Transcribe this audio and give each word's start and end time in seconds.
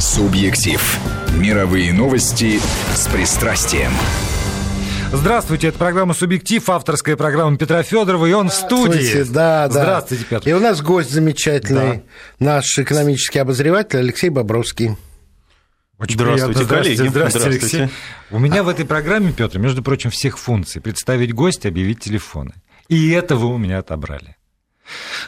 Субъектив. 0.00 0.98
Мировые 1.36 1.92
новости 1.92 2.58
с 2.94 3.06
пристрастием. 3.08 3.92
Здравствуйте, 5.12 5.68
это 5.68 5.78
программа 5.78 6.14
«Субъектив», 6.14 6.66
авторская 6.70 7.18
программа 7.18 7.58
Петра 7.58 7.82
Федорова, 7.82 8.24
и 8.24 8.32
он 8.32 8.48
в 8.48 8.54
студии. 8.54 9.24
Да, 9.24 9.68
да. 9.68 9.70
Здравствуйте, 9.70 10.24
Петр. 10.24 10.48
И 10.48 10.52
у 10.54 10.58
нас 10.58 10.80
гость 10.80 11.10
замечательный, 11.10 11.96
да. 12.38 12.54
наш 12.54 12.78
экономический 12.78 13.40
обозреватель 13.40 13.98
Алексей 13.98 14.30
Бобровский. 14.30 14.96
Очень 15.98 16.14
здравствуйте, 16.14 16.60
приятно. 16.60 16.76
коллеги. 16.78 17.08
Здравствуйте, 17.08 17.10
здравствуйте, 17.10 17.48
Алексей. 17.76 17.96
У 18.30 18.38
меня 18.38 18.62
в 18.62 18.68
этой 18.70 18.86
программе, 18.86 19.34
Петр, 19.34 19.58
между 19.58 19.82
прочим, 19.82 20.08
всех 20.08 20.38
функций. 20.38 20.80
Представить 20.80 21.34
гостя, 21.34 21.68
объявить 21.68 22.00
телефоны. 22.00 22.54
И 22.88 23.10
это 23.10 23.36
вы 23.36 23.48
у 23.48 23.58
меня 23.58 23.80
отобрали. 23.80 24.38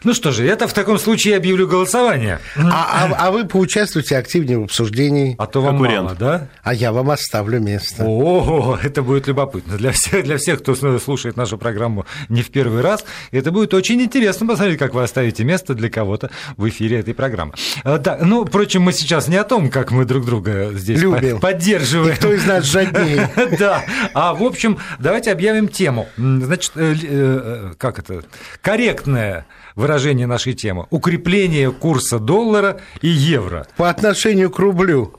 Ну 0.05 0.15
что 0.15 0.31
же, 0.33 0.47
это 0.47 0.67
в 0.69 0.73
таком 0.73 0.99
случае 0.99 1.37
объявлю 1.37 1.67
голосование. 1.67 2.41
А, 2.57 3.09
а, 3.11 3.27
а 3.27 3.31
вы 3.31 3.45
поучаствуйте 3.45 4.17
активнее 4.17 4.59
в 4.59 4.65
обсуждении. 4.65 5.35
А 5.39 5.47
то 5.47 5.61
вам 5.61 5.79
Конкурент. 5.79 6.05
мало, 6.05 6.17
да? 6.17 6.49
А 6.63 6.75
я 6.75 6.93
вам 6.93 7.11
оставлю 7.11 7.61
место. 7.61 8.05
О, 8.07 8.79
это 8.83 9.03
будет 9.03 9.27
любопытно. 9.27 9.77
Для 9.77 9.93
всех, 9.93 10.25
для 10.25 10.37
всех, 10.39 10.61
кто 10.61 10.75
слушает 10.99 11.37
нашу 11.37 11.59
программу 11.59 12.07
не 12.29 12.43
в 12.43 12.51
первый 12.51 12.83
раз, 12.83 13.05
это 13.31 13.53
будет 13.53 13.75
очень 13.75 14.01
интересно 14.03 14.47
посмотреть, 14.47 14.79
как 14.79 14.95
вы 14.95 15.03
оставите 15.03 15.45
место 15.45 15.75
для 15.75 15.91
кого-то 15.91 16.31
в 16.57 16.69
эфире 16.69 17.01
этой 17.01 17.15
программы. 17.15 17.53
А, 17.85 17.99
да, 17.99 18.19
ну, 18.21 18.45
впрочем, 18.45 18.83
мы 18.83 18.93
сейчас 18.93 19.29
не 19.29 19.37
о 19.37 19.45
том, 19.45 19.71
как 19.71 19.91
мы 19.91 20.05
друг 20.05 20.25
друга 20.25 20.71
здесь 20.73 21.01
Любим. 21.01 21.41
поддерживаем. 21.41 22.13
И 22.15 22.17
кто 22.17 22.33
из 22.33 22.45
нас 22.47 22.65
жаднее. 22.65 23.31
Да. 23.59 23.85
А, 24.15 24.35
в 24.35 24.43
общем, 24.43 24.79
давайте 24.99 25.31
объявим 25.31 25.69
тему. 25.69 26.09
Значит, 26.17 26.73
э, 26.77 26.95
э, 27.03 27.73
как 27.77 27.99
это? 27.99 28.23
Корректная 28.61 29.47
выражение 29.75 30.27
нашей 30.27 30.55
темы. 30.55 30.87
Укрепление 30.91 31.73
курса 31.73 32.19
доллара 32.19 32.81
и 33.01 33.09
евро. 33.09 33.67
По 33.77 33.91
отношению 33.91 34.51
к 34.51 34.59
рублю. 34.59 35.15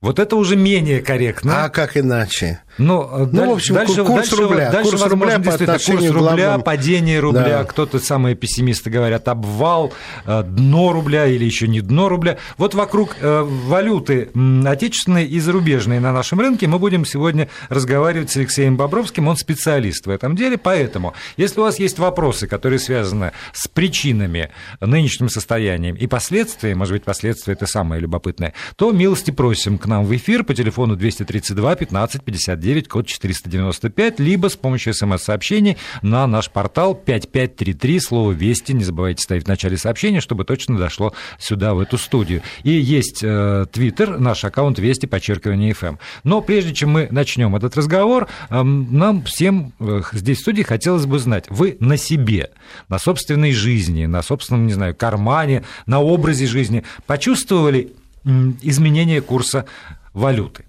Вот 0.00 0.20
это 0.20 0.36
уже 0.36 0.54
менее 0.54 1.00
корректно. 1.00 1.64
А 1.64 1.68
как 1.70 1.96
иначе? 1.96 2.62
Ну, 2.78 3.26
ну 3.32 3.50
в 3.50 3.54
общем, 3.54 3.74
дальше, 3.74 4.04
курс 4.04 4.28
дальше, 4.28 4.36
рубля. 4.36 4.70
Дальше, 4.70 4.90
курс 4.90 5.02
возможно, 5.02 5.36
рубля 5.36 5.50
по 5.50 5.54
отношению 5.54 6.12
курс 6.12 6.28
рубля, 6.28 6.44
главным... 6.44 6.62
падение 6.62 7.18
рубля, 7.18 7.58
да. 7.58 7.64
кто-то, 7.64 7.98
самые 7.98 8.36
пессимисты 8.36 8.90
говорят, 8.90 9.26
обвал, 9.26 9.92
э, 10.24 10.44
дно 10.44 10.92
рубля 10.92 11.26
или 11.26 11.44
еще 11.44 11.66
не 11.66 11.80
дно 11.80 12.08
рубля. 12.08 12.38
Вот 12.58 12.74
вокруг 12.74 13.16
э, 13.20 13.42
валюты 13.42 14.30
отечественной 14.64 15.24
и 15.24 15.40
зарубежной 15.40 15.98
на 15.98 16.12
нашем 16.12 16.38
рынке 16.38 16.68
мы 16.68 16.78
будем 16.78 17.04
сегодня 17.04 17.48
разговаривать 17.68 18.30
с 18.30 18.36
Алексеем 18.36 18.76
Бобровским, 18.76 19.26
он 19.26 19.36
специалист 19.36 20.06
в 20.06 20.10
этом 20.10 20.36
деле, 20.36 20.58
поэтому, 20.58 21.14
если 21.36 21.58
у 21.58 21.64
вас 21.64 21.80
есть 21.80 21.98
вопросы, 21.98 22.46
которые 22.46 22.78
связаны 22.78 23.32
с 23.52 23.66
причинами 23.66 24.50
нынешним 24.80 25.28
состоянием 25.28 25.96
и 25.96 26.06
последствиями, 26.06 26.78
может 26.78 26.92
быть, 26.92 27.02
последствия 27.02 27.54
это 27.54 27.66
самое 27.66 28.00
любопытное, 28.00 28.54
то 28.76 28.92
милости 28.92 29.32
просим 29.32 29.76
к 29.78 29.87
нам 29.88 30.04
в 30.04 30.16
эфир 30.16 30.44
по 30.44 30.54
телефону 30.54 30.96
232 30.96 31.74
15 31.74 32.22
59 32.22 32.68
9, 32.68 32.88
код 32.88 33.06
495, 33.06 34.20
либо 34.20 34.48
с 34.48 34.56
помощью 34.56 34.94
смс-сообщений 34.94 35.78
на 36.02 36.26
наш 36.26 36.50
портал 36.50 36.94
5533, 36.94 38.00
слово 38.00 38.32
«Вести». 38.32 38.72
Не 38.72 38.84
забывайте 38.84 39.22
ставить 39.22 39.44
в 39.44 39.48
начале 39.48 39.76
сообщения, 39.76 40.20
чтобы 40.20 40.44
точно 40.44 40.76
дошло 40.76 41.14
сюда, 41.38 41.74
в 41.74 41.80
эту 41.80 41.98
студию. 41.98 42.42
И 42.62 42.70
есть 42.70 43.20
э, 43.22 43.66
твиттер, 43.72 44.18
наш 44.18 44.44
аккаунт 44.44 44.78
«Вести», 44.78 45.06
подчеркивание 45.06 45.72
FM. 45.72 45.88
Эм. 45.88 45.98
Но 46.24 46.40
прежде 46.40 46.74
чем 46.74 46.90
мы 46.90 47.08
начнем 47.10 47.56
этот 47.56 47.76
разговор, 47.76 48.28
э, 48.50 48.62
нам 48.62 49.22
всем 49.22 49.72
э, 49.80 50.02
здесь 50.12 50.38
в 50.38 50.42
студии 50.42 50.62
хотелось 50.62 51.06
бы 51.06 51.18
знать, 51.18 51.46
вы 51.48 51.76
на 51.80 51.96
себе, 51.96 52.50
на 52.88 52.98
собственной 52.98 53.52
жизни, 53.52 54.06
на 54.06 54.22
собственном, 54.22 54.66
не 54.66 54.72
знаю, 54.72 54.94
кармане, 54.94 55.64
на 55.86 56.00
образе 56.00 56.46
жизни 56.46 56.84
почувствовали 57.06 57.92
изменение 58.24 59.20
курса 59.20 59.66
валюты? 60.12 60.64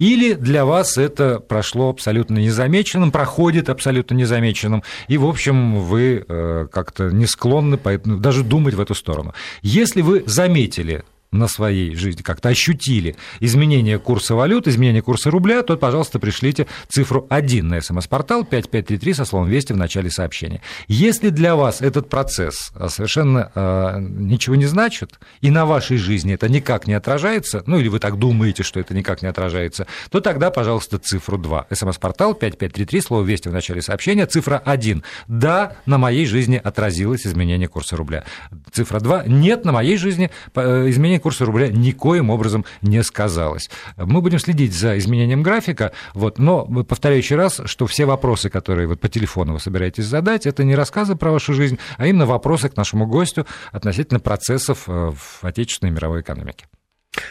Или 0.00 0.32
для 0.34 0.64
вас 0.64 0.98
это 0.98 1.38
прошло 1.38 1.88
абсолютно 1.88 2.38
незамеченным, 2.38 3.12
проходит 3.12 3.68
абсолютно 3.68 4.14
незамеченным, 4.14 4.82
и, 5.06 5.18
в 5.18 5.24
общем, 5.24 5.78
вы 5.80 6.24
э, 6.26 6.66
как-то 6.72 7.10
не 7.10 7.26
склонны 7.26 7.76
поэтому, 7.76 8.18
даже 8.18 8.42
думать 8.42 8.74
в 8.74 8.80
эту 8.80 8.94
сторону. 8.94 9.34
Если 9.62 10.02
вы 10.02 10.24
заметили 10.26 11.04
на 11.34 11.48
своей 11.48 11.94
жизни, 11.94 12.22
как-то 12.22 12.48
ощутили 12.48 13.16
изменение 13.40 13.98
курса 13.98 14.34
валют, 14.34 14.68
изменение 14.68 15.02
курса 15.02 15.30
рубля, 15.30 15.62
то, 15.62 15.76
пожалуйста, 15.76 16.18
пришлите 16.18 16.66
цифру 16.88 17.26
1 17.28 17.68
на 17.68 17.80
смс-портал 17.80 18.44
5533 18.44 19.14
со 19.14 19.24
словом 19.24 19.48
«Вести» 19.48 19.72
в 19.72 19.76
начале 19.76 20.10
сообщения. 20.10 20.60
Если 20.88 21.30
для 21.30 21.56
вас 21.56 21.82
этот 21.82 22.08
процесс 22.08 22.70
а, 22.74 22.88
совершенно 22.88 23.50
э, 23.54 23.96
ничего 24.00 24.54
не 24.54 24.66
значит, 24.66 25.18
и 25.40 25.50
на 25.50 25.66
вашей 25.66 25.96
жизни 25.96 26.34
это 26.34 26.48
никак 26.48 26.86
не 26.86 26.94
отражается, 26.94 27.62
ну 27.66 27.78
или 27.78 27.88
вы 27.88 27.98
так 27.98 28.18
думаете, 28.18 28.62
что 28.62 28.80
это 28.80 28.94
никак 28.94 29.22
не 29.22 29.28
отражается, 29.28 29.86
то 30.10 30.20
тогда, 30.20 30.50
пожалуйста, 30.50 30.98
цифру 30.98 31.36
2. 31.38 31.66
СМС-портал 31.70 32.34
5533, 32.34 33.00
слово 33.00 33.24
«Вести» 33.24 33.48
в 33.48 33.52
начале 33.52 33.82
сообщения, 33.82 34.26
цифра 34.26 34.62
1. 34.64 35.02
Да, 35.26 35.76
на 35.86 35.98
моей 35.98 36.26
жизни 36.26 36.60
отразилось 36.62 37.26
изменение 37.26 37.68
курса 37.68 37.96
рубля. 37.96 38.24
Цифра 38.72 39.00
2. 39.00 39.24
Нет, 39.26 39.64
на 39.64 39.72
моей 39.72 39.96
жизни 39.96 40.30
э, 40.54 40.90
изменение 40.90 41.20
курса 41.24 41.46
рубля 41.46 41.68
никоим 41.68 42.28
образом 42.28 42.66
не 42.82 43.02
сказалось. 43.02 43.70
Мы 43.96 44.20
будем 44.20 44.38
следить 44.38 44.74
за 44.74 44.98
изменением 44.98 45.42
графика, 45.42 45.92
вот, 46.12 46.38
но 46.38 46.66
повторяю 46.84 47.18
еще 47.18 47.36
раз, 47.36 47.62
что 47.64 47.86
все 47.86 48.04
вопросы, 48.04 48.50
которые 48.50 48.86
вот 48.86 49.00
по 49.00 49.08
телефону 49.08 49.54
вы 49.54 49.58
собираетесь 49.60 50.04
задать, 50.04 50.44
это 50.44 50.64
не 50.64 50.74
рассказы 50.74 51.16
про 51.16 51.32
вашу 51.32 51.54
жизнь, 51.54 51.78
а 51.96 52.06
именно 52.06 52.26
вопросы 52.26 52.68
к 52.68 52.76
нашему 52.76 53.06
гостю 53.06 53.46
относительно 53.72 54.20
процессов 54.20 54.84
э, 54.86 55.12
в 55.16 55.44
отечественной 55.44 55.92
мировой 55.92 56.20
экономике. 56.20 56.66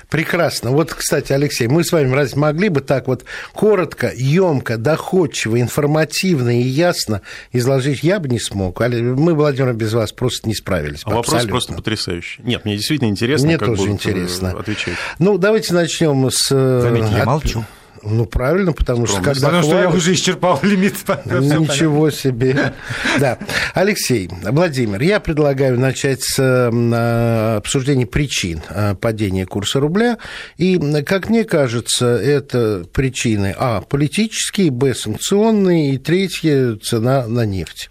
Прекрасно. 0.09 0.71
Вот, 0.71 0.93
кстати, 0.93 1.33
Алексей, 1.33 1.67
мы 1.67 1.83
с 1.83 1.91
вами 1.91 2.13
разве 2.13 2.39
могли 2.39 2.69
бы 2.69 2.81
так 2.81 3.07
вот 3.07 3.25
коротко, 3.53 4.11
емко, 4.15 4.77
доходчиво, 4.77 5.59
информативно 5.59 6.59
и 6.59 6.63
ясно 6.63 7.21
изложить? 7.51 8.03
Я 8.03 8.19
бы 8.19 8.29
не 8.29 8.39
смог. 8.39 8.79
Мы, 8.79 9.33
Владимир, 9.33 9.73
без 9.73 9.93
вас 9.93 10.11
просто 10.11 10.47
не 10.47 10.55
справились. 10.55 11.01
А 11.05 11.09
вопрос 11.09 11.45
просто 11.45 11.73
потрясающий. 11.73 12.41
Нет, 12.43 12.65
мне 12.65 12.75
действительно 12.75 13.09
интересно, 13.09 13.47
мне 13.47 13.57
как 13.57 13.69
тоже 13.69 13.89
интересно. 13.89 14.51
отвечать. 14.51 14.95
Ну, 15.19 15.37
давайте 15.37 15.73
начнем 15.73 16.29
с... 16.29 16.49
Э, 16.51 16.81
Заметьте, 16.81 17.15
я 17.15 17.25
молчу. 17.25 17.65
Ну, 18.05 18.25
правильно, 18.25 18.73
потому 18.73 19.05
что 19.05 19.21
когда... 19.21 19.47
Потому 19.47 19.63
что 19.63 19.79
я 19.79 19.89
уже 19.89 20.13
исчерпал 20.13 20.59
лимит. 20.61 20.95
Ничего 21.25 22.09
себе. 22.11 22.73
Да. 23.19 23.37
Алексей, 23.73 24.29
Владимир, 24.43 25.01
я 25.01 25.19
предлагаю 25.19 25.79
начать 25.79 26.21
с 26.21 26.39
э, 26.39 27.55
обсуждения 27.57 28.05
причин 28.05 28.61
э, 28.69 28.95
падения 28.95 29.45
курса 29.45 29.79
рубля. 29.79 30.17
И, 30.57 30.77
как 31.05 31.29
мне 31.29 31.45
кажется, 31.45 32.17
это 32.17 32.85
причины, 32.91 33.55
а, 33.57 33.81
политические, 33.81 34.71
б, 34.71 34.93
санкционные, 34.93 35.95
и 35.95 35.97
третье, 35.97 36.75
цена 36.75 37.27
на 37.27 37.45
нефть. 37.45 37.89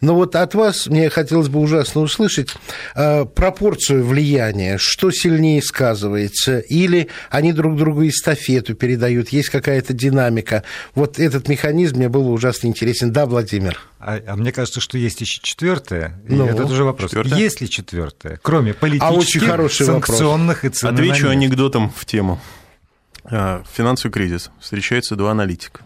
Но 0.00 0.14
вот 0.14 0.36
от 0.36 0.54
вас 0.54 0.86
мне 0.86 1.10
хотелось 1.10 1.48
бы 1.48 1.60
ужасно 1.60 2.00
услышать 2.00 2.54
э, 2.94 3.24
пропорцию 3.26 4.04
влияния, 4.04 4.78
что 4.78 5.10
сильнее 5.10 5.62
сказывается, 5.62 6.58
или 6.60 7.08
они 7.30 7.52
друг 7.52 7.76
другу 7.76 8.06
эстафету 8.08 8.74
передают, 8.74 9.28
есть 9.28 9.49
есть 9.50 9.52
какая-то 9.52 9.92
динамика. 9.92 10.62
Вот 10.94 11.18
этот 11.18 11.48
механизм 11.48 11.96
мне 11.96 12.08
был 12.08 12.30
ужасно 12.32 12.68
интересен. 12.68 13.12
Да, 13.12 13.26
Владимир? 13.26 13.80
А, 13.98 14.18
а 14.26 14.36
мне 14.36 14.52
кажется, 14.52 14.80
что 14.80 14.96
есть 14.96 15.20
еще 15.20 15.40
четвертое. 15.42 16.20
Ну, 16.26 16.46
это 16.46 16.64
уже 16.64 16.84
вопрос. 16.84 17.10
Четвертое? 17.10 17.38
Есть 17.38 17.60
ли 17.60 17.68
четвертое? 17.68 18.38
Кроме 18.42 18.74
политических, 18.74 19.48
а 19.48 19.68
санкционных 19.68 20.62
вопрос. 20.62 20.72
и 20.72 20.76
цены 20.76 20.94
Отвечу 20.94 21.28
анекдотом 21.28 21.90
в 21.94 22.04
тему. 22.06 22.40
А, 23.24 23.62
финансовый 23.72 24.12
кризис. 24.12 24.50
Встречаются 24.60 25.16
два 25.16 25.32
аналитика. 25.32 25.82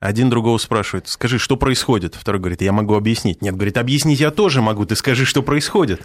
Один 0.00 0.30
другого 0.30 0.58
спрашивает, 0.58 1.08
скажи, 1.08 1.38
что 1.38 1.56
происходит? 1.56 2.14
Второй 2.14 2.40
говорит, 2.40 2.62
я 2.62 2.70
могу 2.72 2.94
объяснить. 2.94 3.42
Нет, 3.42 3.54
говорит, 3.54 3.76
объяснить 3.76 4.20
я 4.20 4.30
тоже 4.30 4.62
могу, 4.62 4.86
ты 4.86 4.94
скажи, 4.94 5.24
что 5.24 5.42
происходит. 5.42 6.02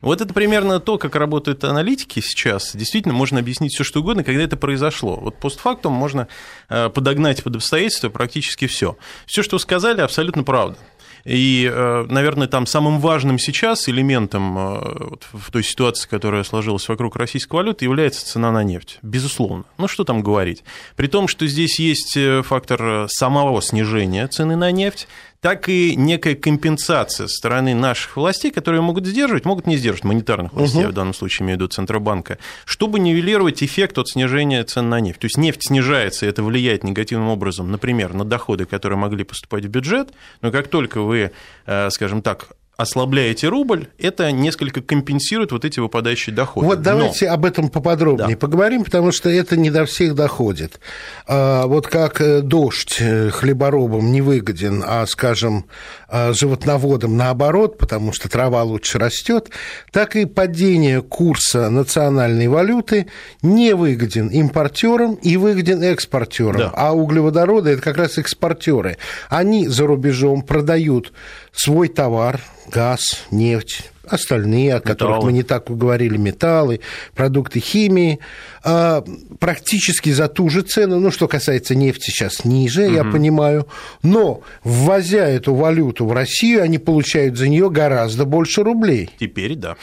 Вот 0.00 0.20
это 0.20 0.32
примерно 0.32 0.80
то, 0.80 0.98
как 0.98 1.16
работают 1.16 1.64
аналитики 1.64 2.20
сейчас. 2.20 2.74
Действительно, 2.74 3.14
можно 3.14 3.40
объяснить 3.40 3.72
все, 3.74 3.84
что 3.84 4.00
угодно, 4.00 4.22
когда 4.24 4.42
это 4.42 4.56
произошло. 4.56 5.16
Вот 5.16 5.38
постфактум 5.38 5.92
можно 5.92 6.28
э, 6.68 6.88
подогнать 6.88 7.42
под 7.42 7.56
обстоятельства 7.56 8.08
практически 8.08 8.66
все. 8.66 8.96
Все, 9.26 9.42
что 9.42 9.58
сказали, 9.58 10.00
абсолютно 10.00 10.44
правда. 10.44 10.78
И, 11.24 11.68
э, 11.70 12.06
наверное, 12.08 12.46
там 12.46 12.64
самым 12.64 13.00
важным 13.00 13.38
сейчас 13.38 13.88
элементом 13.88 14.56
э, 14.56 14.80
в 15.32 15.50
той 15.50 15.64
ситуации, 15.64 16.08
которая 16.08 16.44
сложилась 16.44 16.88
вокруг 16.88 17.16
российской 17.16 17.56
валюты, 17.56 17.84
является 17.84 18.24
цена 18.24 18.52
на 18.52 18.62
нефть. 18.62 18.98
Безусловно. 19.02 19.64
Ну, 19.78 19.88
что 19.88 20.04
там 20.04 20.22
говорить. 20.22 20.62
При 20.94 21.08
том, 21.08 21.26
что 21.26 21.46
здесь 21.46 21.80
есть 21.80 22.16
фактор 22.44 23.08
самого 23.08 23.60
снижения 23.60 24.28
цены 24.28 24.54
на 24.54 24.70
нефть, 24.70 25.08
так 25.40 25.68
и 25.68 25.94
некая 25.96 26.34
компенсация 26.34 27.28
со 27.28 27.36
стороны 27.36 27.74
наших 27.74 28.16
властей, 28.16 28.50
которые 28.50 28.80
могут 28.80 29.06
сдерживать, 29.06 29.44
могут 29.44 29.66
не 29.66 29.76
сдерживать, 29.76 30.04
монетарных 30.04 30.52
властей, 30.52 30.84
угу. 30.84 30.90
в 30.90 30.94
данном 30.94 31.14
случае 31.14 31.44
имею 31.44 31.58
в 31.58 31.60
виду 31.60 31.68
Центробанка, 31.68 32.38
чтобы 32.64 32.98
нивелировать 32.98 33.62
эффект 33.62 33.98
от 33.98 34.08
снижения 34.08 34.64
цен 34.64 34.88
на 34.88 35.00
нефть. 35.00 35.20
То 35.20 35.26
есть 35.26 35.38
нефть 35.38 35.64
снижается, 35.66 36.26
и 36.26 36.28
это 36.28 36.42
влияет 36.42 36.84
негативным 36.84 37.28
образом, 37.28 37.70
например, 37.70 38.14
на 38.14 38.24
доходы, 38.24 38.64
которые 38.64 38.98
могли 38.98 39.24
поступать 39.24 39.64
в 39.64 39.68
бюджет, 39.68 40.12
но 40.42 40.50
как 40.50 40.68
только 40.68 41.00
вы, 41.02 41.30
э, 41.66 41.90
скажем 41.90 42.22
так, 42.22 42.48
ослабляете 42.78 43.48
рубль, 43.48 43.88
это 43.98 44.30
несколько 44.30 44.80
компенсирует 44.80 45.50
вот 45.50 45.64
эти 45.64 45.80
выпадающие 45.80 46.32
доходы. 46.32 46.64
Вот 46.64 46.80
давайте 46.80 47.26
Но... 47.26 47.34
об 47.34 47.44
этом 47.44 47.70
поподробнее 47.70 48.36
да. 48.36 48.36
поговорим, 48.36 48.84
потому 48.84 49.10
что 49.10 49.28
это 49.28 49.56
не 49.56 49.68
до 49.68 49.84
всех 49.84 50.14
доходит. 50.14 50.78
А, 51.26 51.66
вот 51.66 51.88
как 51.88 52.20
э, 52.20 52.40
дождь 52.40 52.98
э, 53.00 53.30
хлеборобам 53.30 54.12
не 54.12 54.22
выгоден, 54.22 54.84
а, 54.86 55.06
скажем, 55.06 55.64
а, 56.06 56.32
животноводам 56.32 57.16
наоборот, 57.16 57.78
потому 57.78 58.12
что 58.12 58.28
трава 58.28 58.62
лучше 58.62 59.00
растет, 59.00 59.50
так 59.90 60.14
и 60.14 60.24
падение 60.24 61.02
курса 61.02 61.70
национальной 61.70 62.46
валюты 62.46 63.08
не 63.42 63.74
выгоден 63.74 64.28
импортерам 64.28 65.14
и 65.14 65.36
выгоден 65.36 65.82
экспортерам. 65.82 66.58
Да. 66.58 66.72
А 66.76 66.92
углеводороды 66.92 67.70
это 67.70 67.82
как 67.82 67.96
раз 67.96 68.18
экспортеры. 68.18 68.98
Они 69.28 69.66
за 69.66 69.84
рубежом 69.84 70.42
продают 70.42 71.12
свой 71.52 71.88
товар, 71.88 72.40
газ, 72.68 73.24
нефть, 73.30 73.90
остальные, 74.04 74.76
о 74.76 74.80
которых 74.80 75.16
металлы. 75.16 75.24
мы 75.24 75.32
не 75.32 75.42
так 75.42 75.64
говорили, 75.68 76.16
металлы, 76.16 76.80
продукты 77.14 77.60
химии, 77.60 78.18
а, 78.64 79.04
практически 79.38 80.10
за 80.10 80.28
ту 80.28 80.48
же 80.48 80.62
цену, 80.62 81.00
ну, 81.00 81.10
что 81.10 81.28
касается 81.28 81.74
нефти, 81.74 82.10
сейчас 82.10 82.44
ниже, 82.44 82.86
угу. 82.86 82.94
я 82.94 83.04
понимаю, 83.04 83.68
но 84.02 84.42
ввозя 84.64 85.26
эту 85.28 85.54
валюту 85.54 86.06
в 86.06 86.12
Россию, 86.12 86.62
они 86.62 86.78
получают 86.78 87.36
за 87.36 87.48
нее 87.48 87.70
гораздо 87.70 88.24
больше 88.24 88.62
рублей. 88.62 89.10
Теперь 89.18 89.54
да. 89.54 89.76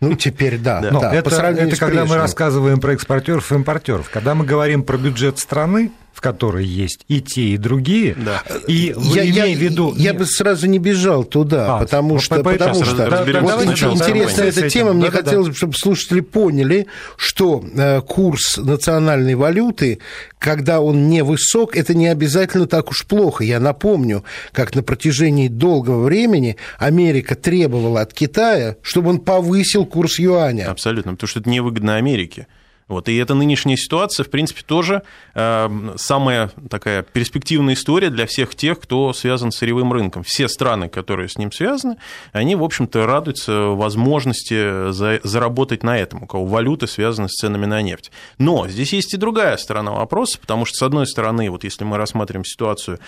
Ну, 0.00 0.14
теперь 0.14 0.56
да. 0.56 0.80
да. 0.80 0.90
Но 0.90 1.00
да 1.00 1.14
это, 1.14 1.30
это 1.30 1.76
когда 1.76 2.06
мы 2.06 2.16
рассказываем 2.16 2.80
про 2.80 2.94
экспортеров 2.94 3.52
и 3.52 3.54
импортеров. 3.54 4.08
Когда 4.10 4.34
мы 4.34 4.46
говорим 4.46 4.82
про 4.82 4.96
бюджет 4.96 5.38
страны, 5.38 5.90
в 6.12 6.20
которой 6.20 6.66
есть 6.66 7.04
и 7.08 7.20
те, 7.20 7.42
и 7.42 7.56
другие. 7.56 8.14
Да. 8.14 8.42
И 8.66 8.94
я, 9.14 9.22
я, 9.22 9.44
в 9.44 9.58
виду... 9.58 9.94
Я 9.96 10.12
бы 10.12 10.26
сразу 10.26 10.66
не 10.66 10.78
бежал 10.78 11.24
туда, 11.24 11.76
а, 11.76 11.78
потому 11.80 12.18
что... 12.18 12.42
По, 12.42 12.50
потому 12.50 12.84
что 12.84 12.96
да, 12.96 13.40
вот 13.40 13.68
очень 13.68 13.94
интересная 13.94 14.48
эта 14.48 14.68
тема. 14.68 14.92
Мне 14.92 15.10
да, 15.10 15.18
хотелось, 15.18 15.48
да. 15.48 15.54
чтобы 15.54 15.74
слушатели 15.74 16.20
поняли, 16.20 16.86
что 17.16 17.64
э, 17.74 18.00
курс 18.02 18.58
национальной 18.58 19.34
валюты, 19.34 20.00
когда 20.38 20.80
он 20.80 21.08
невысок, 21.08 21.76
это 21.76 21.94
не 21.94 22.08
обязательно 22.08 22.66
так 22.66 22.90
уж 22.90 23.06
плохо. 23.06 23.44
Я 23.44 23.60
напомню, 23.60 24.24
как 24.52 24.74
на 24.74 24.82
протяжении 24.82 25.48
долгого 25.48 26.04
времени 26.04 26.56
Америка 26.78 27.34
требовала 27.34 28.00
от 28.00 28.12
Китая, 28.12 28.76
чтобы 28.82 29.10
он 29.10 29.20
повысил 29.20 29.86
курс 29.86 30.18
юаня. 30.18 30.70
Абсолютно, 30.70 31.12
потому 31.12 31.28
что 31.28 31.40
это 31.40 31.48
невыгодно 31.48 31.96
Америке. 31.96 32.46
Вот, 32.90 33.08
и 33.08 33.16
эта 33.16 33.34
нынешняя 33.34 33.76
ситуация, 33.76 34.24
в 34.24 34.30
принципе, 34.30 34.62
тоже 34.66 35.04
э, 35.36 35.94
самая 35.94 36.48
такая 36.68 37.04
перспективная 37.04 37.74
история 37.74 38.10
для 38.10 38.26
всех 38.26 38.56
тех, 38.56 38.80
кто 38.80 39.12
связан 39.12 39.52
с 39.52 39.58
сырьевым 39.58 39.92
рынком. 39.92 40.24
Все 40.24 40.48
страны, 40.48 40.88
которые 40.88 41.28
с 41.28 41.38
ним 41.38 41.52
связаны, 41.52 41.98
они, 42.32 42.56
в 42.56 42.64
общем-то, 42.64 43.06
радуются 43.06 43.52
возможности 43.52 44.90
за, 44.90 45.20
заработать 45.22 45.84
на 45.84 45.96
этом, 45.98 46.24
у 46.24 46.26
кого 46.26 46.44
валюты 46.46 46.88
связаны 46.88 47.28
с 47.28 47.36
ценами 47.36 47.66
на 47.66 47.80
нефть. 47.80 48.10
Но 48.38 48.66
здесь 48.66 48.92
есть 48.92 49.14
и 49.14 49.16
другая 49.16 49.56
сторона 49.56 49.92
вопроса, 49.92 50.40
потому 50.40 50.64
что, 50.64 50.76
с 50.78 50.82
одной 50.82 51.06
стороны, 51.06 51.48
вот 51.48 51.62
если 51.62 51.84
мы 51.84 51.96
рассматриваем 51.96 52.44
ситуацию 52.44 52.98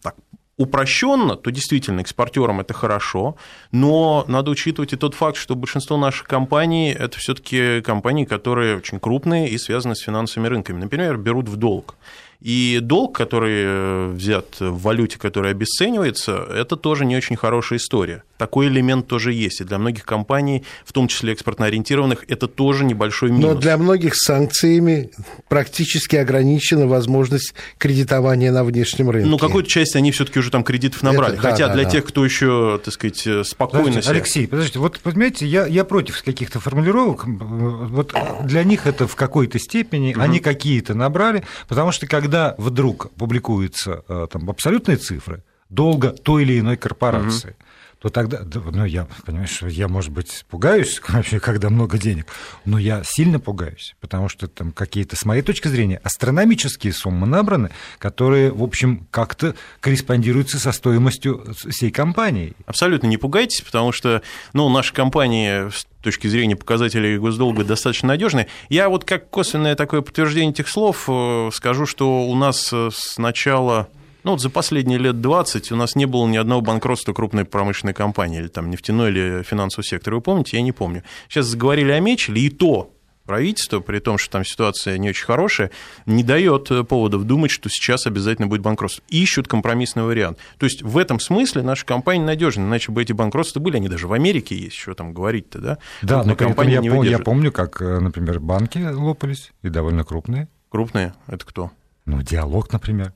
так, 0.00 0.14
упрощенно, 0.58 1.36
то 1.36 1.50
действительно 1.50 2.00
экспортерам 2.00 2.60
это 2.60 2.72
хорошо, 2.72 3.36
но 3.72 4.24
надо 4.26 4.50
учитывать 4.50 4.92
и 4.92 4.96
тот 4.96 5.14
факт, 5.14 5.36
что 5.36 5.54
большинство 5.54 5.96
наших 5.96 6.26
компаний 6.26 6.92
это 6.92 7.18
все-таки 7.18 7.82
компании, 7.82 8.24
которые 8.24 8.76
очень 8.76 8.98
крупные 8.98 9.48
и 9.48 9.58
связаны 9.58 9.94
с 9.94 10.00
финансовыми 10.00 10.48
рынками. 10.48 10.80
Например, 10.80 11.16
берут 11.18 11.48
в 11.48 11.56
долг. 11.56 11.96
И 12.40 12.80
долг, 12.82 13.16
который 13.16 13.62
э, 13.64 14.10
взят 14.12 14.60
в 14.60 14.82
валюте, 14.82 15.18
которая 15.18 15.52
обесценивается, 15.52 16.46
это 16.54 16.76
тоже 16.76 17.04
не 17.04 17.16
очень 17.16 17.36
хорошая 17.36 17.78
история. 17.78 18.22
Такой 18.38 18.68
элемент 18.68 19.06
тоже 19.06 19.32
есть. 19.32 19.62
И 19.62 19.64
для 19.64 19.78
многих 19.78 20.04
компаний, 20.04 20.62
в 20.84 20.92
том 20.92 21.08
числе 21.08 21.32
экспортно-ориентированных, 21.32 22.24
это 22.28 22.48
тоже 22.48 22.84
небольшой 22.84 23.30
минус. 23.30 23.54
Но 23.54 23.54
для 23.54 23.78
многих 23.78 24.14
санкциями 24.14 25.10
практически 25.48 26.16
ограничена 26.16 26.86
возможность 26.86 27.54
кредитования 27.78 28.52
на 28.52 28.64
внешнем 28.64 29.08
рынке. 29.10 29.28
Ну, 29.28 29.38
какую-то 29.38 29.70
часть 29.70 29.96
они 29.96 30.12
все-таки 30.12 30.38
уже 30.38 30.50
там 30.50 30.64
кредитов 30.64 31.02
набрали. 31.02 31.34
Это, 31.34 31.42
Хотя 31.42 31.68
да, 31.68 31.74
для 31.74 31.84
да, 31.84 31.90
тех, 31.90 32.04
кто 32.04 32.24
еще, 32.24 32.78
так 32.84 32.92
сказать, 32.92 33.26
э, 33.26 33.44
спокойно 33.44 33.86
подождите, 33.86 34.02
себя... 34.02 34.16
Алексей, 34.16 34.46
подождите, 34.46 34.78
вот 34.78 35.00
понимаете, 35.00 35.46
я, 35.46 35.66
я 35.66 35.84
против 35.84 36.22
каких-то 36.22 36.60
формулировок. 36.60 37.24
Вот 37.26 38.14
для 38.44 38.64
них 38.64 38.86
это 38.86 39.06
в 39.08 39.16
какой-то 39.16 39.58
степени, 39.58 40.12
угу. 40.12 40.20
они 40.20 40.40
какие-то 40.40 40.94
набрали, 40.94 41.42
потому 41.68 41.92
что 41.92 42.06
когда 42.06 42.25
когда 42.26 42.56
вдруг 42.58 43.12
публикуются 43.12 44.02
э, 44.08 44.26
там, 44.32 44.50
абсолютные 44.50 44.96
цифры 44.96 45.44
долга 45.68 46.10
той 46.10 46.42
или 46.42 46.58
иной 46.58 46.76
корпорации, 46.76 47.54
то 48.00 48.10
тогда, 48.10 48.40
ну, 48.44 48.84
я, 48.84 49.06
понимаешь, 49.24 49.62
я, 49.62 49.88
может 49.88 50.10
быть, 50.10 50.44
пугаюсь 50.48 51.00
вообще, 51.08 51.40
когда 51.40 51.70
много 51.70 51.98
денег, 51.98 52.26
но 52.64 52.78
я 52.78 53.02
сильно 53.04 53.40
пугаюсь, 53.40 53.96
потому 54.00 54.28
что 54.28 54.48
там 54.48 54.72
какие-то, 54.72 55.16
с 55.16 55.24
моей 55.24 55.42
точки 55.42 55.68
зрения, 55.68 56.00
астрономические 56.04 56.92
суммы 56.92 57.26
набраны, 57.26 57.70
которые, 57.98 58.52
в 58.52 58.62
общем, 58.62 59.06
как-то 59.10 59.54
корреспондируются 59.80 60.58
со 60.58 60.72
стоимостью 60.72 61.54
всей 61.54 61.90
компании. 61.90 62.54
Абсолютно 62.66 63.06
не 63.06 63.16
пугайтесь, 63.16 63.62
потому 63.62 63.92
что, 63.92 64.22
ну, 64.52 64.68
наша 64.68 64.92
компания 64.92 65.70
точки 66.02 66.28
зрения 66.28 66.54
показателей 66.54 67.18
госдолга 67.18 67.64
достаточно 67.64 68.08
надежная. 68.08 68.46
Я 68.68 68.88
вот 68.88 69.04
как 69.04 69.28
косвенное 69.28 69.74
такое 69.74 70.02
подтверждение 70.02 70.52
этих 70.52 70.68
слов 70.68 71.06
э, 71.08 71.50
скажу, 71.52 71.84
что 71.84 72.28
у 72.28 72.34
нас 72.36 72.72
э, 72.72 72.90
с 72.92 73.18
начала 73.18 73.88
ну, 74.26 74.32
вот 74.32 74.40
за 74.40 74.50
последние 74.50 74.98
лет 74.98 75.20
20 75.20 75.70
у 75.70 75.76
нас 75.76 75.94
не 75.94 76.04
было 76.04 76.26
ни 76.26 76.36
одного 76.36 76.60
банкротства 76.60 77.12
крупной 77.12 77.44
промышленной 77.44 77.94
компании, 77.94 78.40
или 78.40 78.48
там 78.48 78.70
нефтяной 78.70 79.10
или 79.10 79.42
финансового 79.44 79.86
сектора. 79.86 80.16
Вы 80.16 80.20
помните? 80.20 80.56
Я 80.56 80.64
не 80.64 80.72
помню. 80.72 81.04
Сейчас 81.28 81.46
заговорили 81.46 81.92
о 81.92 82.00
Мечеле, 82.00 82.42
и 82.42 82.50
то 82.50 82.92
правительство, 83.24 83.78
при 83.78 84.00
том, 84.00 84.18
что 84.18 84.32
там 84.32 84.44
ситуация 84.44 84.98
не 84.98 85.10
очень 85.10 85.24
хорошая, 85.24 85.70
не 86.06 86.24
дает 86.24 86.68
поводов 86.88 87.22
думать, 87.22 87.52
что 87.52 87.68
сейчас 87.68 88.08
обязательно 88.08 88.48
будет 88.48 88.62
банкротство. 88.62 89.04
Ищут 89.08 89.46
компромиссный 89.46 90.02
вариант. 90.02 90.38
То 90.58 90.66
есть 90.66 90.82
в 90.82 90.98
этом 90.98 91.20
смысле 91.20 91.62
наша 91.62 91.86
компания 91.86 92.24
надежна, 92.24 92.62
иначе 92.62 92.90
бы 92.90 93.02
эти 93.02 93.12
банкротства 93.12 93.60
были, 93.60 93.76
они 93.76 93.88
даже 93.88 94.08
в 94.08 94.12
Америке 94.12 94.56
есть, 94.56 94.74
что 94.74 94.94
там 94.94 95.14
говорить-то, 95.14 95.60
да? 95.60 95.78
Да, 96.02 96.24
но 96.24 96.34
компания 96.34 96.74
я, 96.74 96.80
не 96.80 96.88
пом- 96.88 97.06
я 97.06 97.20
помню, 97.20 97.52
как, 97.52 97.80
э, 97.80 98.00
например, 98.00 98.40
банки 98.40 98.78
лопались, 98.78 99.52
и 99.62 99.68
довольно 99.68 100.02
крупные. 100.02 100.48
Крупные? 100.68 101.14
Это 101.28 101.46
кто? 101.46 101.70
Ну, 102.06 102.22
диалог, 102.22 102.72
например. 102.72 103.12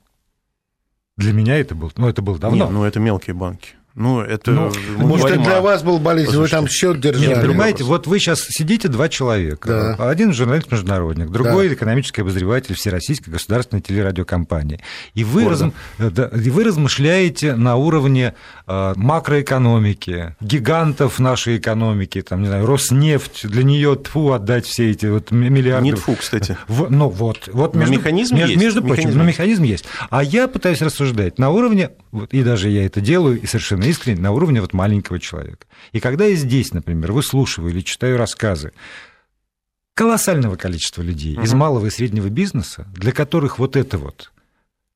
Для 1.20 1.34
меня 1.34 1.58
это 1.58 1.74
был, 1.74 1.92
ну, 1.96 2.08
это 2.08 2.22
было 2.22 2.38
давно. 2.38 2.64
Нет, 2.64 2.70
ну, 2.70 2.82
это 2.82 2.98
мелкие 2.98 3.34
банки. 3.34 3.74
Ну, 3.94 4.20
это... 4.20 4.52
Ну, 4.52 4.70
может, 4.98 5.30
это 5.30 5.42
для 5.42 5.60
вас 5.60 5.82
был 5.82 5.98
болезнь, 5.98 6.36
вы 6.36 6.48
там 6.48 6.68
счет 6.68 7.00
держали. 7.00 7.26
Нет, 7.26 7.40
понимаете, 7.42 7.84
вот 7.84 8.06
вы 8.06 8.18
сейчас 8.18 8.40
сидите 8.40 8.88
два 8.88 9.08
человека. 9.08 9.96
Да. 9.98 10.08
Один 10.08 10.32
журналист-международник, 10.32 11.30
другой 11.30 11.68
да. 11.68 11.74
экономический 11.74 12.22
обозреватель 12.22 12.74
Всероссийской 12.74 13.32
государственной 13.32 13.82
телерадиокомпании. 13.82 14.80
И 15.14 15.24
вы, 15.24 15.48
раз, 15.48 15.64
да, 15.98 16.26
и 16.28 16.50
вы 16.50 16.64
размышляете 16.64 17.56
на 17.56 17.76
уровне 17.76 18.34
э, 18.66 18.92
макроэкономики, 18.96 20.36
гигантов 20.40 21.18
нашей 21.18 21.58
экономики, 21.58 22.22
там, 22.22 22.42
не 22.42 22.48
знаю, 22.48 22.66
Роснефть, 22.66 23.48
для 23.48 23.64
нее 23.64 23.96
тфу 23.96 24.32
отдать 24.32 24.66
все 24.66 24.90
эти 24.90 25.06
вот 25.06 25.32
миллиарды. 25.32 25.84
Не 25.84 25.92
тфу, 25.92 26.14
кстати. 26.14 26.56
В, 26.68 26.90
ну, 26.90 27.08
вот. 27.08 27.48
вот 27.52 27.74
между, 27.74 27.94
механизм 27.94 28.36
между, 28.36 28.50
есть. 28.52 28.62
Между 28.62 28.82
прочим, 28.82 29.08
механизм. 29.08 29.26
механизм 29.26 29.62
есть. 29.64 29.84
А 30.10 30.22
я 30.22 30.46
пытаюсь 30.46 30.80
рассуждать 30.80 31.38
на 31.38 31.50
уровне, 31.50 31.90
и 32.30 32.42
даже 32.42 32.68
я 32.68 32.86
это 32.86 33.00
делаю, 33.00 33.40
и 33.40 33.46
совершенно 33.46 33.79
совершенно 33.80 33.84
искренне 33.84 34.20
на 34.20 34.32
уровне 34.32 34.60
вот 34.60 34.72
маленького 34.72 35.18
человека. 35.18 35.66
И 35.92 36.00
когда 36.00 36.24
я 36.24 36.34
здесь, 36.36 36.72
например, 36.72 37.12
выслушиваю 37.12 37.72
или 37.72 37.80
читаю 37.80 38.16
рассказы 38.16 38.72
колоссального 39.94 40.56
количества 40.56 41.02
людей 41.02 41.36
угу. 41.36 41.42
из 41.42 41.52
малого 41.52 41.86
и 41.86 41.90
среднего 41.90 42.28
бизнеса, 42.28 42.86
для 42.94 43.12
которых 43.12 43.58
вот 43.58 43.76
это 43.76 43.98
вот 43.98 44.32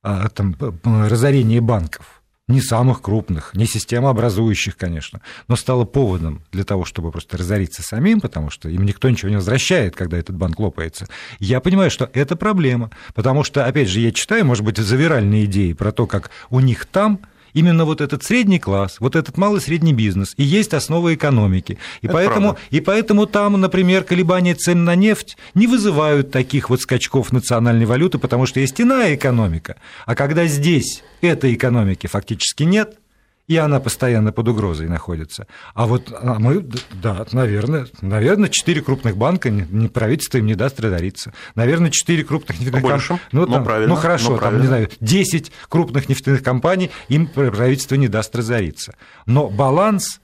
а, 0.02 0.28
там, 0.28 0.56
разорение 0.84 1.60
банков, 1.60 2.22
не 2.46 2.60
самых 2.60 3.00
крупных, 3.00 3.54
не 3.54 3.66
системообразующих, 3.66 4.76
конечно, 4.76 5.22
но 5.48 5.56
стало 5.56 5.86
поводом 5.86 6.42
для 6.52 6.64
того, 6.64 6.84
чтобы 6.84 7.10
просто 7.10 7.38
разориться 7.38 7.82
самим, 7.82 8.20
потому 8.20 8.50
что 8.50 8.68
им 8.68 8.84
никто 8.84 9.08
ничего 9.08 9.30
не 9.30 9.36
возвращает, 9.36 9.96
когда 9.96 10.18
этот 10.18 10.36
банк 10.36 10.60
лопается. 10.60 11.06
Я 11.38 11.60
понимаю, 11.60 11.90
что 11.90 12.10
это 12.12 12.36
проблема, 12.36 12.90
потому 13.14 13.44
что, 13.44 13.64
опять 13.64 13.88
же, 13.88 14.00
я 14.00 14.12
читаю, 14.12 14.44
может 14.44 14.62
быть, 14.62 14.76
завиральные 14.76 15.46
идеи 15.46 15.72
про 15.72 15.90
то, 15.90 16.06
как 16.06 16.30
у 16.50 16.60
них 16.60 16.84
там 16.84 17.20
именно 17.54 17.84
вот 17.84 18.00
этот 18.00 18.22
средний 18.22 18.58
класс, 18.58 18.96
вот 19.00 19.16
этот 19.16 19.38
малый 19.38 19.60
средний 19.60 19.94
бизнес 19.94 20.34
и 20.36 20.42
есть 20.42 20.74
основа 20.74 21.14
экономики. 21.14 21.78
И 22.02 22.08
поэтому, 22.08 22.58
и 22.70 22.80
поэтому 22.80 23.26
там, 23.26 23.58
например, 23.60 24.04
колебания 24.04 24.54
цен 24.54 24.84
на 24.84 24.94
нефть 24.94 25.38
не 25.54 25.66
вызывают 25.66 26.30
таких 26.30 26.68
вот 26.68 26.82
скачков 26.82 27.32
национальной 27.32 27.86
валюты, 27.86 28.18
потому 28.18 28.44
что 28.46 28.60
есть 28.60 28.80
иная 28.80 29.14
экономика. 29.14 29.76
А 30.04 30.14
когда 30.14 30.44
здесь 30.46 31.02
этой 31.22 31.54
экономики 31.54 32.06
фактически 32.06 32.64
нет, 32.64 32.98
и 33.46 33.56
она 33.56 33.80
постоянно 33.80 34.32
под 34.32 34.48
угрозой 34.48 34.88
находится. 34.88 35.46
А 35.74 35.86
вот 35.86 36.12
а 36.12 36.38
мы, 36.38 36.66
да, 36.92 37.26
наверное, 37.32 37.86
наверное, 38.00 38.48
четыре 38.48 38.80
крупных 38.80 39.16
банка, 39.16 39.50
не, 39.50 39.88
правительство 39.88 40.38
им 40.38 40.46
не 40.46 40.54
даст 40.54 40.80
разориться. 40.80 41.32
Наверное, 41.54 41.90
четыре 41.90 42.24
крупных 42.24 42.60
нефтяных 42.60 42.82
компаний. 42.82 43.20
Ну, 43.32 43.46
ну, 43.46 43.64
правильно, 43.64 43.94
ну, 43.94 44.00
хорошо, 44.00 44.30
ну, 44.32 44.38
там, 44.38 44.60
не 44.60 44.66
знаю, 44.66 44.88
10 45.00 45.52
крупных 45.68 46.08
нефтяных 46.08 46.42
компаний 46.42 46.90
им 47.08 47.26
правительство 47.26 47.96
не 47.96 48.08
даст 48.08 48.34
разориться. 48.34 48.94
Но 49.26 49.48
баланс 49.48 50.20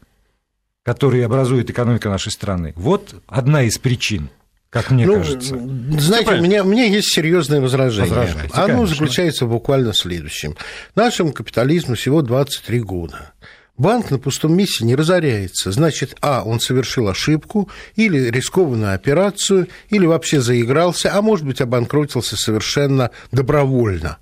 которые 0.82 1.26
образует 1.26 1.70
экономика 1.70 2.08
нашей 2.08 2.32
страны. 2.32 2.72
Вот 2.74 3.14
одна 3.26 3.62
из 3.64 3.78
причин 3.78 4.30
как 4.70 4.92
мне 4.92 5.04
ну, 5.04 5.16
кажется. 5.16 5.58
Знаете, 5.98 6.34
у 6.34 6.40
меня, 6.40 6.62
у 6.62 6.66
меня 6.66 6.84
есть 6.84 7.12
серьезное 7.12 7.60
возражение. 7.60 8.14
Возражайте, 8.14 8.54
Оно 8.54 8.66
конечно. 8.66 8.86
заключается 8.86 9.46
буквально 9.46 9.92
в 9.92 9.98
следующем. 9.98 10.56
Нашему 10.94 11.32
капитализму 11.32 11.96
всего 11.96 12.22
23 12.22 12.80
года. 12.80 13.32
Банк 13.76 14.10
на 14.10 14.18
пустом 14.18 14.56
месте 14.56 14.84
не 14.84 14.94
разоряется. 14.94 15.72
Значит, 15.72 16.14
а, 16.20 16.42
он 16.44 16.60
совершил 16.60 17.08
ошибку, 17.08 17.68
или 17.96 18.30
рискованную 18.30 18.94
операцию, 18.94 19.68
или 19.88 20.06
вообще 20.06 20.40
заигрался, 20.40 21.12
а 21.14 21.22
может 21.22 21.46
быть, 21.46 21.60
обанкротился 21.60 22.36
совершенно 22.36 23.10
добровольно. 23.32 24.18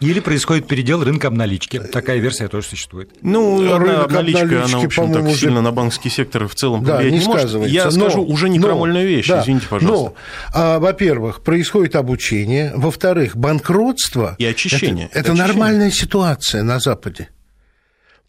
Или 0.00 0.20
происходит 0.20 0.66
передел 0.66 1.02
рынка 1.04 1.28
обналички. 1.28 1.78
Такая 1.78 2.18
версия 2.18 2.48
тоже 2.48 2.66
существует. 2.66 3.10
Ну, 3.22 3.60
рынок 3.78 4.06
обналичка, 4.06 4.42
обналички, 4.42 4.74
она, 4.74 4.82
в 4.82 4.84
общем, 4.86 5.12
так 5.12 5.22
уже... 5.22 5.36
сильно 5.36 5.62
на 5.62 5.72
банковский 5.72 6.10
сектор 6.10 6.48
в 6.48 6.54
целом 6.54 6.84
да, 6.84 7.02
не, 7.02 7.18
не 7.18 7.24
может. 7.24 7.66
Я 7.66 7.84
но, 7.84 7.90
скажу 7.90 8.24
уже 8.24 8.48
не 8.48 8.58
крамольную 8.58 9.06
вещь, 9.06 9.28
да, 9.28 9.42
извините, 9.42 9.66
пожалуйста. 9.68 10.04
Но, 10.04 10.14
а, 10.52 10.78
во-первых, 10.78 11.42
происходит 11.42 11.96
обучение, 11.96 12.72
во-вторых, 12.74 13.36
банкротство... 13.36 14.34
И 14.38 14.44
очищение. 14.44 15.06
Это, 15.06 15.20
это 15.20 15.32
очищение. 15.32 15.46
нормальная 15.46 15.90
ситуация 15.90 16.62
на 16.62 16.80
Западе. 16.80 17.30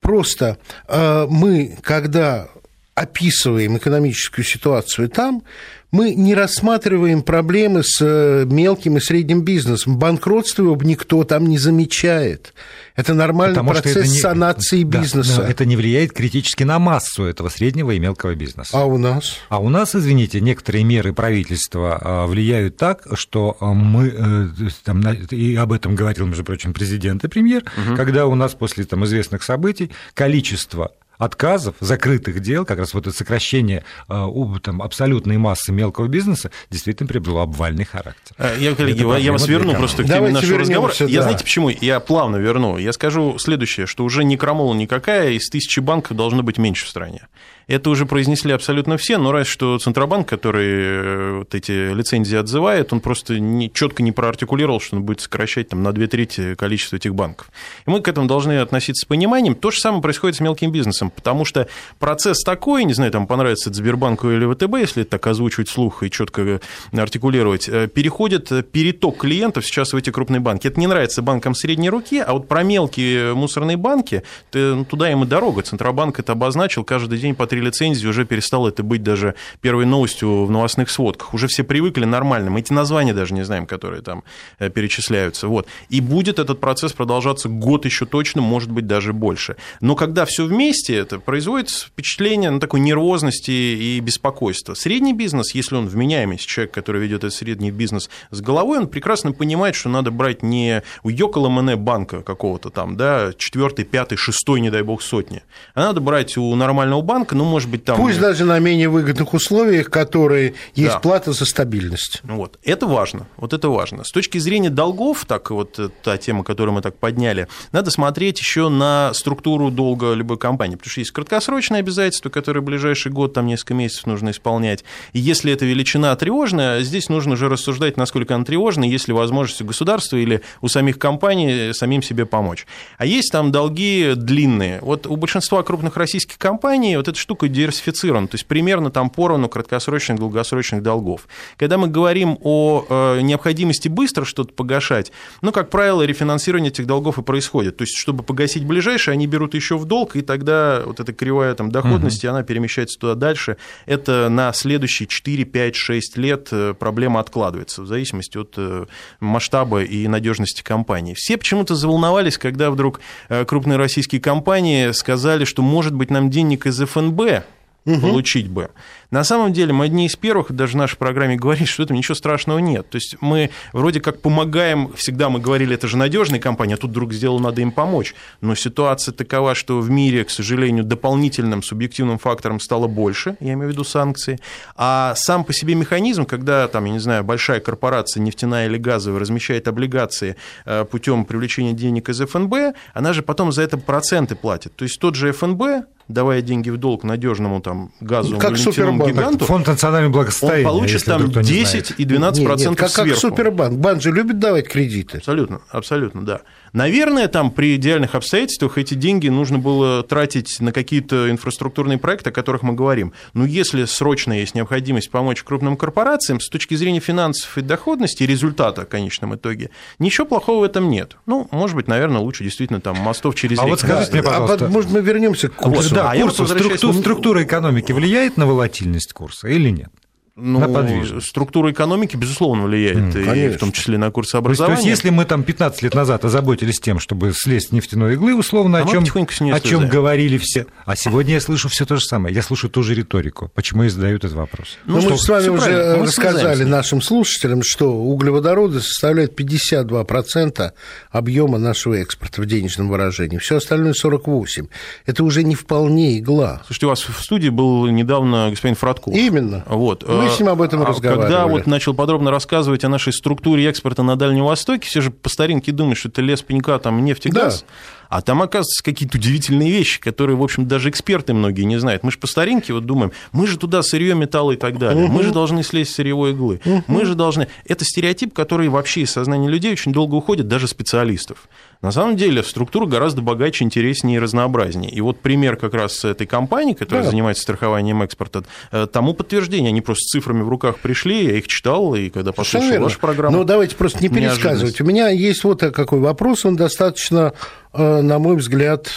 Просто 0.01 0.59
а, 0.87 1.27
мы, 1.27 1.77
когда 1.81 2.47
описываем 2.95 3.77
экономическую 3.77 4.45
ситуацию 4.45 5.09
там, 5.09 5.43
мы 5.91 6.13
не 6.13 6.35
рассматриваем 6.35 7.21
проблемы 7.21 7.81
с 7.83 8.01
э, 8.01 8.45
мелким 8.45 8.97
и 8.97 8.99
средним 8.99 9.43
бизнесом. 9.43 9.97
Банкротство 9.97 10.63
его 10.63 10.75
никто 10.81 11.23
там 11.23 11.45
не 11.45 11.57
замечает. 11.57 12.53
Это 12.95 13.13
нормальный 13.13 13.55
Потому 13.55 13.71
процесс 13.71 14.11
не, 14.11 14.19
санации 14.19 14.83
да, 14.83 15.01
бизнеса. 15.01 15.41
это 15.43 15.65
не 15.65 15.75
влияет 15.75 16.11
критически 16.11 16.63
на 16.63 16.79
массу 16.79 17.23
этого 17.23 17.49
среднего 17.49 17.91
и 17.91 17.99
мелкого 17.99 18.35
бизнеса. 18.35 18.71
А 18.73 18.85
у 18.85 18.97
нас? 18.97 19.37
А 19.49 19.59
у 19.59 19.69
нас, 19.69 19.95
извините, 19.95 20.41
некоторые 20.41 20.83
меры 20.83 21.13
правительства 21.13 21.99
а, 22.01 22.27
влияют 22.27 22.77
так, 22.77 23.07
что 23.13 23.55
а, 23.59 23.73
мы, 23.73 24.07
э, 24.07 24.47
там, 24.83 25.01
и 25.31 25.55
об 25.55 25.71
этом 25.71 25.95
говорил, 25.95 26.25
между 26.25 26.43
прочим, 26.43 26.73
президент 26.73 27.23
и 27.23 27.27
премьер, 27.27 27.63
угу. 27.63 27.95
когда 27.95 28.25
у 28.25 28.35
нас 28.35 28.53
после 28.53 28.85
там, 28.85 29.05
известных 29.05 29.43
событий 29.43 29.91
количество 30.13 30.91
отказов, 31.17 31.75
закрытых 31.79 32.39
дел, 32.39 32.65
как 32.65 32.79
раз 32.79 32.93
вот 32.93 33.07
это 33.07 33.15
сокращение 33.15 33.83
э, 34.09 34.25
там, 34.61 34.81
абсолютной 34.81 35.37
массы 35.37 35.71
мелкого 35.71 36.07
бизнеса 36.07 36.51
действительно 36.69 37.07
приобрело 37.07 37.41
обвальный 37.41 37.85
характер. 37.85 38.35
Э, 38.37 38.55
я, 38.59 38.75
коллеги, 38.75 39.21
я 39.21 39.31
вас 39.31 39.47
верну 39.47 39.75
просто 39.75 40.03
к 40.03 40.07
теме 40.07 40.29
нашего 40.29 40.59
разговора. 40.59 40.93
Да. 40.99 41.05
Я 41.05 41.21
знаете 41.21 41.43
почему? 41.43 41.69
Я 41.69 41.99
плавно 41.99 42.37
верну. 42.37 42.77
Я 42.77 42.93
скажу 42.93 43.37
следующее, 43.37 43.85
что 43.85 44.03
уже 44.03 44.23
не 44.23 44.37
крамола 44.37 44.73
никакая, 44.73 45.31
из 45.31 45.49
тысячи 45.49 45.79
банков 45.79 46.17
должно 46.17 46.43
быть 46.43 46.57
меньше 46.57 46.85
в 46.85 46.89
стране. 46.89 47.27
Это 47.67 47.89
уже 47.89 48.05
произнесли 48.05 48.51
абсолютно 48.51 48.97
все, 48.97 49.17
но 49.17 49.31
раз 49.31 49.47
что 49.47 49.79
Центробанк, 49.79 50.27
который 50.27 50.67
э, 50.67 51.37
вот 51.39 51.55
эти 51.55 51.93
лицензии 51.93 52.37
отзывает, 52.37 52.93
он 52.93 52.99
просто 52.99 53.39
не, 53.39 53.71
четко 53.73 54.03
не 54.03 54.11
проартикулировал, 54.11 54.79
что 54.79 54.97
он 54.97 55.03
будет 55.03 55.21
сокращать 55.21 55.69
там, 55.69 55.81
на 55.81 55.91
две 55.91 56.07
трети 56.07 56.53
количество 56.55 56.97
этих 56.97 57.15
банков. 57.15 57.49
И 57.87 57.89
мы 57.89 58.01
к 58.01 58.07
этому 58.07 58.27
должны 58.27 58.59
относиться 58.59 59.05
с 59.05 59.07
пониманием. 59.07 59.55
То 59.55 59.71
же 59.71 59.79
самое 59.79 60.01
происходит 60.01 60.35
с 60.35 60.41
мелким 60.41 60.71
бизнесом, 60.71 61.04
потому 61.09 61.45
что 61.45 61.67
процесс 61.99 62.41
такой, 62.43 62.83
не 62.83 62.93
знаю, 62.93 63.11
там 63.11 63.27
понравится 63.27 63.69
это 63.69 63.77
Сбербанку 63.77 64.29
или 64.29 64.45
ВТБ, 64.51 64.75
если 64.77 65.03
так 65.03 65.25
озвучивать 65.27 65.69
слух 65.69 66.03
и 66.03 66.11
четко 66.11 66.59
артикулировать, 66.91 67.67
э, 67.69 67.87
переходит 67.87 68.71
переток 68.71 69.17
клиентов 69.17 69.65
сейчас 69.65 69.93
в 69.93 69.95
эти 69.95 70.09
крупные 70.09 70.39
банки. 70.39 70.67
Это 70.67 70.79
не 70.79 70.87
нравится 70.87 71.21
банкам 71.21 71.55
средней 71.55 71.89
руки, 71.89 72.19
а 72.19 72.33
вот 72.33 72.47
про 72.47 72.63
мелкие 72.63 73.33
мусорные 73.33 73.77
банки, 73.77 74.23
ну, 74.53 74.85
туда 74.85 75.11
им 75.11 75.23
и 75.23 75.27
дорога. 75.27 75.61
Центробанк 75.61 76.19
это 76.19 76.33
обозначил 76.33 76.83
каждый 76.83 77.19
день 77.19 77.35
по 77.35 77.47
три 77.47 77.61
лицензии 77.61 78.07
уже 78.07 78.25
перестало 78.25 78.69
это 78.69 78.83
быть 78.83 79.03
даже 79.03 79.35
первой 79.61 79.85
новостью 79.85 80.45
в 80.45 80.51
новостных 80.51 80.89
сводках. 80.89 81.33
Уже 81.33 81.47
все 81.47 81.63
привыкли 81.63 82.05
нормально. 82.05 82.51
Мы 82.51 82.59
эти 82.59 82.73
названия 82.73 83.13
даже 83.13 83.33
не 83.33 83.43
знаем, 83.43 83.65
которые 83.65 84.01
там 84.01 84.23
э, 84.59 84.69
перечисляются. 84.69 85.47
Вот. 85.47 85.67
И 85.89 86.01
будет 86.01 86.39
этот 86.39 86.59
процесс 86.59 86.93
продолжаться 86.93 87.49
год 87.49 87.85
еще 87.85 88.05
точно, 88.05 88.41
может 88.41 88.71
быть, 88.71 88.87
даже 88.87 89.13
больше. 89.13 89.55
Но 89.81 89.95
когда 89.95 90.25
все 90.25 90.45
вместе, 90.45 90.94
это 90.97 91.19
производит 91.19 91.69
впечатление 91.69 92.49
на 92.49 92.59
такой 92.59 92.79
нервозности 92.79 93.51
и 93.51 93.99
беспокойства. 93.99 94.73
Средний 94.73 95.13
бизнес, 95.13 95.53
если 95.53 95.75
он 95.75 95.87
вменяемый, 95.87 96.37
человек, 96.37 96.73
который 96.73 97.01
ведет 97.01 97.23
этот 97.23 97.33
средний 97.33 97.71
бизнес 97.71 98.09
с 98.31 98.41
головой, 98.41 98.79
он 98.79 98.87
прекрасно 98.87 99.31
понимает, 99.31 99.75
что 99.75 99.89
надо 99.89 100.11
брать 100.11 100.43
не 100.43 100.83
у 101.03 101.09
Йокола 101.09 101.49
Мене 101.49 101.75
банка 101.75 102.21
какого-то 102.21 102.69
там, 102.69 102.97
да, 102.97 103.31
четвертый, 103.37 103.85
пятый, 103.85 104.15
шестой, 104.15 104.61
не 104.61 104.69
дай 104.69 104.81
бог, 104.81 105.01
сотни, 105.01 105.43
а 105.73 105.81
надо 105.81 106.01
брать 106.01 106.37
у 106.37 106.55
нормального 106.55 107.01
банка, 107.01 107.35
ну, 107.35 107.45
может 107.45 107.69
быть, 107.69 107.83
там... 107.85 107.97
Пусть 107.97 108.19
даже 108.19 108.45
на 108.45 108.59
менее 108.59 108.89
выгодных 108.89 109.33
условиях, 109.33 109.89
которые 109.89 110.53
есть 110.73 110.93
да. 110.93 110.99
плата 110.99 111.33
за 111.33 111.45
стабильность. 111.45 112.21
Вот, 112.23 112.59
это 112.63 112.87
важно, 112.87 113.27
вот 113.37 113.53
это 113.53 113.69
важно. 113.69 114.03
С 114.03 114.11
точки 114.11 114.37
зрения 114.37 114.69
долгов, 114.69 115.25
так 115.25 115.51
вот 115.51 115.79
та 116.03 116.17
тема, 116.17 116.43
которую 116.43 116.75
мы 116.75 116.81
так 116.81 116.97
подняли, 116.97 117.47
надо 117.71 117.91
смотреть 117.91 118.39
еще 118.39 118.69
на 118.69 119.13
структуру 119.13 119.71
долга 119.71 120.13
любой 120.13 120.37
компании, 120.37 120.75
потому 120.85 120.91
что 120.91 121.01
есть 121.01 121.11
краткосрочные 121.11 121.79
обязательства, 121.79 122.29
которые 122.29 122.61
в 122.61 122.65
ближайший 122.65 123.11
год, 123.11 123.33
там 123.33 123.47
несколько 123.47 123.73
месяцев 123.73 124.05
нужно 124.05 124.29
исполнять. 124.29 124.83
И 125.13 125.19
если 125.19 125.51
эта 125.51 125.65
величина 125.65 126.15
тревожная, 126.15 126.83
здесь 126.83 127.09
нужно 127.09 127.33
уже 127.33 127.49
рассуждать, 127.49 127.97
насколько 127.97 128.35
она 128.35 128.45
тревожная, 128.45 128.87
есть 128.87 129.07
ли 129.07 129.13
возможность 129.13 129.61
у 129.63 129.65
государства 129.65 130.17
или 130.17 130.41
у 130.61 130.67
самих 130.67 130.99
компаний 130.99 131.73
самим 131.73 132.03
себе 132.03 132.27
помочь. 132.27 132.67
А 132.99 133.05
есть 133.07 133.31
там 133.31 133.51
долги 133.51 134.13
длинные. 134.15 134.79
Вот 134.81 135.07
у 135.07 135.15
большинства 135.15 135.63
крупных 135.63 135.97
российских 135.97 136.37
компаний 136.37 136.97
вот 136.97 137.07
эта 137.07 137.17
штука 137.17 137.47
диверсифицирован, 137.47 138.27
то 138.27 138.35
есть 138.35 138.45
примерно 138.45 138.91
там 138.91 139.09
поровну 139.09 139.49
краткосрочных, 139.49 140.19
долгосрочных 140.19 140.83
долгов. 140.83 141.27
Когда 141.57 141.79
мы 141.79 141.87
говорим 141.87 142.37
о 142.43 142.85
э, 142.87 143.21
необходимости 143.21 143.87
быстро 143.87 144.23
что-то 144.23 144.53
погашать, 144.53 145.11
ну, 145.41 145.51
как 145.51 145.71
правило, 145.71 146.03
рефинансирование 146.03 146.69
этих 146.69 146.85
долгов 146.85 147.17
и 147.17 147.23
происходит. 147.23 147.77
То 147.77 147.81
есть, 147.83 147.97
чтобы 147.97 148.21
погасить 148.21 148.65
ближайшие, 148.65 149.13
они 149.13 149.25
берут 149.25 149.55
еще 149.55 149.77
в 149.77 149.85
долг, 149.85 150.15
и 150.15 150.21
тогда 150.21 150.74
вот 150.85 150.99
эта 150.99 151.13
кривая 151.13 151.53
там, 151.55 151.71
доходности, 151.71 152.25
угу. 152.25 152.35
она 152.35 152.43
перемещается 152.43 152.99
туда 152.99 153.15
дальше. 153.15 153.57
Это 153.85 154.29
на 154.29 154.51
следующие 154.53 155.07
4, 155.07 155.45
5, 155.45 155.75
6 155.75 156.17
лет 156.17 156.47
э, 156.51 156.73
проблема 156.77 157.19
откладывается 157.19 157.81
в 157.81 157.87
зависимости 157.87 158.37
от 158.37 158.53
э, 158.57 158.85
масштаба 159.19 159.83
и 159.83 160.07
надежности 160.07 160.61
компании. 160.61 161.13
Все 161.15 161.37
почему-то 161.37 161.75
заволновались, 161.75 162.37
когда 162.37 162.69
вдруг 162.71 162.99
крупные 163.47 163.77
российские 163.77 164.21
компании 164.21 164.91
сказали, 164.91 165.45
что, 165.45 165.61
может 165.61 165.93
быть, 165.93 166.09
нам 166.09 166.29
денег 166.29 166.65
из 166.65 166.79
ФНБ 166.79 167.45
угу. 167.85 167.99
получить 167.99 168.47
бы. 168.47 168.69
На 169.11 169.23
самом 169.23 169.53
деле 169.53 169.71
мы 169.71 169.85
одни 169.85 170.07
из 170.07 170.15
первых 170.15 170.51
даже 170.51 170.73
в 170.73 170.75
нашей 170.75 170.97
программе 170.97 171.35
говорили, 171.35 171.65
что 171.65 171.83
этом 171.83 171.95
ничего 171.95 172.15
страшного 172.15 172.59
нет. 172.59 172.89
То 172.89 172.95
есть 172.97 173.15
мы 173.21 173.51
вроде 173.71 174.01
как 174.01 174.21
помогаем, 174.21 174.91
всегда 174.93 175.29
мы 175.29 175.39
говорили, 175.39 175.75
это 175.75 175.87
же 175.87 175.97
надежная 175.97 176.39
компания, 176.39 176.73
а 176.73 176.77
тут 176.77 176.91
вдруг 176.91 177.13
сделал, 177.13 177.39
надо 177.39 177.61
им 177.61 177.71
помочь. 177.71 178.15
Но 178.41 178.55
ситуация 178.55 179.13
такова, 179.13 179.55
что 179.55 179.79
в 179.79 179.89
мире, 179.89 180.23
к 180.25 180.29
сожалению, 180.29 180.83
дополнительным 180.83 181.63
субъективным 181.63 182.17
фактором 182.17 182.59
стало 182.59 182.87
больше, 182.87 183.37
я 183.39 183.53
имею 183.53 183.69
в 183.69 183.71
виду 183.71 183.83
санкции, 183.83 184.39
а 184.75 185.13
сам 185.15 185.43
по 185.43 185.53
себе 185.53 185.75
механизм, 185.75 186.25
когда 186.25 186.67
там, 186.67 186.85
я 186.85 186.91
не 186.93 186.99
знаю, 186.99 187.23
большая 187.23 187.59
корпорация 187.59 188.21
нефтяная 188.21 188.67
или 188.67 188.77
газовая 188.77 189.19
размещает 189.19 189.67
облигации 189.67 190.35
э, 190.65 190.85
путем 190.85 191.25
привлечения 191.25 191.73
денег 191.73 192.09
из 192.09 192.19
ФНБ, 192.19 192.75
она 192.93 193.13
же 193.13 193.21
потом 193.21 193.51
за 193.51 193.61
это 193.61 193.77
проценты 193.77 194.35
платит. 194.35 194.75
То 194.75 194.83
есть 194.83 194.99
тот 194.99 195.15
же 195.15 195.31
ФНБ 195.31 195.85
давая 196.07 196.41
деньги 196.41 196.69
в 196.69 196.77
долг 196.77 197.03
надежному 197.03 197.61
там 197.61 197.91
газовому 197.99 198.39
как 198.39 198.57
Супербанк. 198.57 199.11
гиганту, 199.11 199.45
Фонд 199.45 199.67
национального 199.67 200.11
благосостояния, 200.11 200.67
он 200.67 200.79
получит 200.79 201.05
там 201.05 201.29
10 201.31 201.93
и 201.97 202.05
12 202.05 202.39
нет, 202.39 202.47
процентов 202.47 202.71
нет, 202.71 202.79
как, 202.79 202.89
сверху. 202.89 203.21
Как 203.21 203.31
Супербанк. 203.31 203.77
Банк 203.77 204.01
же 204.01 204.11
любит 204.11 204.39
давать 204.39 204.67
кредиты. 204.67 205.17
Абсолютно, 205.17 205.61
абсолютно, 205.69 206.25
да. 206.25 206.41
Наверное, 206.73 207.29
там 207.29 207.51
при 207.51 207.77
идеальных 207.77 208.15
обстоятельствах 208.15 208.77
эти 208.77 208.95
деньги 208.95 209.29
нужно 209.29 209.57
было 209.57 210.03
тратить 210.03 210.59
на 210.59 210.73
какие-то 210.73 211.31
инфраструктурные 211.31 211.97
проекты, 211.97 212.31
о 212.31 212.33
которых 212.33 212.63
мы 212.63 212.73
говорим. 212.73 213.13
Но 213.33 213.45
если 213.45 213.85
срочно 213.85 214.33
есть 214.33 214.55
необходимость 214.55 215.09
помочь 215.09 215.41
крупным 215.43 215.77
корпорациям, 215.77 216.41
с 216.41 216.49
точки 216.49 216.75
зрения 216.75 216.99
финансов 216.99 217.57
и 217.57 217.61
доходности, 217.61 218.23
и 218.23 218.25
результата 218.25 218.81
в 218.81 218.89
конечном 218.89 219.35
итоге, 219.35 219.69
ничего 219.99 220.27
плохого 220.27 220.59
в 220.59 220.63
этом 220.63 220.89
нет. 220.89 221.15
Ну, 221.25 221.47
может 221.51 221.77
быть, 221.77 221.87
наверное, 221.87 222.19
лучше 222.19 222.43
действительно 222.43 222.81
там 222.81 222.97
мостов 222.97 223.35
через 223.35 223.57
а 223.59 223.61
реки. 223.61 223.69
вот 223.69 223.79
скажите 223.79 224.11
мне, 224.11 224.23
пожалуйста... 224.23 224.65
А, 224.65 224.67
может, 224.67 224.91
мы 224.91 224.99
вернемся 224.99 225.47
к 225.47 225.53
курсу? 225.53 225.81
Вот, 225.81 225.85
да, 225.95 226.11
а 226.11 226.19
курсу. 226.19 226.45
Структура, 226.47 226.93
структура 226.93 227.43
экономики 227.43 227.91
влияет 227.91 228.37
на 228.37 228.45
волатильность 228.45 229.13
курса 229.13 229.47
или 229.47 229.69
нет? 229.69 229.89
Ну, 230.37 230.59
на 230.59 230.67
подвижность. 230.67 231.29
Структура 231.29 231.71
экономики, 231.71 232.17
безусловно, 232.17 232.63
влияет, 232.63 233.15
mm, 233.15 233.45
и 233.45 233.49
в 233.55 233.57
том 233.57 233.71
числе 233.71 233.97
на 233.97 234.11
курсы 234.11 234.35
образования. 234.35 234.75
То 234.75 234.81
есть, 234.81 234.89
если 234.89 235.09
мы 235.09 235.23
там 235.23 235.43
15 235.43 235.81
лет 235.81 235.95
назад 235.95 236.25
озаботились 236.25 236.81
тем, 236.81 236.99
чтобы 236.99 237.31
слезть 237.33 237.69
с 237.69 237.71
нефтяной 237.71 238.15
иглы, 238.15 238.35
условно, 238.35 238.79
а 238.79 238.81
о, 238.83 238.91
чем, 238.91 239.05
о 239.53 239.59
чем 239.61 239.87
говорили 239.87 240.37
все, 240.37 240.65
а 240.85 240.97
сегодня 240.97 241.35
я 241.35 241.39
слышу 241.39 241.69
все 241.69 241.85
то 241.85 241.95
же 241.95 242.01
самое, 242.01 242.35
я 242.35 242.41
слышу 242.41 242.67
ту 242.67 242.83
же 242.83 242.95
риторику. 242.95 243.49
Почему 243.55 243.83
и 243.83 243.89
задают 243.89 244.25
этот 244.25 244.35
вопрос? 244.35 244.77
Ну, 244.85 245.01
ну 245.01 245.11
мы 245.11 245.17
с 245.17 245.29
вами 245.29 245.47
уже 245.47 246.01
рассказали 246.01 246.65
нашим 246.65 247.01
слушателям, 247.01 247.63
что 247.63 247.93
углеводороды 247.95 248.81
составляют 248.81 249.39
52% 249.39 250.71
объема 251.11 251.59
нашего 251.59 251.93
экспорта 251.93 252.41
в 252.41 252.45
денежном 252.45 252.89
выражении, 252.89 253.37
все 253.37 253.55
остальное 253.55 253.93
48%. 253.93 254.67
Это 255.05 255.23
уже 255.23 255.43
не 255.43 255.55
вполне 255.55 256.19
игла. 256.19 256.61
Слушайте, 256.65 256.87
у 256.87 256.89
вас 256.89 257.07
в 257.07 257.23
студии 257.23 257.49
был 257.49 257.87
недавно 257.87 258.49
господин 258.49 258.75
Фродков. 258.75 259.15
Именно. 259.15 259.63
Вот. 259.67 260.05
Мы 260.05 260.24
с 260.29 260.39
ним 260.39 260.49
об 260.49 260.61
этом 260.61 260.81
а 260.81 260.85
разговаривали. 260.85 261.27
Когда 261.27 261.47
вот 261.47 261.67
начал 261.67 261.93
подробно 261.93 262.31
рассказывать 262.31 262.83
о 262.83 262.89
нашей 262.89 263.13
структуре 263.13 263.67
экспорта 263.67 264.03
на 264.03 264.15
Дальнем 264.15 264.45
Востоке, 264.45 264.87
все 264.87 265.01
же 265.01 265.11
по 265.11 265.29
старинке 265.29 265.71
думают, 265.71 265.97
что 265.97 266.09
это 266.09 266.21
лес 266.21 266.41
пенька, 266.41 266.77
там 266.79 267.03
нефть 267.03 267.27
и 267.27 267.29
газ. 267.29 267.65
А 268.09 268.21
там, 268.21 268.41
оказывается, 268.41 268.83
какие-то 268.83 269.17
удивительные 269.17 269.71
вещи, 269.71 269.99
которые, 269.99 270.35
в 270.35 270.43
общем, 270.43 270.67
даже 270.67 270.89
эксперты 270.89 271.33
многие 271.33 271.63
не 271.63 271.77
знают. 271.77 272.03
Мы 272.03 272.11
же 272.11 272.17
по 272.17 272.27
старинке 272.27 272.73
вот 272.73 272.85
думаем, 272.85 273.11
мы 273.31 273.47
же 273.47 273.57
туда 273.57 273.81
сырье, 273.81 274.15
металл 274.15 274.51
и 274.51 274.55
так 274.55 274.77
далее, 274.77 275.07
мы 275.07 275.23
же 275.23 275.31
должны 275.31 275.63
слезть 275.63 275.91
с 275.91 275.95
сырьевой 275.95 276.31
иглы, 276.31 276.61
мы 276.87 277.05
же 277.05 277.15
должны... 277.15 277.47
Это 277.65 277.85
стереотип, 277.85 278.33
который 278.33 278.69
вообще 278.69 279.01
из 279.01 279.11
сознания 279.11 279.49
людей 279.49 279.71
очень 279.71 279.91
долго 279.93 280.15
уходит, 280.15 280.47
даже 280.47 280.67
специалистов. 280.67 281.47
На 281.81 281.91
самом 281.91 282.15
деле 282.15 282.41
структура 282.41 282.87
гораздо 282.87 283.21
богаче, 283.21 283.63
интереснее 283.63 284.17
и 284.17 284.19
разнообразнее. 284.19 284.89
И 284.91 285.01
вот 285.01 285.19
пример 285.19 285.55
как 285.55 285.73
раз 285.73 286.03
этой 286.03 286.25
компании, 286.25 286.73
которая 286.73 287.03
да. 287.03 287.11
занимается 287.11 287.43
страхованием 287.43 288.01
экспорта, 288.01 288.43
э, 288.71 288.87
тому 288.91 289.13
подтверждение. 289.13 289.69
Они 289.69 289.81
просто 289.81 290.01
с 290.01 290.11
цифрами 290.11 290.41
в 290.41 290.49
руках 290.49 290.79
пришли, 290.79 291.25
я 291.25 291.37
их 291.37 291.47
читал, 291.47 291.93
и 291.93 292.09
когда 292.09 292.31
послушал 292.31 292.81
вашу 292.81 292.99
программу... 292.99 293.37
Ну, 293.37 293.43
давайте 293.43 293.75
просто 293.75 294.01
не 294.01 294.09
пересказывать. 294.09 294.81
У 294.81 294.85
меня 294.85 295.09
есть 295.09 295.43
вот 295.43 295.61
какой 295.61 295.99
вопрос, 295.99 296.45
он 296.45 296.55
достаточно, 296.55 297.33
на 297.77 298.19
мой 298.19 298.37
взгляд, 298.37 298.89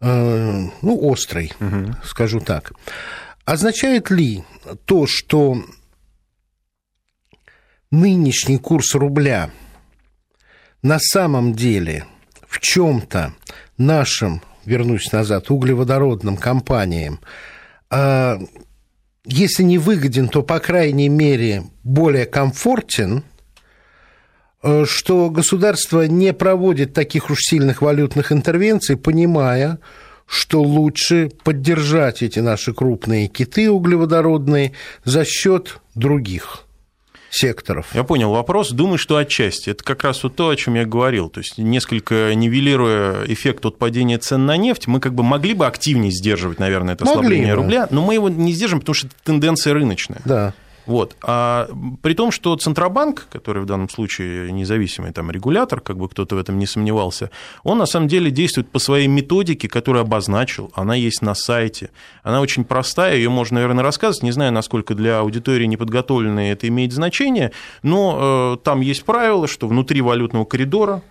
э, 0.00 0.66
ну, 0.82 0.98
острый, 1.00 1.52
угу. 1.60 1.94
скажу 2.04 2.40
так. 2.40 2.72
Означает 3.44 4.10
ли 4.10 4.44
то, 4.84 5.06
что 5.06 5.62
нынешний 7.90 8.58
курс 8.58 8.94
рубля– 8.94 9.50
на 10.84 10.98
самом 11.00 11.54
деле 11.54 12.04
в 12.46 12.60
чем-то 12.60 13.32
нашим, 13.78 14.42
вернусь 14.66 15.10
назад, 15.12 15.50
углеводородным 15.50 16.36
компаниям, 16.36 17.20
а, 17.88 18.38
если 19.24 19.62
не 19.62 19.78
выгоден, 19.78 20.28
то, 20.28 20.42
по 20.42 20.60
крайней 20.60 21.08
мере, 21.08 21.64
более 21.82 22.26
комфортен, 22.26 23.18
э, 23.18 23.22
что 24.86 25.30
государство 25.30 26.06
не 26.06 26.32
проводит 26.32 26.94
таких 26.94 27.30
уж 27.30 27.40
сильных 27.40 27.82
валютных 27.82 28.32
интервенций, 28.32 28.96
понимая, 28.96 29.78
что 30.26 30.62
лучше 30.62 31.30
поддержать 31.42 32.22
эти 32.22 32.38
наши 32.38 32.72
крупные 32.72 33.28
киты 33.28 33.70
углеводородные 33.70 34.72
за 35.04 35.24
счет 35.24 35.80
других 35.94 36.64
секторов. 37.34 37.88
Я 37.94 38.04
понял 38.04 38.30
вопрос. 38.30 38.70
Думаю, 38.70 38.96
что 38.96 39.16
отчасти. 39.16 39.70
Это 39.70 39.82
как 39.82 40.04
раз 40.04 40.22
вот 40.22 40.36
то, 40.36 40.48
о 40.48 40.56
чем 40.56 40.74
я 40.74 40.84
говорил. 40.84 41.28
То 41.28 41.40
есть, 41.40 41.58
несколько 41.58 42.32
нивелируя 42.34 43.24
эффект 43.26 43.66
от 43.66 43.76
падения 43.76 44.18
цен 44.18 44.46
на 44.46 44.56
нефть, 44.56 44.86
мы 44.86 45.00
как 45.00 45.14
бы 45.14 45.22
могли 45.22 45.54
бы 45.54 45.66
активнее 45.66 46.12
сдерживать, 46.12 46.58
наверное, 46.58 46.94
это 46.94 47.04
ослабление 47.04 47.54
рубля, 47.54 47.88
но 47.90 48.02
мы 48.02 48.14
его 48.14 48.28
не 48.28 48.52
сдержим, 48.52 48.80
потому 48.80 48.94
что 48.94 49.08
это 49.08 49.16
тенденция 49.24 49.74
рыночная. 49.74 50.22
Да. 50.24 50.54
Вот. 50.86 51.16
А 51.22 51.68
при 52.02 52.14
том, 52.14 52.30
что 52.30 52.56
Центробанк, 52.56 53.26
который 53.30 53.62
в 53.62 53.66
данном 53.66 53.88
случае 53.88 54.52
независимый 54.52 55.12
там, 55.12 55.30
регулятор, 55.30 55.80
как 55.80 55.96
бы 55.96 56.08
кто-то 56.08 56.36
в 56.36 56.38
этом 56.38 56.58
не 56.58 56.66
сомневался, 56.66 57.30
он 57.62 57.78
на 57.78 57.86
самом 57.86 58.08
деле 58.08 58.30
действует 58.30 58.68
по 58.68 58.78
своей 58.78 59.06
методике, 59.06 59.68
которую 59.68 60.02
обозначил, 60.02 60.70
она 60.74 60.94
есть 60.94 61.22
на 61.22 61.34
сайте. 61.34 61.90
Она 62.22 62.40
очень 62.40 62.64
простая, 62.64 63.16
ее 63.16 63.30
можно, 63.30 63.56
наверное, 63.56 63.82
рассказывать, 63.82 64.22
не 64.22 64.32
знаю, 64.32 64.52
насколько 64.52 64.94
для 64.94 65.20
аудитории 65.20 65.66
неподготовленной 65.66 66.50
это 66.50 66.68
имеет 66.68 66.92
значение, 66.92 67.52
но 67.82 68.56
э, 68.58 68.64
там 68.64 68.80
есть 68.80 69.04
правило, 69.04 69.48
что 69.48 69.68
внутри 69.68 70.00
валютного 70.00 70.44
коридора 70.44 71.02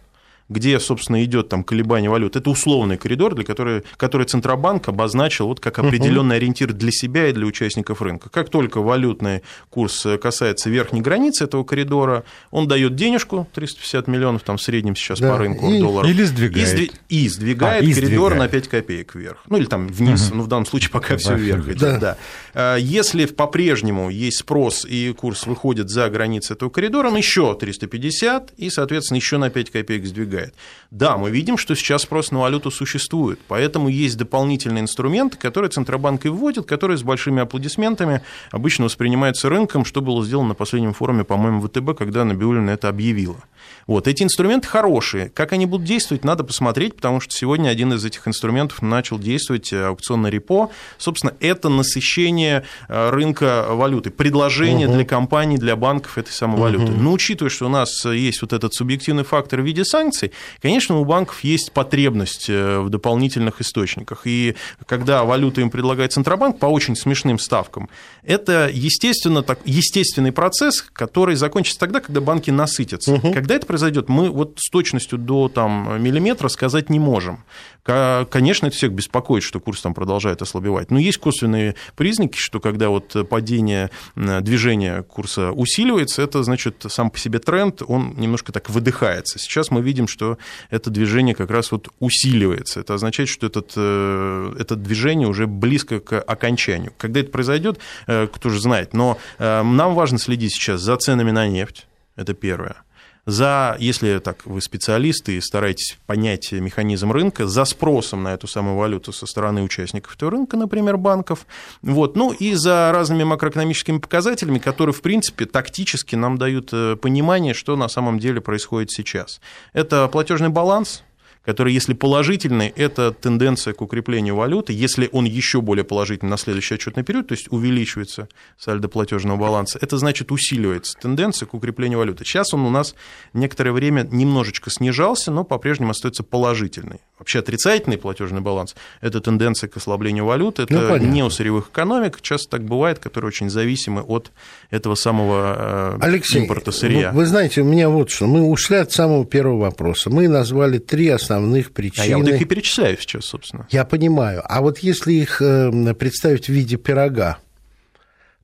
где, 0.50 0.79
собственно, 0.79 1.23
идет 1.23 1.50
там 1.50 1.63
колебание 1.63 2.09
валют, 2.09 2.35
это 2.35 2.50
условный 2.50 2.97
коридор, 2.97 3.35
для 3.35 3.43
которого, 3.43 3.83
который 3.97 4.27
Центробанк 4.27 4.88
обозначил 4.89 5.47
вот 5.47 5.59
как 5.59 5.79
определенный 5.79 6.35
ориентир 6.38 6.73
для 6.73 6.91
себя 6.91 7.27
и 7.27 7.33
для 7.33 7.45
участников 7.45 8.01
рынка. 8.01 8.29
Как 8.29 8.50
только 8.50 8.81
валютный 8.81 9.41
курс 9.69 10.05
касается 10.21 10.69
верхней 10.69 11.01
границы 11.01 11.45
этого 11.45 11.63
коридора, 11.63 12.23
он 12.51 12.67
дает 12.67 12.95
денежку, 12.95 13.47
350 13.53 14.07
миллионов 14.07 14.43
там 14.43 14.57
в 14.57 14.62
среднем 14.62 14.95
сейчас 14.95 15.20
да, 15.20 15.31
по 15.31 15.37
рынку 15.37 15.70
и, 15.70 15.79
долларов. 15.79 16.09
Или 16.09 16.24
сдвигает. 16.24 16.79
И, 17.09 17.25
и 17.25 17.29
сдвигает 17.29 17.83
а, 17.83 17.94
коридор 17.94 18.31
сдвигает. 18.33 18.37
на 18.39 18.48
5 18.48 18.68
копеек 18.68 19.15
вверх. 19.15 19.44
Ну, 19.48 19.57
или 19.57 19.65
там 19.65 19.87
вниз, 19.87 20.27
угу. 20.27 20.37
ну, 20.37 20.44
в 20.44 20.48
данном 20.48 20.65
случае 20.65 20.91
пока 20.91 21.18
все 21.18 21.35
вверх 21.35 21.68
идет. 21.70 21.79
Да. 21.79 21.98
Да. 22.00 22.18
А, 22.53 22.75
если 22.75 23.25
по-прежнему 23.25 24.09
есть 24.09 24.39
спрос 24.39 24.85
и 24.85 25.13
курс 25.13 25.46
выходит 25.46 25.89
за 25.89 26.09
границы 26.09 26.53
этого 26.53 26.70
коридора, 26.70 27.07
он 27.07 27.18
еще 27.18 27.55
350 27.55 28.53
и, 28.57 28.70
соответственно, 28.70 29.18
еще 29.18 29.37
на 29.37 29.50
5 29.50 29.72
копеек 29.72 30.05
сдвигает 30.05 30.32
помогает. 30.33 30.53
Да, 30.91 31.17
мы 31.17 31.31
видим, 31.31 31.57
что 31.57 31.75
сейчас 31.75 32.03
спрос 32.03 32.31
на 32.31 32.39
валюту 32.39 32.69
существует, 32.69 33.39
поэтому 33.48 33.89
есть 33.89 34.15
дополнительные 34.15 34.83
инструменты, 34.83 35.37
которые 35.37 35.72
Центробанк 35.72 36.25
и 36.25 36.29
вводит, 36.29 36.67
которые 36.67 36.98
с 36.98 37.03
большими 37.03 37.41
аплодисментами 37.41 38.22
обычно 38.51 38.85
воспринимаются 38.85 39.50
рынком, 39.50 39.85
что 39.85 40.01
было 40.01 40.24
сделано 40.24 40.50
на 40.50 40.53
последнем 40.53 40.93
форуме, 40.93 41.24
по-моему, 41.24 41.61
ВТБ, 41.61 41.98
когда 41.98 42.24
Набиулина 42.25 42.69
это 42.69 42.89
объявила. 42.89 43.43
Вот, 43.87 44.07
эти 44.07 44.24
инструменты 44.24 44.67
хорошие. 44.67 45.29
Как 45.29 45.51
они 45.53 45.65
будут 45.65 45.87
действовать, 45.87 46.24
надо 46.24 46.43
посмотреть, 46.43 46.96
потому 46.96 47.19
что 47.19 47.33
сегодня 47.33 47.69
один 47.69 47.93
из 47.93 48.05
этих 48.05 48.27
инструментов 48.27 48.81
начал 48.81 49.17
действовать, 49.17 49.74
э, 49.74 49.87
аукционный 49.87 50.29
репо. 50.29 50.69
Собственно, 50.98 51.33
это 51.39 51.69
насыщение 51.69 52.65
э, 52.87 53.09
рынка 53.09 53.65
валюты, 53.69 54.09
предложение 54.11 54.87
угу. 54.87 54.96
для 54.96 55.05
компаний, 55.05 55.57
для 55.57 55.75
банков 55.75 56.17
этой 56.17 56.31
самой 56.31 56.59
валюты. 56.59 56.91
Угу. 56.91 57.01
Но 57.01 57.11
учитывая, 57.13 57.50
что 57.50 57.65
у 57.65 57.69
нас 57.69 58.05
есть 58.05 58.41
вот 58.41 58.53
этот 58.53 58.74
субъективный 58.74 59.24
фактор 59.24 59.61
в 59.61 59.65
виде 59.65 59.83
санкций, 59.83 60.23
конечно, 60.62 60.98
у 60.98 61.05
банков 61.05 61.44
есть 61.44 61.72
потребность 61.72 62.50
э, 62.50 62.79
в 62.79 62.90
дополнительных 62.90 63.62
источниках. 63.62 64.22
И 64.25 64.55
когда 64.86 65.24
валюту 65.24 65.62
им 65.62 65.70
предлагает 65.70 66.14
Центробанк 66.14 66.59
по 66.59 66.68
очень 66.68 66.96
смешным 66.96 67.40
ставкам, 67.40 67.90
это, 68.24 68.70
естественно, 68.72 69.44
так, 69.44 69.59
естественный 69.66 70.31
процесс, 70.31 70.81
который 70.81 71.36
закончится 71.36 71.79
тогда, 71.79 72.00
когда 72.00 72.22
банки 72.22 72.51
насытятся. 72.51 73.14
Угу. 73.14 73.33
Когда 73.33 73.55
это 73.55 73.66
произойдет, 73.66 74.09
мы 74.09 74.29
вот 74.29 74.57
с 74.57 74.70
точностью 74.70 75.18
до 75.18 75.50
там, 75.50 76.01
миллиметра 76.01 76.48
сказать 76.48 76.90
не 76.90 77.00
можем. 77.00 77.44
Конечно, 77.83 78.68
это 78.68 78.75
всех 78.75 78.94
беспокоит, 78.94 79.44
что 79.44 79.59
курс 79.59 79.81
там 79.81 79.94
продолжает 79.94 80.42
ослабевать. 80.42 80.90
Но 80.90 81.00
есть 81.00 81.18
косвенные 81.18 81.75
признаки, 81.98 82.38
что 82.38 82.59
когда 82.62 82.90
вот 82.90 83.27
падение 83.29 83.90
движения 84.16 85.03
курса 85.03 85.51
усиливается, 85.51 86.22
это 86.22 86.44
значит 86.44 86.86
сам 86.88 87.09
по 87.09 87.20
себе 87.20 87.40
тренд, 87.40 87.81
он 87.86 88.14
немножко 88.18 88.53
так 88.53 88.70
выдыхается. 88.70 89.38
Сейчас 89.38 89.70
мы 89.70 89.81
видим, 89.81 90.07
что 90.13 90.37
это 90.69 90.89
движение 90.89 91.35
как 91.35 91.51
раз 91.51 91.71
вот 91.71 91.89
усиливается. 91.99 92.79
Это 92.79 92.93
означает, 92.93 93.27
что 93.29 93.47
этот, 93.47 93.73
э, 93.75 94.55
это 94.59 94.75
движение 94.75 95.27
уже 95.27 95.47
близко 95.47 95.99
к 95.99 96.21
окончанию. 96.21 96.93
Когда 96.97 97.19
это 97.19 97.31
произойдет, 97.31 97.79
э, 98.07 98.27
кто 98.27 98.49
же 98.49 98.61
знает. 98.61 98.93
Но 98.93 99.17
э, 99.39 99.63
нам 99.63 99.95
важно 99.95 100.17
следить 100.19 100.53
сейчас 100.53 100.81
за 100.81 100.95
ценами 100.97 101.31
на 101.31 101.47
нефть. 101.47 101.87
Это 102.15 102.33
первое 102.33 102.77
за, 103.25 103.77
если 103.79 104.20
так 104.20 104.46
вы 104.46 104.62
специалисты 104.62 105.38
и 105.38 105.42
стараетесь 105.42 105.98
понять 106.05 106.51
механизм 106.51 107.12
рынка, 107.12 107.48
за 107.48 107.66
спросом 107.66 108.24
на 108.24 108.33
эту 108.33 108.48
самую 108.48 108.75
валюту 108.75 109.14
со 109.14 109.25
стороны 109.25 109.62
участников 109.64 110.16
этого 110.16 110.31
рынка, 110.31 110.57
например, 110.57 110.98
банков, 110.98 111.46
вот, 111.81 112.16
ну 112.16 112.31
и 112.31 112.53
за 112.53 112.92
разными 112.92 113.24
макроэкономическими 113.24 114.00
показателями, 114.00 114.59
которые, 114.59 114.94
в 114.94 115.01
принципе, 115.01 115.46
тактически 115.46 116.16
нам 116.16 116.38
дают 116.38 116.70
э, 116.74 116.96
понимание, 116.96 117.53
что 117.53 117.75
на 117.75 117.88
самом 117.88 118.20
деле 118.20 118.42
происходит 118.42 118.92
сейчас. 118.92 119.40
Это 119.72 120.07
платежный 120.07 120.50
баланс, 120.50 121.03
который, 121.46 121.74
если 121.74 121.94
положительный, 121.94 122.74
это 122.75 123.12
тенденция 123.12 123.74
к 123.74 123.82
укреплению 123.82 124.36
валюты. 124.36 124.74
Если 124.74 125.10
он 125.12 125.25
еще 125.25 125.62
более 125.62 125.84
положительный 125.84 126.32
на 126.32 126.38
следующий 126.38 126.75
отчетный 126.75 127.03
период, 127.03 127.27
то 127.27 127.34
есть 127.34 127.51
увеличивается 127.51 128.29
сальдо 128.58 128.88
платежного 128.88 129.38
баланса, 129.38 129.77
это 129.82 129.98
значит 129.98 130.32
усиливается 130.32 130.98
тенденция 131.00 131.46
к 131.46 131.53
укреплению 131.53 132.00
валюты. 132.00 132.24
Сейчас 132.24 132.53
он 132.53 132.62
у 132.62 132.70
нас 132.70 132.96
некоторое 133.34 133.72
время 133.72 134.08
немножечко 134.10 134.70
снижался, 134.70 135.32
но 135.32 135.44
по-прежнему 135.44 135.92
остается 135.92 136.24
положительный. 136.24 137.01
Вообще 137.20 137.40
отрицательный 137.40 137.98
платежный 137.98 138.42
баланс– 138.42 138.75
это 139.01 139.20
тенденция 139.20 139.68
к 139.68 139.77
ослаблению 139.77 140.25
валюты, 140.25 140.64
это 140.64 140.74
ну, 140.74 140.98
не 140.98 141.24
у 141.24 141.29
сырьевых 141.29 141.70
экономик, 141.70 142.22
часто 142.22 142.50
так 142.50 142.64
бывает, 142.64 143.00
которые 143.00 143.27
очень 143.27 143.50
зависимы 143.50 144.01
от 144.01 144.32
этого 144.70 144.96
самого 144.96 145.96
э, 145.96 145.98
Алексей, 146.01 146.42
импорта 146.42 146.72
сырья. 146.72 147.12
Вы, 147.12 147.20
вы 147.20 147.25
знаете, 147.25 147.62
у 147.62 147.66
меня 147.66 147.90
вот 147.90 148.10
что, 148.10 148.27
мы 148.27 148.42
ушли 148.42 148.77
от 148.77 148.92
самого 148.92 149.25
первого 149.25 149.62
вопроса. 149.64 150.10
Мы 150.10 150.27
назвали 150.27 150.77
три 150.77 151.10
основных 151.10 151.32
основных 151.33 151.74
причин. 151.74 152.03
А 152.03 152.05
я 152.05 152.17
вот 152.17 152.27
их 152.27 152.41
и 152.41 152.46
перечисляю 152.46 152.98
сейчас, 152.98 153.25
собственно. 153.25 153.67
Я 153.72 153.85
понимаю. 153.85 154.43
А 154.46 154.61
вот 154.61 154.79
если 154.79 155.13
их 155.13 155.41
э, 155.41 155.93
представить 155.93 156.46
в 156.46 156.50
виде 156.50 156.77
пирога, 156.77 157.39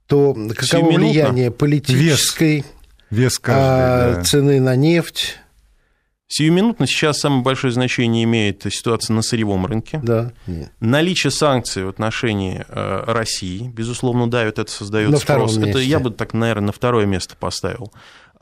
то 0.08 0.36
каково 0.56 0.92
влияние 0.92 1.52
политической 1.52 2.66
вес, 3.12 3.40
вес 3.40 3.42
а, 3.46 4.16
да. 4.16 4.24
цены 4.24 4.60
на 4.60 4.76
нефть? 4.76 5.38
Сиюминутно 6.32 6.86
сейчас 6.86 7.20
самое 7.20 7.42
большое 7.42 7.74
значение 7.74 8.24
имеет 8.24 8.62
ситуация 8.72 9.16
на 9.16 9.24
сырьевом 9.24 9.66
рынке. 9.66 10.00
Да. 10.04 10.32
Наличие 10.80 11.32
санкций 11.32 11.84
в 11.86 11.90
отношении 11.90 12.66
э, 12.68 13.04
России, 13.08 13.68
безусловно, 13.68 14.30
давит, 14.30 14.60
это 14.60 14.72
создает 14.72 15.10
на 15.10 15.18
спрос. 15.18 15.58
Это 15.58 15.80
я 15.80 16.00
бы 16.00 16.12
так, 16.12 16.34
наверное, 16.34 16.68
на 16.68 16.72
второе 16.72 17.08
место 17.08 17.36
поставил. 17.36 17.92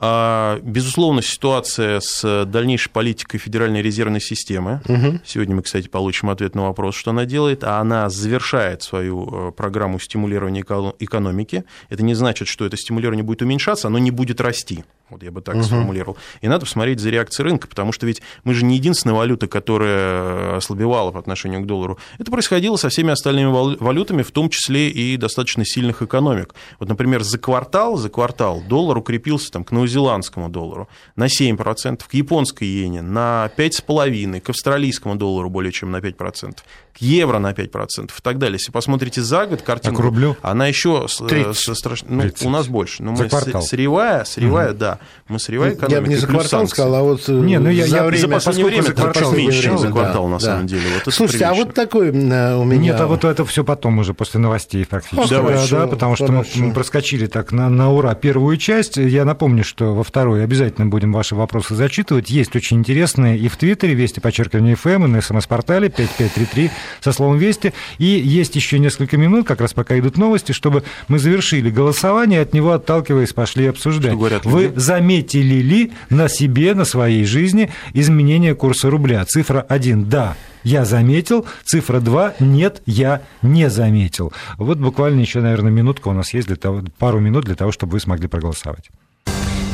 А, 0.00 0.60
безусловно, 0.62 1.22
ситуация 1.22 2.00
с 2.00 2.44
дальнейшей 2.44 2.90
политикой 2.90 3.38
Федеральной 3.38 3.82
резервной 3.82 4.20
системы. 4.20 4.80
Угу. 4.88 5.20
Сегодня 5.24 5.56
мы, 5.56 5.62
кстати, 5.62 5.88
получим 5.88 6.30
ответ 6.30 6.54
на 6.54 6.62
вопрос, 6.62 6.94
что 6.94 7.10
она 7.10 7.24
делает. 7.24 7.64
А 7.64 7.80
она 7.80 8.08
завершает 8.08 8.82
свою 8.82 9.48
э, 9.48 9.52
программу 9.52 9.98
стимулирования 9.98 10.60
экономики. 10.60 11.64
Это 11.88 12.04
не 12.04 12.14
значит, 12.14 12.46
что 12.46 12.64
это 12.64 12.76
стимулирование 12.76 13.24
будет 13.24 13.42
уменьшаться, 13.42 13.88
оно 13.88 13.98
не 13.98 14.12
будет 14.12 14.40
расти. 14.40 14.84
Вот 15.10 15.22
я 15.22 15.30
бы 15.30 15.40
так 15.40 15.56
угу. 15.56 15.64
сформулировал. 15.64 16.18
И 16.42 16.48
надо 16.48 16.66
посмотреть 16.66 17.00
за 17.00 17.08
реакцией 17.08 17.44
рынка, 17.46 17.66
потому 17.66 17.92
что 17.92 18.06
ведь 18.06 18.20
мы 18.44 18.52
же 18.52 18.64
не 18.64 18.76
единственная 18.76 19.16
валюта, 19.16 19.48
которая 19.48 20.56
ослабевала 20.56 21.10
по 21.12 21.18
отношению 21.18 21.62
к 21.62 21.66
доллару. 21.66 21.98
Это 22.18 22.30
происходило 22.30 22.76
со 22.76 22.90
всеми 22.90 23.10
остальными 23.10 23.50
валютами, 23.78 24.22
в 24.22 24.30
том 24.30 24.50
числе 24.50 24.90
и 24.90 25.16
достаточно 25.16 25.64
сильных 25.64 26.02
экономик. 26.02 26.54
Вот, 26.78 26.88
например, 26.88 27.22
за 27.22 27.38
квартал, 27.38 27.96
за 27.96 28.10
квартал 28.10 28.62
доллар 28.68 28.98
укрепился 28.98 29.50
там, 29.50 29.64
к 29.64 29.72
новозеландскому 29.72 30.50
доллару 30.50 30.88
на 31.16 31.26
7%, 31.26 32.02
к 32.06 32.14
японской 32.14 32.64
иене 32.64 33.00
на 33.00 33.50
5,5%, 33.56 34.40
к 34.40 34.50
австралийскому 34.50 35.16
доллару 35.16 35.48
более 35.48 35.72
чем 35.72 35.90
на 35.90 35.98
5%, 35.98 36.56
к 36.92 36.98
евро 36.98 37.38
на 37.38 37.52
5% 37.52 38.04
и 38.04 38.22
так 38.22 38.38
далее. 38.38 38.56
Если 38.56 38.72
посмотрите 38.72 39.22
за 39.22 39.46
год 39.46 39.62
картину, 39.62 39.94
а 39.94 39.96
к 39.96 40.00
рублю? 40.00 40.36
она 40.42 40.66
еще 40.66 41.06
страшно. 41.08 42.08
Ну, 42.08 42.30
у 42.44 42.50
нас 42.50 42.68
больше. 42.68 43.02
Но 43.02 43.16
за 43.16 43.24
мы 43.24 43.28
квартал. 43.30 43.62
Сырьевая, 43.62 44.24
сырьевая, 44.24 44.70
угу. 44.70 44.78
да. 44.78 44.97
Мы 45.28 45.38
сырьевая 45.38 45.74
экономика. 45.74 45.94
Я 45.94 46.00
бы 46.00 46.08
не 46.08 46.16
за 46.16 46.26
квартал 46.26 46.66
сказал, 46.68 46.94
а 46.94 47.02
вот 47.02 47.28
не, 47.28 47.58
ну, 47.58 47.70
я, 47.70 47.86
за 47.86 47.96
я, 47.96 48.04
время. 48.04 48.22
За 48.22 48.28
последнее 48.28 48.66
время, 48.66 48.82
за 48.82 48.92
квартал 48.94 49.32
меньше, 49.32 49.62
чем 49.62 49.78
за 49.78 49.88
квартал, 49.88 50.24
да, 50.24 50.30
на 50.30 50.38
самом 50.38 50.66
да. 50.66 50.68
деле. 50.68 50.82
Вот 51.04 51.14
Слушайте, 51.14 51.44
а 51.44 51.54
вот 51.54 51.74
такой 51.74 52.08
э, 52.08 52.54
у 52.56 52.64
меня... 52.64 52.92
Нет, 52.92 53.00
а 53.00 53.06
вот 53.06 53.24
это 53.24 53.44
все 53.44 53.64
потом 53.64 53.98
уже, 53.98 54.14
после 54.14 54.40
новостей 54.40 54.86
практически. 54.86 55.30
Давай, 55.30 55.54
да, 55.54 55.66
да, 55.70 55.86
потому 55.86 56.16
что 56.16 56.26
хорошо. 56.26 56.50
мы 56.56 56.72
проскочили 56.72 57.26
так 57.26 57.52
на, 57.52 57.68
на 57.68 57.92
ура 57.92 58.14
первую 58.14 58.56
часть. 58.56 58.96
Я 58.96 59.24
напомню, 59.24 59.64
что 59.64 59.94
во 59.94 60.02
второй 60.02 60.44
обязательно 60.44 60.86
будем 60.86 61.12
ваши 61.12 61.34
вопросы 61.34 61.74
зачитывать. 61.74 62.30
Есть 62.30 62.56
очень 62.56 62.78
интересные 62.78 63.38
и 63.38 63.48
в 63.48 63.56
Твиттере, 63.56 63.94
Вести, 63.94 64.20
подчеркивание 64.20 64.76
ФМ, 64.76 65.04
и 65.04 65.08
на 65.08 65.20
СМС-портале 65.20 65.88
5533 65.88 66.70
со 67.00 67.12
словом 67.12 67.38
Вести. 67.38 67.72
И 67.98 68.04
есть 68.04 68.56
еще 68.56 68.78
несколько 68.78 69.16
минут, 69.16 69.46
как 69.46 69.60
раз 69.60 69.72
пока 69.72 69.98
идут 69.98 70.16
новости, 70.16 70.52
чтобы 70.52 70.84
мы 71.08 71.18
завершили 71.18 71.70
голосование, 71.70 72.40
от 72.40 72.52
него 72.52 72.72
отталкиваясь, 72.72 73.32
пошли 73.32 73.66
обсуждать. 73.66 74.12
Что 74.12 74.18
говорят 74.18 74.44
Вы 74.44 74.72
заметили 74.88 75.56
ли 75.56 75.92
на 76.08 76.28
себе, 76.28 76.74
на 76.74 76.86
своей 76.86 77.24
жизни 77.26 77.70
изменение 77.92 78.54
курса 78.54 78.88
рубля? 78.88 79.22
Цифра 79.26 79.60
1– 79.60 80.08
да, 80.08 80.34
я 80.64 80.86
заметил, 80.86 81.46
цифра 81.64 82.00
2– 82.00 82.34
нет, 82.40 82.82
я 82.86 83.20
не 83.42 83.68
заметил. 83.68 84.32
Вот 84.56 84.78
буквально 84.78 85.20
еще, 85.20 85.40
наверное, 85.40 85.70
минутка 85.70 86.08
у 86.08 86.14
нас 86.14 86.32
есть, 86.32 86.48
для 86.48 86.56
того, 86.56 86.82
пару 86.98 87.20
минут 87.20 87.44
для 87.44 87.54
того, 87.54 87.70
чтобы 87.70 87.92
вы 87.92 88.00
смогли 88.00 88.28
проголосовать. 88.28 88.88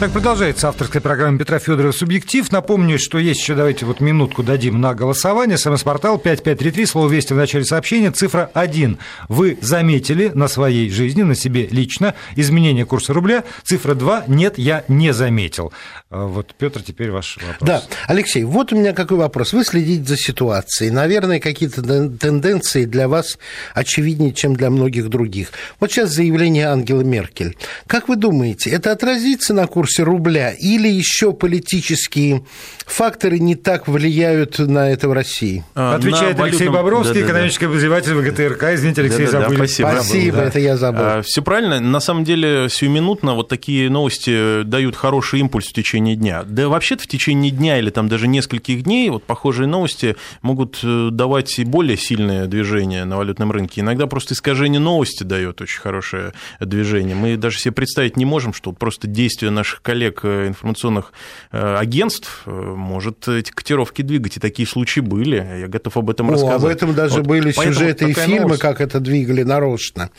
Так, 0.04 0.12
продолжается 0.12 0.68
авторская 0.68 1.00
программа 1.00 1.38
Петра 1.38 1.58
Федорова 1.58 1.90
«Субъектив». 1.90 2.52
Напомню, 2.52 2.98
что 2.98 3.18
есть 3.18 3.40
еще, 3.40 3.54
давайте 3.54 3.86
вот 3.86 4.00
минутку 4.00 4.42
дадим 4.42 4.78
на 4.78 4.92
голосование. 4.92 5.56
СМС-портал 5.56 6.18
5533, 6.18 6.84
слово 6.84 7.08
«Вести» 7.08 7.32
в 7.32 7.38
начале 7.38 7.64
сообщения, 7.64 8.10
цифра 8.10 8.50
1. 8.52 8.98
Вы 9.30 9.56
заметили 9.62 10.30
на 10.34 10.48
своей 10.48 10.90
жизни, 10.90 11.22
на 11.22 11.34
себе 11.34 11.68
лично, 11.68 12.14
изменение 12.36 12.84
курса 12.84 13.14
рубля. 13.14 13.44
Цифра 13.62 13.94
2. 13.94 14.24
Нет, 14.26 14.58
я 14.58 14.84
не 14.88 15.14
заметил. 15.14 15.72
А 16.10 16.26
вот, 16.26 16.54
Петр, 16.58 16.82
теперь 16.82 17.10
ваш 17.10 17.38
вопрос. 17.38 17.56
Да, 17.66 17.82
Алексей, 18.06 18.44
вот 18.44 18.74
у 18.74 18.76
меня 18.76 18.92
какой 18.92 19.16
вопрос. 19.16 19.54
Вы 19.54 19.64
следите 19.64 20.04
за 20.04 20.18
ситуацией. 20.18 20.90
Наверное, 20.90 21.40
какие-то 21.40 21.82
тенденции 21.82 22.84
для 22.84 23.08
вас 23.08 23.38
очевиднее, 23.72 24.34
чем 24.34 24.54
для 24.54 24.68
многих 24.68 25.08
других. 25.08 25.48
Вот 25.80 25.90
сейчас 25.90 26.10
заявление 26.10 26.66
Ангелы 26.66 27.04
Меркель. 27.04 27.56
Как 27.86 28.10
вы 28.10 28.16
думаете, 28.16 28.68
это 28.68 28.92
отразится 28.92 29.54
на 29.54 29.66
курсе 29.66 29.93
курсе 29.94 30.02
рубля, 30.02 30.50
или 30.50 30.88
еще 30.88 31.32
политические 31.32 32.44
факторы 32.86 33.38
не 33.38 33.54
так 33.54 33.88
влияют 33.88 34.58
на 34.58 34.90
это 34.90 35.08
в 35.08 35.12
России? 35.12 35.64
А, 35.74 35.94
Отвечает 35.96 36.38
на 36.38 36.44
Алексей 36.44 36.68
валютном... 36.68 37.02
Bobrovский, 37.02 37.20
да, 37.20 37.26
экономический 37.26 37.66
да. 37.66 37.70
обозреватель 37.70 38.14
ВГТРК. 38.14 38.64
Извините, 38.74 39.00
Алексей, 39.02 39.26
да, 39.26 39.32
да, 39.32 39.40
забыли. 39.40 39.58
Да, 39.58 39.64
спасибо, 39.64 39.90
спасибо 39.94 40.36
да. 40.36 40.44
это 40.44 40.58
я 40.58 40.76
забыл. 40.76 41.02
А, 41.02 41.22
все 41.22 41.42
правильно. 41.42 41.80
На 41.80 42.00
самом 42.00 42.24
деле, 42.24 42.68
сиюминутно 42.68 43.34
вот 43.34 43.48
такие 43.48 43.90
новости 43.90 44.62
дают 44.62 44.96
хороший 44.96 45.40
импульс 45.40 45.68
в 45.68 45.72
течение 45.72 46.16
дня. 46.16 46.42
Да 46.44 46.68
вообще-то 46.68 47.04
в 47.04 47.06
течение 47.06 47.50
дня 47.50 47.78
или 47.78 47.90
там 47.90 48.08
даже 48.08 48.26
нескольких 48.26 48.82
дней 48.82 49.10
вот 49.10 49.24
похожие 49.24 49.66
новости 49.66 50.16
могут 50.42 50.80
э, 50.82 51.08
давать 51.10 51.58
и 51.58 51.64
более 51.64 51.96
сильное 51.96 52.46
движение 52.46 53.04
на 53.04 53.16
валютном 53.16 53.50
рынке. 53.52 53.80
Иногда 53.80 54.06
просто 54.06 54.34
искажение 54.34 54.80
новости 54.80 55.22
дает 55.22 55.60
очень 55.60 55.80
хорошее 55.80 56.32
движение. 56.60 57.14
Мы 57.14 57.36
даже 57.36 57.58
себе 57.58 57.72
представить 57.72 58.16
не 58.16 58.24
можем, 58.24 58.52
что 58.52 58.72
просто 58.72 59.06
действие 59.06 59.50
наших 59.50 59.73
наших 59.74 59.82
коллег 59.82 60.20
э, 60.22 60.48
информационных 60.48 61.12
э, 61.52 61.76
агентств 61.76 62.42
э, 62.46 62.50
может 62.50 63.28
эти 63.28 63.50
котировки 63.50 64.02
двигать. 64.02 64.36
И 64.36 64.40
такие 64.40 64.66
случаи 64.66 65.00
были. 65.00 65.36
Я 65.60 65.68
готов 65.68 65.96
об 65.96 66.10
этом 66.10 66.30
О, 66.30 66.32
рассказать. 66.32 66.62
Об 66.62 66.64
этом 66.66 66.94
даже 66.94 67.16
вот. 67.16 67.26
были 67.26 67.52
сюжеты 67.52 68.10
и 68.10 68.12
фильмы, 68.12 68.40
новость. 68.40 68.60
как 68.60 68.80
это 68.80 69.00
двигали 69.00 69.42
нарочно. 69.42 70.10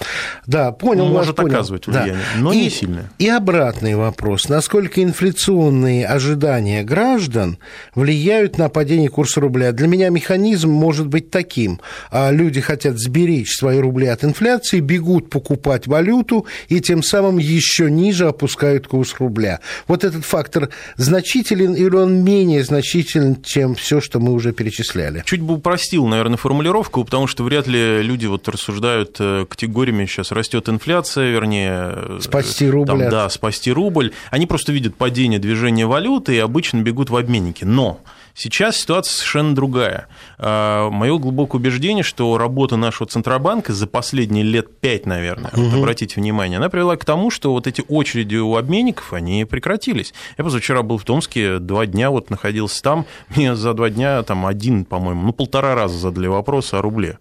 Да, 0.46 0.72
понял. 0.72 1.08
Может 1.08 1.38
вас, 1.38 1.48
оказывать 1.48 1.86
понял. 1.86 2.00
влияние, 2.02 2.26
да. 2.36 2.42
но 2.42 2.54
и, 2.54 2.58
не 2.58 2.70
сильное. 2.70 3.12
И 3.20 3.30
обратный 3.30 3.96
вопрос. 3.96 4.50
Насколько 4.50 5.04
инфляционные 5.04 6.06
ожидания 6.08 6.84
граждан 6.84 7.58
влияют 7.94 8.58
на 8.58 8.70
падение 8.70 9.10
курса 9.10 9.42
рубля? 9.42 9.72
Для 9.72 9.88
меня 9.88 10.10
механизм 10.10 10.70
может 10.70 11.08
быть 11.08 11.30
таким. 11.32 11.80
А 12.12 12.32
люди 12.32 12.62
хотят 12.62 13.00
сберечь 13.00 13.56
свои 13.58 13.80
рубли 13.80 14.08
от 14.08 14.24
инфляции, 14.24 14.80
бегут 14.80 15.30
покупать 15.30 15.88
валюту 15.88 16.46
и 16.68 16.82
тем 16.82 17.04
самым 17.04 17.38
еще 17.38 17.90
ниже 17.90 18.28
опускают 18.28 18.88
курс 18.88 19.16
рубля 19.20 19.45
рубля. 19.46 19.60
Вот 19.88 20.04
этот 20.04 20.26
фактор 20.26 20.70
значителен 20.98 21.74
или 21.74 21.96
он 21.96 22.24
менее 22.24 22.64
значителен, 22.64 23.42
чем 23.42 23.76
все, 23.76 24.02
что 24.02 24.20
мы 24.20 24.34
уже 24.34 24.54
перечисляли? 24.54 25.24
Чуть 25.26 25.42
бы 25.42 25.56
упростил, 25.56 26.06
наверное, 26.08 26.38
формулировку, 26.38 27.04
потому 27.04 27.28
что 27.28 27.44
вряд 27.44 27.68
ли 27.68 28.02
люди 28.02 28.26
вот 28.26 28.48
рассуждают 28.48 29.18
э, 29.20 29.46
категориями, 29.48 30.06
сейчас 30.06 30.32
растет 30.32 30.70
инфляция, 30.70 31.32
вернее... 31.32 31.94
Э, 31.96 32.20
спасти 32.22 32.70
рубль. 32.70 32.88
Там, 32.88 33.10
да, 33.10 33.30
спасти 33.30 33.72
рубль. 33.72 34.12
Они 34.32 34.46
просто 34.46 34.72
видят 34.72 34.96
падение 34.96 35.40
движения 35.40 35.86
валюты 35.86 36.36
и 36.36 36.40
обычно 36.40 36.82
бегут 36.82 37.10
в 37.10 37.16
обменники. 37.16 37.64
Но 37.64 38.00
Сейчас 38.36 38.76
ситуация 38.76 39.16
совершенно 39.16 39.56
другая. 39.56 40.08
А, 40.38 40.90
Мое 40.90 41.18
глубокое 41.18 41.62
убеждение, 41.62 42.04
что 42.04 42.38
работа 42.38 42.76
нашего 42.76 43.10
Центробанка 43.10 43.74
за 43.74 43.88
последние 43.88 44.44
лет 44.44 44.78
пять, 44.80 45.06
наверное, 45.06 45.52
угу. 45.52 45.62
вот 45.62 45.78
обратите 45.78 46.20
внимание, 46.20 46.58
она 46.58 46.70
привела 46.70 46.98
к 46.98 47.06
тому, 47.06 47.32
что 47.32 47.54
вот 47.54 47.66
эти 47.66 47.84
очереди 47.88 48.36
у 48.36 48.58
обменников, 48.58 49.14
они 49.14 49.46
прекратились. 49.46 50.14
Я 50.38 50.44
позавчера 50.44 50.84
был 50.84 50.98
в 50.98 51.06
Томске, 51.06 51.60
два 51.60 51.86
дня 51.86 52.12
вот 52.12 52.30
находился 52.30 52.84
там, 52.84 53.06
мне 53.30 53.56
за 53.56 53.74
два 53.74 53.90
дня 53.90 54.22
там 54.24 54.46
один, 54.46 54.84
по-моему, 54.84 55.22
ну 55.24 55.32
полтора 55.32 55.74
раза 55.74 55.98
задали 55.98 56.28
вопрос 56.28 56.74
о 56.74 56.82
рубле 56.82 57.18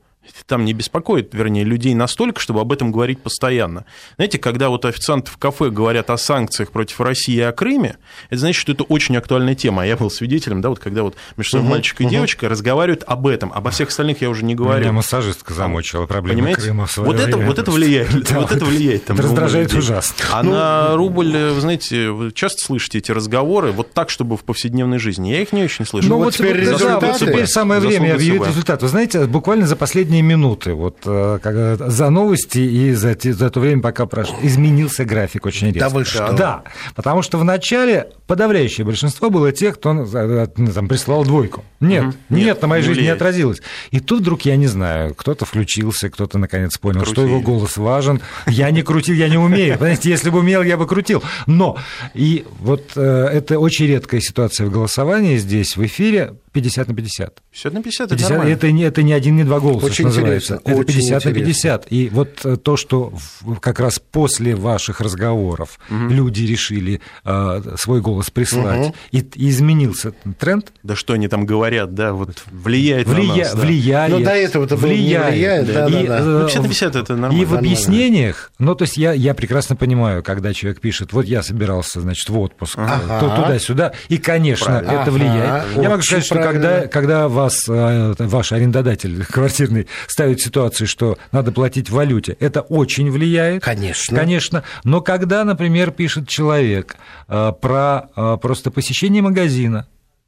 там 0.46 0.64
не 0.64 0.72
беспокоит, 0.72 1.34
вернее, 1.34 1.64
людей 1.64 1.94
настолько, 1.94 2.40
чтобы 2.40 2.60
об 2.60 2.72
этом 2.72 2.92
говорить 2.92 3.20
постоянно. 3.20 3.84
Знаете, 4.16 4.38
когда 4.38 4.68
вот 4.68 4.84
официанты 4.84 5.30
в 5.30 5.36
кафе 5.36 5.70
говорят 5.70 6.10
о 6.10 6.16
санкциях 6.16 6.70
против 6.70 7.00
России 7.00 7.34
и 7.34 7.40
о 7.40 7.52
Крыме, 7.52 7.96
это 8.30 8.40
значит, 8.40 8.60
что 8.60 8.72
это 8.72 8.84
очень 8.84 9.16
актуальная 9.16 9.54
тема. 9.54 9.82
А 9.82 9.86
я 9.86 9.96
был 9.96 10.10
свидетелем, 10.10 10.60
да, 10.60 10.68
вот 10.68 10.78
когда 10.78 11.02
вот 11.02 11.16
между 11.36 11.52
собой 11.52 11.66
угу, 11.66 11.74
мальчик 11.74 12.00
и 12.00 12.04
угу. 12.04 12.10
девочка 12.10 12.48
разговаривают 12.48 13.04
об 13.06 13.26
этом, 13.26 13.52
обо 13.52 13.70
всех 13.70 13.88
остальных 13.88 14.22
я 14.22 14.30
уже 14.30 14.44
не 14.44 14.54
говорю. 14.54 14.80
Меня 14.80 14.92
массажистка 14.92 15.54
замочила 15.54 16.06
проблемы 16.06 16.38
Понимаете? 16.38 16.60
Крыма 16.62 16.86
в 16.86 16.96
вот 16.98 17.20
это, 17.20 17.36
вот 17.36 17.58
это 17.58 17.70
влияет, 17.70 18.12
вот 18.30 18.52
это 18.52 18.64
влияет. 18.64 19.04
Там, 19.04 19.18
раздражает 19.18 19.72
ужасно. 19.72 20.14
А 20.32 20.42
ну, 20.42 20.52
на 20.52 20.96
рубль, 20.96 21.36
вы 21.36 21.60
знаете, 21.60 22.10
вы 22.10 22.32
часто 22.32 22.64
слышите 22.64 22.98
эти 22.98 23.10
разговоры, 23.10 23.72
вот 23.72 23.92
так, 23.92 24.10
чтобы 24.10 24.36
в 24.36 24.44
повседневной 24.44 24.98
жизни. 24.98 25.30
Я 25.30 25.42
их 25.42 25.52
не 25.52 25.62
очень 25.62 25.86
слышу. 25.86 26.08
Ну, 26.08 26.16
вот 26.16 26.34
теперь, 26.34 26.64
да, 26.64 27.00
вот 27.00 27.18
теперь 27.18 27.46
самое 27.46 27.80
время 27.80 28.14
объявить 28.14 28.46
результат. 28.46 28.82
Вы 28.82 28.88
знаете, 28.88 29.26
буквально 29.26 29.66
за 29.66 29.76
последние 29.76 30.13
минуты, 30.22 30.74
вот 30.74 30.98
э, 31.04 31.38
как, 31.42 31.90
за 31.90 32.10
новости 32.10 32.58
и 32.58 32.92
за, 32.92 33.16
за 33.20 33.50
то 33.50 33.60
время, 33.60 33.82
пока 33.82 34.06
прошло, 34.06 34.36
изменился 34.42 35.04
график 35.04 35.46
очень 35.46 35.68
резко. 35.68 35.80
Да 35.80 35.88
вы 35.88 36.04
что? 36.04 36.32
Да, 36.32 36.62
потому 36.94 37.22
что 37.22 37.38
в 37.38 37.44
начале 37.44 38.08
подавляющее 38.26 38.84
большинство 38.84 39.30
было 39.30 39.52
тех, 39.52 39.76
кто 39.76 39.92
э, 39.92 40.46
там, 40.46 40.88
прислал 40.88 41.24
двойку. 41.24 41.64
Нет, 41.80 42.04
угу. 42.04 42.14
нет, 42.30 42.46
нет, 42.46 42.62
на 42.62 42.68
моей 42.68 42.82
не 42.82 42.86
жизни 42.86 43.00
влияет. 43.00 43.20
не 43.20 43.24
отразилось. 43.24 43.62
И 43.90 44.00
тут 44.00 44.20
вдруг, 44.20 44.42
я 44.42 44.56
не 44.56 44.66
знаю, 44.66 45.14
кто-то 45.14 45.44
включился, 45.44 46.10
кто-то 46.10 46.38
наконец 46.38 46.78
понял, 46.78 47.00
Крутили. 47.00 47.14
что 47.14 47.26
его 47.26 47.40
голос 47.40 47.76
важен. 47.76 48.20
Я 48.46 48.70
не 48.70 48.82
крутил, 48.82 49.14
я 49.14 49.28
не 49.28 49.38
умею. 49.38 49.78
Понимаете, 49.78 50.10
если 50.10 50.30
бы 50.30 50.38
умел, 50.40 50.62
я 50.62 50.76
бы 50.76 50.86
крутил. 50.86 51.22
Но, 51.46 51.76
и 52.14 52.46
вот 52.60 52.92
э, 52.96 53.00
это 53.00 53.58
очень 53.58 53.86
редкая 53.86 54.20
ситуация 54.20 54.66
в 54.66 54.70
голосовании 54.70 55.36
здесь, 55.36 55.76
в 55.76 55.84
эфире, 55.84 56.34
50 56.54 56.88
на 56.88 56.94
50. 56.94 57.42
50 57.50 57.72
на 57.72 57.82
50, 57.82 58.08
50 58.08 58.12
это 58.12 58.30
нормально. 58.30 58.52
Это 58.54 58.70
не, 58.70 58.82
это 58.84 59.02
не 59.02 59.12
один, 59.12 59.36
не 59.36 59.44
два 59.44 59.58
голоса, 59.58 59.86
очень 59.86 60.04
называется. 60.04 60.60
Интересно, 60.64 60.72
это 60.72 60.84
50 60.84 61.02
интересно. 61.02 61.30
на 61.30 61.36
50. 61.46 61.86
И 61.90 62.08
вот 62.10 62.28
э, 62.44 62.56
то, 62.56 62.76
что 62.76 63.12
как 63.60 63.80
раз 63.80 63.98
после 63.98 64.54
ваших 64.54 65.00
разговоров 65.00 65.80
угу. 65.90 66.08
люди 66.08 66.42
решили 66.44 67.00
э, 67.24 67.62
свой 67.76 68.00
голос 68.00 68.30
прислать, 68.30 68.86
угу. 68.86 68.94
и, 69.10 69.18
и 69.34 69.48
изменился 69.50 70.12
тренд. 70.38 70.72
Да 70.84 70.94
что 70.94 71.14
они 71.14 71.26
там 71.26 71.44
говорят, 71.44 71.92
да, 71.94 72.12
вот 72.12 72.44
влияет 72.52 73.08
Влия... 73.08 73.26
на 73.26 73.36
нас. 73.36 73.54
Да. 73.54 73.60
Влияет. 73.60 74.12
Но 74.12 74.20
до 74.20 74.30
этого 74.30 74.64
это 74.64 74.76
влияет. 74.76 75.34
влияет 75.34 75.66
да, 75.66 75.88
и, 75.88 76.06
да, 76.06 76.24
да. 76.24 76.44
50 76.44 76.62
на 76.62 76.68
50 76.68 76.96
это 76.96 77.16
нормально. 77.16 77.42
И 77.42 77.44
в 77.44 77.54
объяснениях, 77.54 78.52
ну, 78.60 78.76
то 78.76 78.84
есть 78.84 78.96
я, 78.96 79.12
я 79.12 79.34
прекрасно 79.34 79.74
понимаю, 79.74 80.22
когда 80.22 80.54
человек 80.54 80.80
пишет, 80.80 81.12
вот 81.12 81.26
я 81.26 81.42
собирался, 81.42 82.00
значит, 82.00 82.28
в 82.28 82.38
отпуск, 82.38 82.74
ага. 82.78 83.18
то 83.18 83.42
туда-сюда, 83.42 83.92
и, 84.08 84.18
конечно, 84.18 84.66
Правильно. 84.66 84.92
это 84.92 85.10
влияет. 85.10 85.50
Ага. 85.50 85.82
Я 85.82 85.90
могу 85.90 86.02
сказать, 86.02 86.24
что 86.24 86.43
когда, 86.52 86.86
когда 86.86 87.28
вас, 87.28 87.68
э, 87.68 88.14
ваш 88.18 88.52
арендодатель 88.52 89.24
квартирный 89.24 89.86
ставит 90.06 90.40
ситуацию, 90.40 90.86
что 90.86 91.18
надо 91.32 91.52
платить 91.52 91.90
в 91.90 91.94
валюте, 91.94 92.36
это 92.40 92.60
очень 92.60 93.10
влияет. 93.10 93.62
Конечно. 93.62 94.16
Конечно. 94.16 94.64
Но 94.84 95.00
когда, 95.00 95.44
например, 95.44 95.90
пишет 95.90 96.28
человек 96.28 96.96
э, 97.28 97.52
про 97.60 98.08
э, 98.16 98.38
просто 98.40 98.70
посещение 98.70 99.22
магазина, 99.22 99.86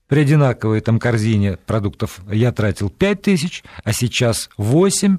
при 0.09 0.21
одинаковой 0.21 0.81
там 0.81 0.99
корзине 0.99 1.59
продуктов 1.67 2.21
я 2.31 2.53
тратил 2.53 2.91
5 2.91 3.23
тысяч, 3.23 3.65
а 3.83 3.93
сейчас 3.93 4.51
8. 4.57 5.19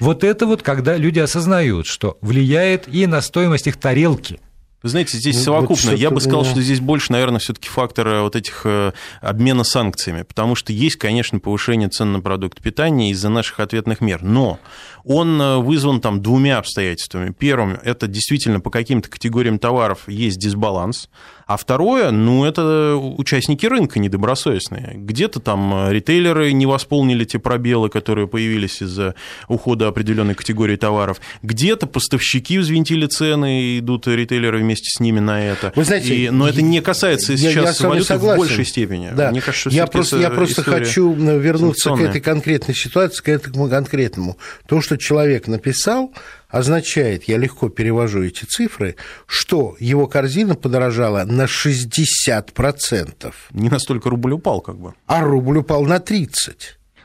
Вот 0.00 0.24
это 0.24 0.46
вот, 0.46 0.62
когда 0.62 0.96
люди 0.96 1.18
осознают, 1.18 1.86
что 1.86 2.18
влияет 2.20 2.88
и 2.88 3.06
на 3.06 3.20
стоимость 3.20 3.66
их 3.66 3.76
тарелки. 3.76 4.40
Вы 4.84 4.90
знаете, 4.90 5.16
здесь 5.16 5.36
ну, 5.36 5.42
совокупно. 5.44 5.92
Вот 5.92 5.98
Я 5.98 6.10
бы 6.10 6.20
сказал, 6.20 6.44
что 6.44 6.60
здесь 6.60 6.78
больше, 6.78 7.10
наверное, 7.10 7.38
все-таки 7.38 7.70
фактор 7.70 8.06
э, 8.06 8.20
вот 8.20 8.36
этих 8.36 8.66
э, 8.66 8.92
обмена 9.22 9.64
санкциями, 9.64 10.24
потому 10.24 10.54
что 10.54 10.74
есть, 10.74 10.96
конечно, 10.96 11.38
повышение 11.38 11.88
цен 11.88 12.12
на 12.12 12.20
продукт 12.20 12.60
питания 12.60 13.10
из-за 13.10 13.30
наших 13.30 13.60
ответных 13.60 14.02
мер. 14.02 14.22
Но 14.22 14.60
он 15.02 15.40
э, 15.40 15.56
вызван 15.56 16.02
там 16.02 16.20
двумя 16.20 16.58
обстоятельствами. 16.58 17.32
Первым, 17.32 17.78
это 17.82 18.06
действительно 18.08 18.60
по 18.60 18.68
каким-то 18.68 19.08
категориям 19.08 19.58
товаров 19.58 20.00
есть 20.06 20.38
дисбаланс, 20.38 21.08
а 21.46 21.56
второе, 21.56 22.10
ну, 22.10 22.44
это 22.44 22.96
участники 22.96 23.66
рынка 23.66 23.98
недобросовестные. 23.98 24.92
Где-то 24.94 25.40
там 25.40 25.90
ритейлеры 25.90 26.52
не 26.52 26.66
восполнили 26.66 27.24
те 27.24 27.38
пробелы, 27.38 27.88
которые 27.88 28.26
появились 28.26 28.82
из-за 28.82 29.14
ухода 29.48 29.88
определенной 29.88 30.34
категории 30.34 30.76
товаров. 30.76 31.20
Где-то 31.42 31.86
поставщики 31.86 32.58
взвинтили 32.58 33.06
цены, 33.06 33.62
и 33.62 33.78
идут 33.78 34.06
ритейлеры 34.06 34.58
вместе 34.58 34.88
с 34.90 35.00
ними 35.00 35.20
на 35.20 35.44
это. 35.44 35.72
Вы 35.76 35.84
знаете, 35.84 36.14
и, 36.14 36.30
но 36.30 36.48
это 36.48 36.62
не 36.62 36.80
касается 36.80 37.32
я, 37.32 37.38
сейчас 37.50 37.80
я 37.80 37.88
валюты 37.88 38.18
в 38.18 38.36
большей 38.36 38.64
степени. 38.64 39.10
Да. 39.14 39.30
Мне 39.30 39.40
кажется, 39.40 39.70
я 39.70 39.86
просто, 39.86 40.18
я 40.18 40.30
просто 40.30 40.62
хочу 40.62 41.12
вернуться 41.12 41.90
к 41.90 42.00
этой 42.00 42.20
конкретной 42.20 42.74
ситуации, 42.74 43.22
к 43.22 43.28
этому 43.28 43.68
конкретному. 43.68 44.38
То, 44.66 44.80
что 44.80 44.96
человек 44.96 45.46
написал, 45.46 46.12
означает, 46.54 47.24
я 47.24 47.36
легко 47.36 47.68
перевожу 47.68 48.22
эти 48.22 48.44
цифры, 48.44 48.94
что 49.26 49.76
его 49.80 50.06
корзина 50.06 50.54
подорожала 50.54 51.24
на 51.24 51.46
60%. 51.46 53.34
Не 53.50 53.68
настолько 53.68 54.08
рубль 54.08 54.32
упал, 54.34 54.60
как 54.60 54.78
бы. 54.78 54.94
А 55.06 55.24
рубль 55.24 55.58
упал 55.58 55.84
на 55.84 55.96
30%. 55.96 56.28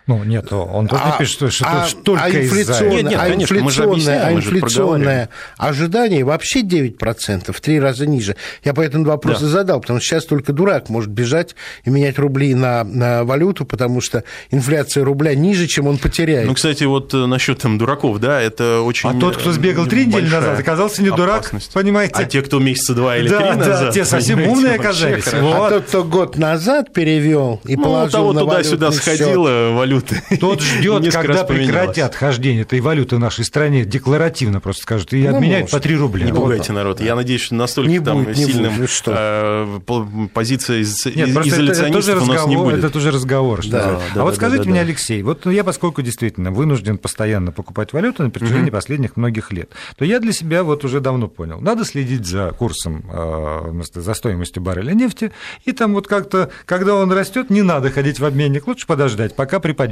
Ну, 0.09 0.23
нет, 0.23 0.51
он 0.51 0.87
тут 0.87 0.99
а, 0.99 1.19
пишет, 1.19 1.53
что 1.53 1.67
а, 1.67 1.85
только 2.03 2.23
а 2.23 2.29
инфляционное, 2.31 3.03
нет, 3.03 3.11
нет, 3.11 3.19
а 3.21 3.25
конечно, 3.27 3.57
инфляционное, 3.57 4.25
а 4.25 4.33
инфляционное 4.33 5.29
ожидание 5.55 6.23
вообще 6.23 6.61
9%, 6.61 7.51
в 7.51 7.61
три 7.61 7.79
раза 7.79 8.07
ниже. 8.07 8.35
Я 8.63 8.73
поэтому 8.73 9.05
вопросы 9.05 9.41
да. 9.41 9.49
задал, 9.49 9.81
потому 9.81 9.99
что 9.99 10.07
сейчас 10.07 10.25
только 10.25 10.51
дурак 10.51 10.89
может 10.89 11.11
бежать 11.11 11.55
и 11.83 11.91
менять 11.91 12.17
рубли 12.17 12.55
на, 12.55 12.83
на 12.83 13.23
валюту, 13.23 13.65
потому 13.65 14.01
что 14.01 14.23
инфляция 14.49 15.03
рубля 15.03 15.35
ниже, 15.35 15.67
чем 15.67 15.85
он 15.85 15.99
потеряет. 15.99 16.47
Ну, 16.47 16.55
кстати, 16.55 16.85
вот 16.85 17.13
э, 17.13 17.27
насчет 17.27 17.59
там 17.59 17.77
дураков, 17.77 18.17
да, 18.19 18.41
это 18.41 18.81
очень 18.81 19.11
А 19.11 19.13
тот, 19.13 19.37
кто 19.37 19.51
сбегал 19.51 19.85
три 19.85 20.07
недели 20.07 20.27
назад, 20.27 20.59
оказался 20.59 21.03
не 21.03 21.11
дурак, 21.11 21.51
понимаете? 21.71 22.15
А 22.15 22.23
те, 22.23 22.41
кто 22.41 22.57
месяца 22.57 22.95
два 22.95 23.15
или 23.15 23.29
да, 23.29 23.37
три 23.37 23.49
да, 23.49 23.55
назад. 23.57 23.93
те 23.93 24.05
совсем 24.05 24.41
умные 24.41 24.73
оказались. 24.73 25.31
Вот. 25.31 25.53
А 25.53 25.69
тот, 25.69 25.83
кто 25.83 26.03
год 26.03 26.35
назад 26.35 26.93
перевел 26.93 27.61
и 27.63 27.75
ну, 27.75 27.83
положил 27.83 28.33
на 28.33 28.39
туда-сюда 28.39 28.91
сходило, 28.91 29.73
валюта 29.73 29.98
валюты. 29.99 30.37
Тот 30.39 30.61
ждет, 30.61 31.11
когда 31.13 31.43
прекратят 31.43 32.15
хождение 32.15 32.63
этой 32.63 32.79
валюты 32.81 33.15
в 33.15 33.19
нашей 33.19 33.45
стране, 33.45 33.85
декларативно 33.85 34.59
просто 34.59 34.83
скажут, 34.83 35.13
и 35.13 35.27
ну, 35.27 35.35
обменяют 35.35 35.71
по 35.71 35.79
3 35.79 35.95
рубля. 35.95 36.25
Не 36.25 36.33
пугайте 36.33 36.73
народ. 36.73 37.01
Я 37.01 37.15
надеюсь, 37.15 37.41
что 37.41 37.55
настолько 37.55 37.89
не 37.89 37.99
там 37.99 38.23
будет, 38.23 38.37
сильным 38.37 38.75
будет, 38.75 38.89
что? 38.89 39.13
Э, 39.15 40.27
позиция 40.33 40.79
из, 40.79 41.05
Нет, 41.05 41.29
изоляционистов 41.29 41.59
это, 41.59 41.81
это 41.81 41.91
у 41.91 41.93
нас 41.93 42.07
разговор, 42.07 42.49
не 42.49 42.57
будет. 42.57 42.79
Это 42.79 42.89
тоже 42.89 43.11
разговор. 43.11 43.61
Что 43.61 43.71
да, 43.71 43.83
да, 43.83 43.89
а 43.89 44.15
да, 44.15 44.23
вот 44.23 44.31
да, 44.31 44.35
скажите 44.35 44.63
да, 44.63 44.69
мне, 44.69 44.79
да. 44.79 44.85
Алексей, 44.85 45.21
вот 45.21 45.45
я, 45.45 45.63
поскольку 45.63 46.01
действительно 46.01 46.51
вынужден 46.51 46.97
постоянно 46.97 47.51
покупать 47.51 47.93
валюту 47.93 48.23
на 48.23 48.29
протяжении 48.29 48.69
угу. 48.69 48.71
последних 48.71 49.17
многих 49.17 49.51
лет, 49.51 49.71
то 49.97 50.05
я 50.05 50.19
для 50.19 50.31
себя 50.31 50.63
вот 50.63 50.85
уже 50.85 50.99
давно 50.99 51.27
понял, 51.27 51.59
надо 51.59 51.85
следить 51.85 52.25
за 52.25 52.51
курсом, 52.51 53.05
э, 53.11 53.81
за 53.93 54.13
стоимостью 54.13 54.61
барреля 54.61 54.93
нефти, 54.93 55.31
и 55.65 55.71
там 55.71 55.93
вот 55.93 56.07
как-то, 56.07 56.49
когда 56.65 56.95
он 56.95 57.11
растет, 57.11 57.49
не 57.49 57.61
надо 57.61 57.91
ходить 57.91 58.19
в 58.19 58.25
обменник, 58.25 58.67
лучше 58.67 58.87
подождать, 58.87 59.35
пока 59.35 59.59
припадет. 59.59 59.88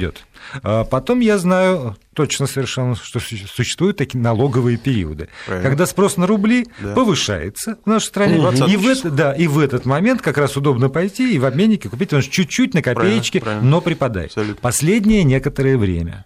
А 0.62 0.84
потом 0.84 1.20
я 1.20 1.38
знаю 1.38 1.96
точно 2.14 2.46
совершенно, 2.46 2.94
что 2.96 3.20
существуют 3.20 3.96
такие 3.96 4.18
налоговые 4.18 4.76
периоды, 4.76 5.28
Правильно. 5.46 5.68
когда 5.68 5.86
спрос 5.86 6.16
на 6.16 6.26
рубли 6.26 6.66
да. 6.80 6.94
повышается 6.94 7.78
в 7.84 7.88
нашей 7.88 8.06
стране, 8.06 8.36
и 8.36 8.76
в, 8.76 8.88
это, 8.88 9.10
да, 9.10 9.32
и 9.32 9.46
в 9.46 9.58
этот 9.58 9.84
момент 9.84 10.22
как 10.22 10.38
раз 10.38 10.56
удобно 10.56 10.88
пойти 10.88 11.34
и 11.34 11.38
в 11.38 11.44
обменнике 11.44 11.88
купить, 11.88 12.12
он 12.12 12.22
чуть-чуть 12.22 12.74
на 12.74 12.82
копеечки, 12.82 13.40
Правильно. 13.40 13.68
Но 13.68 13.80
припадает. 13.80 14.30
Абсолютно. 14.30 14.60
Последнее 14.60 15.22
некоторое 15.24 15.76
время 15.76 16.24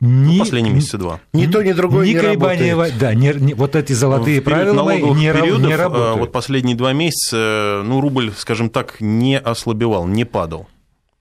ни, 0.00 0.38
последние 0.38 0.74
месяца 0.74 0.98
два. 0.98 1.20
Ни 1.32 1.46
то, 1.46 1.62
ни 1.62 1.72
другое 1.72 2.06
ни 2.06 2.12
не 2.12 2.20
колебания, 2.20 2.70
работает. 2.72 2.98
Да, 2.98 3.14
не, 3.14 3.32
не, 3.34 3.54
вот 3.54 3.76
эти 3.76 3.92
золотые 3.92 4.40
в 4.40 4.44
правила 4.44 4.90
не, 5.14 5.32
периодов, 5.32 5.66
не 5.66 5.76
работают. 5.76 6.18
Вот 6.18 6.32
последние 6.32 6.76
два 6.76 6.92
месяца, 6.92 7.82
ну, 7.84 8.00
рубль, 8.00 8.32
скажем 8.36 8.70
так, 8.70 9.00
не 9.00 9.38
ослабевал, 9.38 10.06
не 10.06 10.24
падал 10.24 10.68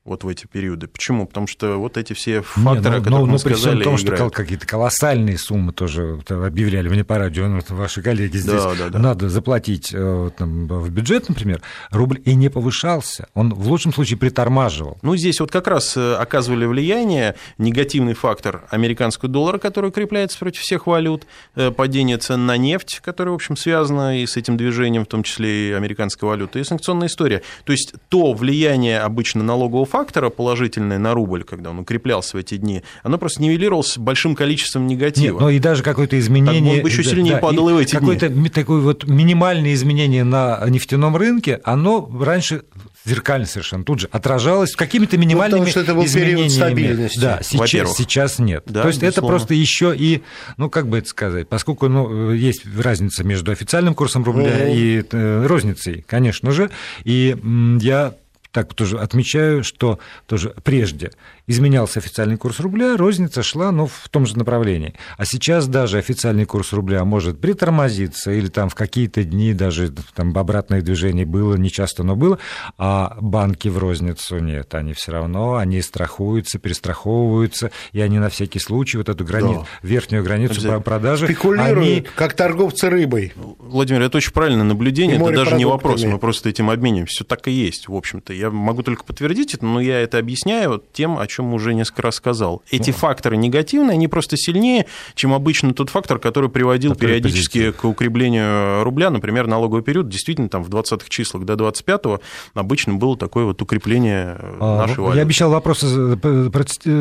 вот 0.06 0.26
в 0.26 0.28
эти 0.28 0.46
периоды. 0.46 0.88
Почему? 0.88 1.26
Потому 1.26 1.48
что 1.48 1.78
вот 1.78 1.96
эти 1.96 2.12
все 2.12 2.42
факторы, 2.42 3.00
Не, 3.00 3.10
ну, 3.10 3.20
ну, 3.20 3.26
мы 3.26 3.32
ну, 3.34 3.38
сказали, 3.38 3.78
при 3.78 3.84
том, 3.84 3.98
что 3.98 4.30
какие-то 4.30 4.68
колоссальные 4.68 5.38
суммы 5.38 5.72
тоже 5.72 6.20
объявляли 6.28 6.90
мне 6.90 7.06
по 7.06 7.18
радио, 7.18 7.48
ну, 7.48 7.62
ваши 7.70 8.02
коллеги 8.02 8.36
здесь, 8.38 8.62
да, 8.62 8.76
да, 8.76 8.90
да. 8.90 9.00
надо 9.00 9.30
заплатить 9.30 9.92
э, 9.94 10.30
там, 10.38 10.68
в 10.68 10.90
бюджет, 10.90 11.30
например, 11.30 11.62
рубль 11.90 12.22
и 12.26 12.36
не 12.36 12.50
повышался, 12.50 13.28
он 13.34 13.54
в 13.54 13.66
лучшем 13.70 13.94
случае 13.94 14.18
притормаживал. 14.18 14.98
Ну, 15.04 15.16
здесь 15.16 15.40
вот 15.40 15.52
как 15.52 15.68
раз 15.68 15.96
э, 15.96 16.16
оказывали 16.16 16.66
влияние 16.66 17.36
негативный 17.58 18.14
фактор 18.14 18.66
американского 18.72 19.32
доллара, 19.32 19.58
который 19.58 19.90
укрепляется 19.90 20.38
против 20.38 20.62
всех 20.62 20.86
валют, 20.86 21.26
э, 21.56 21.72
падение 21.72 22.18
цен 22.18 22.46
на 22.46 22.58
нефть, 22.58 23.00
которое, 23.02 23.32
в 23.32 23.36
общем, 23.36 23.56
связано 23.56 24.22
и 24.22 24.26
с 24.26 24.36
этим 24.36 24.58
движением, 24.58 25.06
в 25.06 25.08
том 25.08 25.24
числе 25.24 25.70
и 25.70 25.72
американской 25.72 26.28
валюты, 26.28 26.60
и 26.60 26.66
санкционная 26.66 27.08
история. 27.08 27.42
То 27.64 27.72
есть 27.72 27.94
то 28.10 28.34
влияние 28.34 29.00
обычно 29.00 29.44
налогового 29.44 29.93
фактора 29.94 30.32
положительное 30.32 30.98
на 30.98 31.14
рубль, 31.14 31.44
когда 31.44 31.70
он 31.70 31.78
укреплялся 31.78 32.36
в 32.36 32.40
эти 32.40 32.58
дни, 32.58 32.82
оно 33.04 33.20
просто 33.20 33.44
нивелировалось 33.44 34.00
большим 34.00 34.34
количеством 34.36 34.88
негатива. 34.88 35.34
Нет, 35.34 35.40
но 35.40 35.50
и 35.52 35.60
даже 35.60 35.84
какое-то 35.84 36.20
изменение... 36.20 36.62
Так 36.62 36.78
он 36.78 36.82
бы 36.82 36.90
еще 36.90 37.04
сильнее 37.04 37.36
да, 37.36 37.40
падал 37.40 37.70
и, 37.70 37.74
и 37.74 37.76
в 37.76 37.78
эти 37.78 37.92
какое-то 37.92 38.30
дни. 38.30 38.50
такое 38.50 38.82
вот 38.82 39.04
минимальное 39.04 39.72
изменение 39.76 40.24
на 40.24 40.66
нефтяном 40.68 41.16
рынке, 41.16 41.62
оно 41.64 42.10
раньше 42.20 42.64
зеркально 43.06 43.46
совершенно 43.46 43.84
тут 43.84 44.00
же 44.00 44.10
отражалось 44.12 44.76
какими-то 44.76 45.16
минимальными 45.20 45.60
ну, 45.60 45.66
потому 45.68 45.72
что 45.72 45.80
это 45.82 45.94
был 45.94 46.06
изменениями. 46.06 46.48
стабильности. 46.48 47.20
Да, 47.20 47.42
сейчас, 47.44 47.96
сейчас 47.96 48.40
нет. 48.40 48.64
Да, 48.66 48.82
То 48.82 48.88
есть 48.88 49.00
безусловно. 49.00 49.28
это 49.28 49.38
просто 49.38 49.54
еще 49.54 49.94
и, 49.96 50.24
ну 50.58 50.72
как 50.72 50.88
бы 50.88 50.98
это 50.98 51.08
сказать, 51.08 51.48
поскольку 51.50 51.88
ну, 51.88 52.32
есть 52.32 52.64
разница 52.76 53.24
между 53.24 53.52
официальным 53.52 53.94
курсом 53.94 54.24
рубля 54.24 54.56
угу. 54.64 54.74
и 54.74 55.04
э, 55.12 55.46
розницей, 55.46 56.04
конечно 56.08 56.52
же, 56.52 56.72
и 57.04 57.38
я 57.80 58.16
так 58.54 58.74
тоже 58.76 59.00
отмечаю, 59.00 59.64
что 59.64 60.00
тоже 60.28 60.56
прежде 60.64 61.12
изменялся 61.48 62.00
официальный 62.00 62.38
курс 62.38 62.60
рубля, 62.60 62.96
розница 62.96 63.44
шла 63.44 63.72
ну, 63.72 63.88
в 63.88 64.10
том 64.10 64.26
же 64.26 64.38
направлении. 64.38 64.94
А 65.18 65.26
сейчас 65.26 65.68
даже 65.68 65.98
официальный 65.98 66.46
курс 66.46 66.74
рубля 66.74 67.04
может 67.04 67.40
притормозиться 67.42 68.32
или 68.32 68.48
там 68.48 68.70
в 68.70 68.76
какие-то 68.76 69.24
дни 69.24 69.54
даже 69.54 69.92
там 70.16 70.36
обратное 70.38 70.82
движение 70.82 71.26
было, 71.26 71.56
не 71.56 71.70
часто, 71.70 72.04
но 72.04 72.16
было, 72.16 72.40
а 72.78 73.18
банки 73.20 73.68
в 73.68 73.78
розницу 73.78 74.40
нет, 74.40 74.74
они 74.76 74.94
все 74.94 75.12
равно, 75.12 75.56
они 75.56 75.82
страхуются, 75.82 76.60
перестраховываются, 76.60 77.72
и 77.92 78.02
они 78.02 78.20
на 78.20 78.30
всякий 78.30 78.60
случай 78.60 78.98
вот 78.98 79.10
эту 79.10 79.26
грани... 79.26 79.56
да. 79.56 79.66
верхнюю 79.82 80.24
границу 80.24 80.82
продажи... 80.82 81.26
Спекулируют, 81.26 81.78
они... 81.78 82.02
как 82.16 82.34
торговцы 82.34 82.90
рыбой. 82.90 83.34
Владимир, 83.36 84.02
это 84.02 84.18
очень 84.18 84.32
правильное 84.32 84.64
наблюдение, 84.64 85.18
это 85.18 85.32
даже 85.32 85.56
не 85.56 85.66
вопрос, 85.66 86.04
мы 86.04 86.20
просто 86.20 86.50
этим 86.50 86.70
обмениваемся, 86.70 87.14
все 87.16 87.24
так 87.24 87.48
и 87.48 87.52
есть, 87.52 87.88
в 87.88 87.96
общем-то. 87.96 88.34
Я 88.34 88.50
могу 88.50 88.84
только 88.84 89.04
подтвердить 89.04 89.54
это, 89.54 89.66
но 89.66 89.82
я 89.82 90.00
это 90.00 90.18
объясняю 90.18 90.84
тем, 90.94 91.18
о 91.18 91.28
чем 91.34 91.54
уже 91.54 91.74
несколько 91.74 92.04
раз 92.04 92.16
сказал. 92.16 92.62
Эти 92.70 92.92
ну. 92.92 92.96
факторы 92.98 93.38
негативные, 93.38 93.94
они 93.94 94.08
просто 94.08 94.38
сильнее, 94.38 94.86
чем 95.16 95.34
обычно 95.34 95.74
тот 95.74 95.90
фактор, 95.90 96.20
который 96.20 96.50
приводил 96.50 96.94
который 96.94 97.08
периодически 97.08 97.60
позитив. 97.60 97.82
к 97.82 97.86
укреплению 97.86 98.84
рубля, 98.84 99.10
например, 99.10 99.48
налоговый 99.48 99.84
период, 99.84 100.10
действительно, 100.10 100.50
там 100.50 100.64
в 100.64 100.70
20-х 100.70 101.06
числах 101.10 101.44
до 101.46 101.54
25-го 101.54 102.22
обычно 102.54 102.94
было 102.96 103.18
такое 103.18 103.46
вот 103.46 103.62
укрепление 103.62 104.38
а, 104.60 104.86
нашей 104.86 105.00
валюты. 105.00 105.18
Я 105.18 105.24
обещал 105.24 105.50
вопросы 105.50 106.18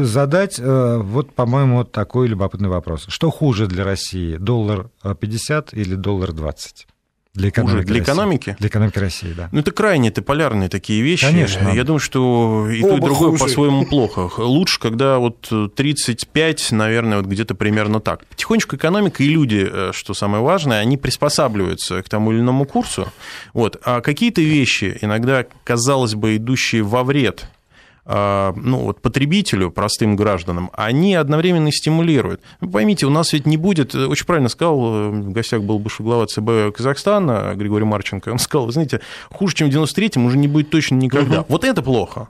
задать. 0.05 0.59
Э, 0.59 0.99
вот, 1.03 1.33
по-моему, 1.35 1.85
такой 1.85 2.29
любопытный 2.29 2.68
вопрос. 2.68 3.05
Что 3.09 3.31
хуже 3.31 3.66
для 3.66 3.85
России, 3.85 4.37
доллар 4.37 4.88
50 5.03 5.75
или 5.75 5.95
доллар 5.95 6.33
20? 6.33 6.87
Для 7.35 7.49
экономики, 7.49 7.87
для 7.87 8.01
экономики? 8.01 8.57
Для 8.59 8.68
экономики 8.68 8.99
России, 8.99 9.33
да. 9.33 9.49
Ну, 9.53 9.61
это 9.61 9.71
крайне 9.71 10.11
это 10.11 10.21
полярные 10.21 10.68
такие 10.68 11.01
вещи. 11.01 11.25
Конечно. 11.25 11.71
Я 11.71 11.83
думаю, 11.83 11.99
что 11.99 12.68
и 12.71 12.83
Оба 12.83 12.90
то, 12.90 12.97
и 12.99 13.01
другое 13.01 13.38
по-своему 13.38 13.87
плохо. 13.87 14.29
Лучше, 14.37 14.79
когда 14.79 15.18
вот 15.18 15.51
35, 15.75 16.73
наверное, 16.73 17.16
вот 17.16 17.27
где-то 17.27 17.55
примерно 17.55 18.01
так. 18.01 18.27
Потихонечку 18.27 18.77
экономика 18.77 19.23
и 19.23 19.29
люди, 19.29 19.66
э, 19.66 19.90
что 19.95 20.12
самое 20.12 20.42
важное, 20.42 20.81
они 20.81 20.99
приспосабливаются 20.99 22.03
к 22.03 22.09
тому 22.11 22.33
или 22.33 22.40
иному 22.40 22.66
курсу. 22.66 23.11
Вот. 23.55 23.81
А 23.83 24.03
какие-то 24.03 24.42
вещи, 24.42 24.99
иногда, 25.01 25.47
казалось 25.64 26.14
бы, 26.14 26.37
идущие 26.37 26.83
во 26.83 27.03
вред 27.03 27.49
ну, 28.05 28.79
вот 28.79 29.01
потребителю, 29.01 29.71
простым 29.71 30.17
гражданам, 30.17 30.71
они 30.73 31.15
одновременно 31.15 31.71
стимулируют. 31.71 32.41
Вы 32.61 32.71
поймите, 32.71 33.07
у 33.07 33.11
нас 33.11 33.33
ведь 33.33 33.47
не 33.47 33.57
будет, 33.57 33.95
очень 33.95 34.27
правильно 34.27 34.49
сказал, 34.49 35.11
в 35.11 35.31
гостях 35.31 35.62
был 35.62 35.79
бывший 35.79 36.03
глава 36.03 36.27
ЦБ 36.27 36.75
Казахстана 36.77 37.53
Григорий 37.55 37.85
Марченко, 37.85 38.31
он 38.31 38.38
сказал, 38.38 38.67
вы 38.67 38.73
знаете, 38.73 39.01
хуже, 39.31 39.55
чем 39.55 39.71
в 39.71 39.75
93-м 39.75 40.27
уже 40.27 40.37
не 40.37 40.49
будет 40.49 40.71
точно 40.71 40.97
никогда. 40.97 41.41
Угу. 41.41 41.47
Вот 41.49 41.65
это 41.65 41.83
плохо. 41.83 42.29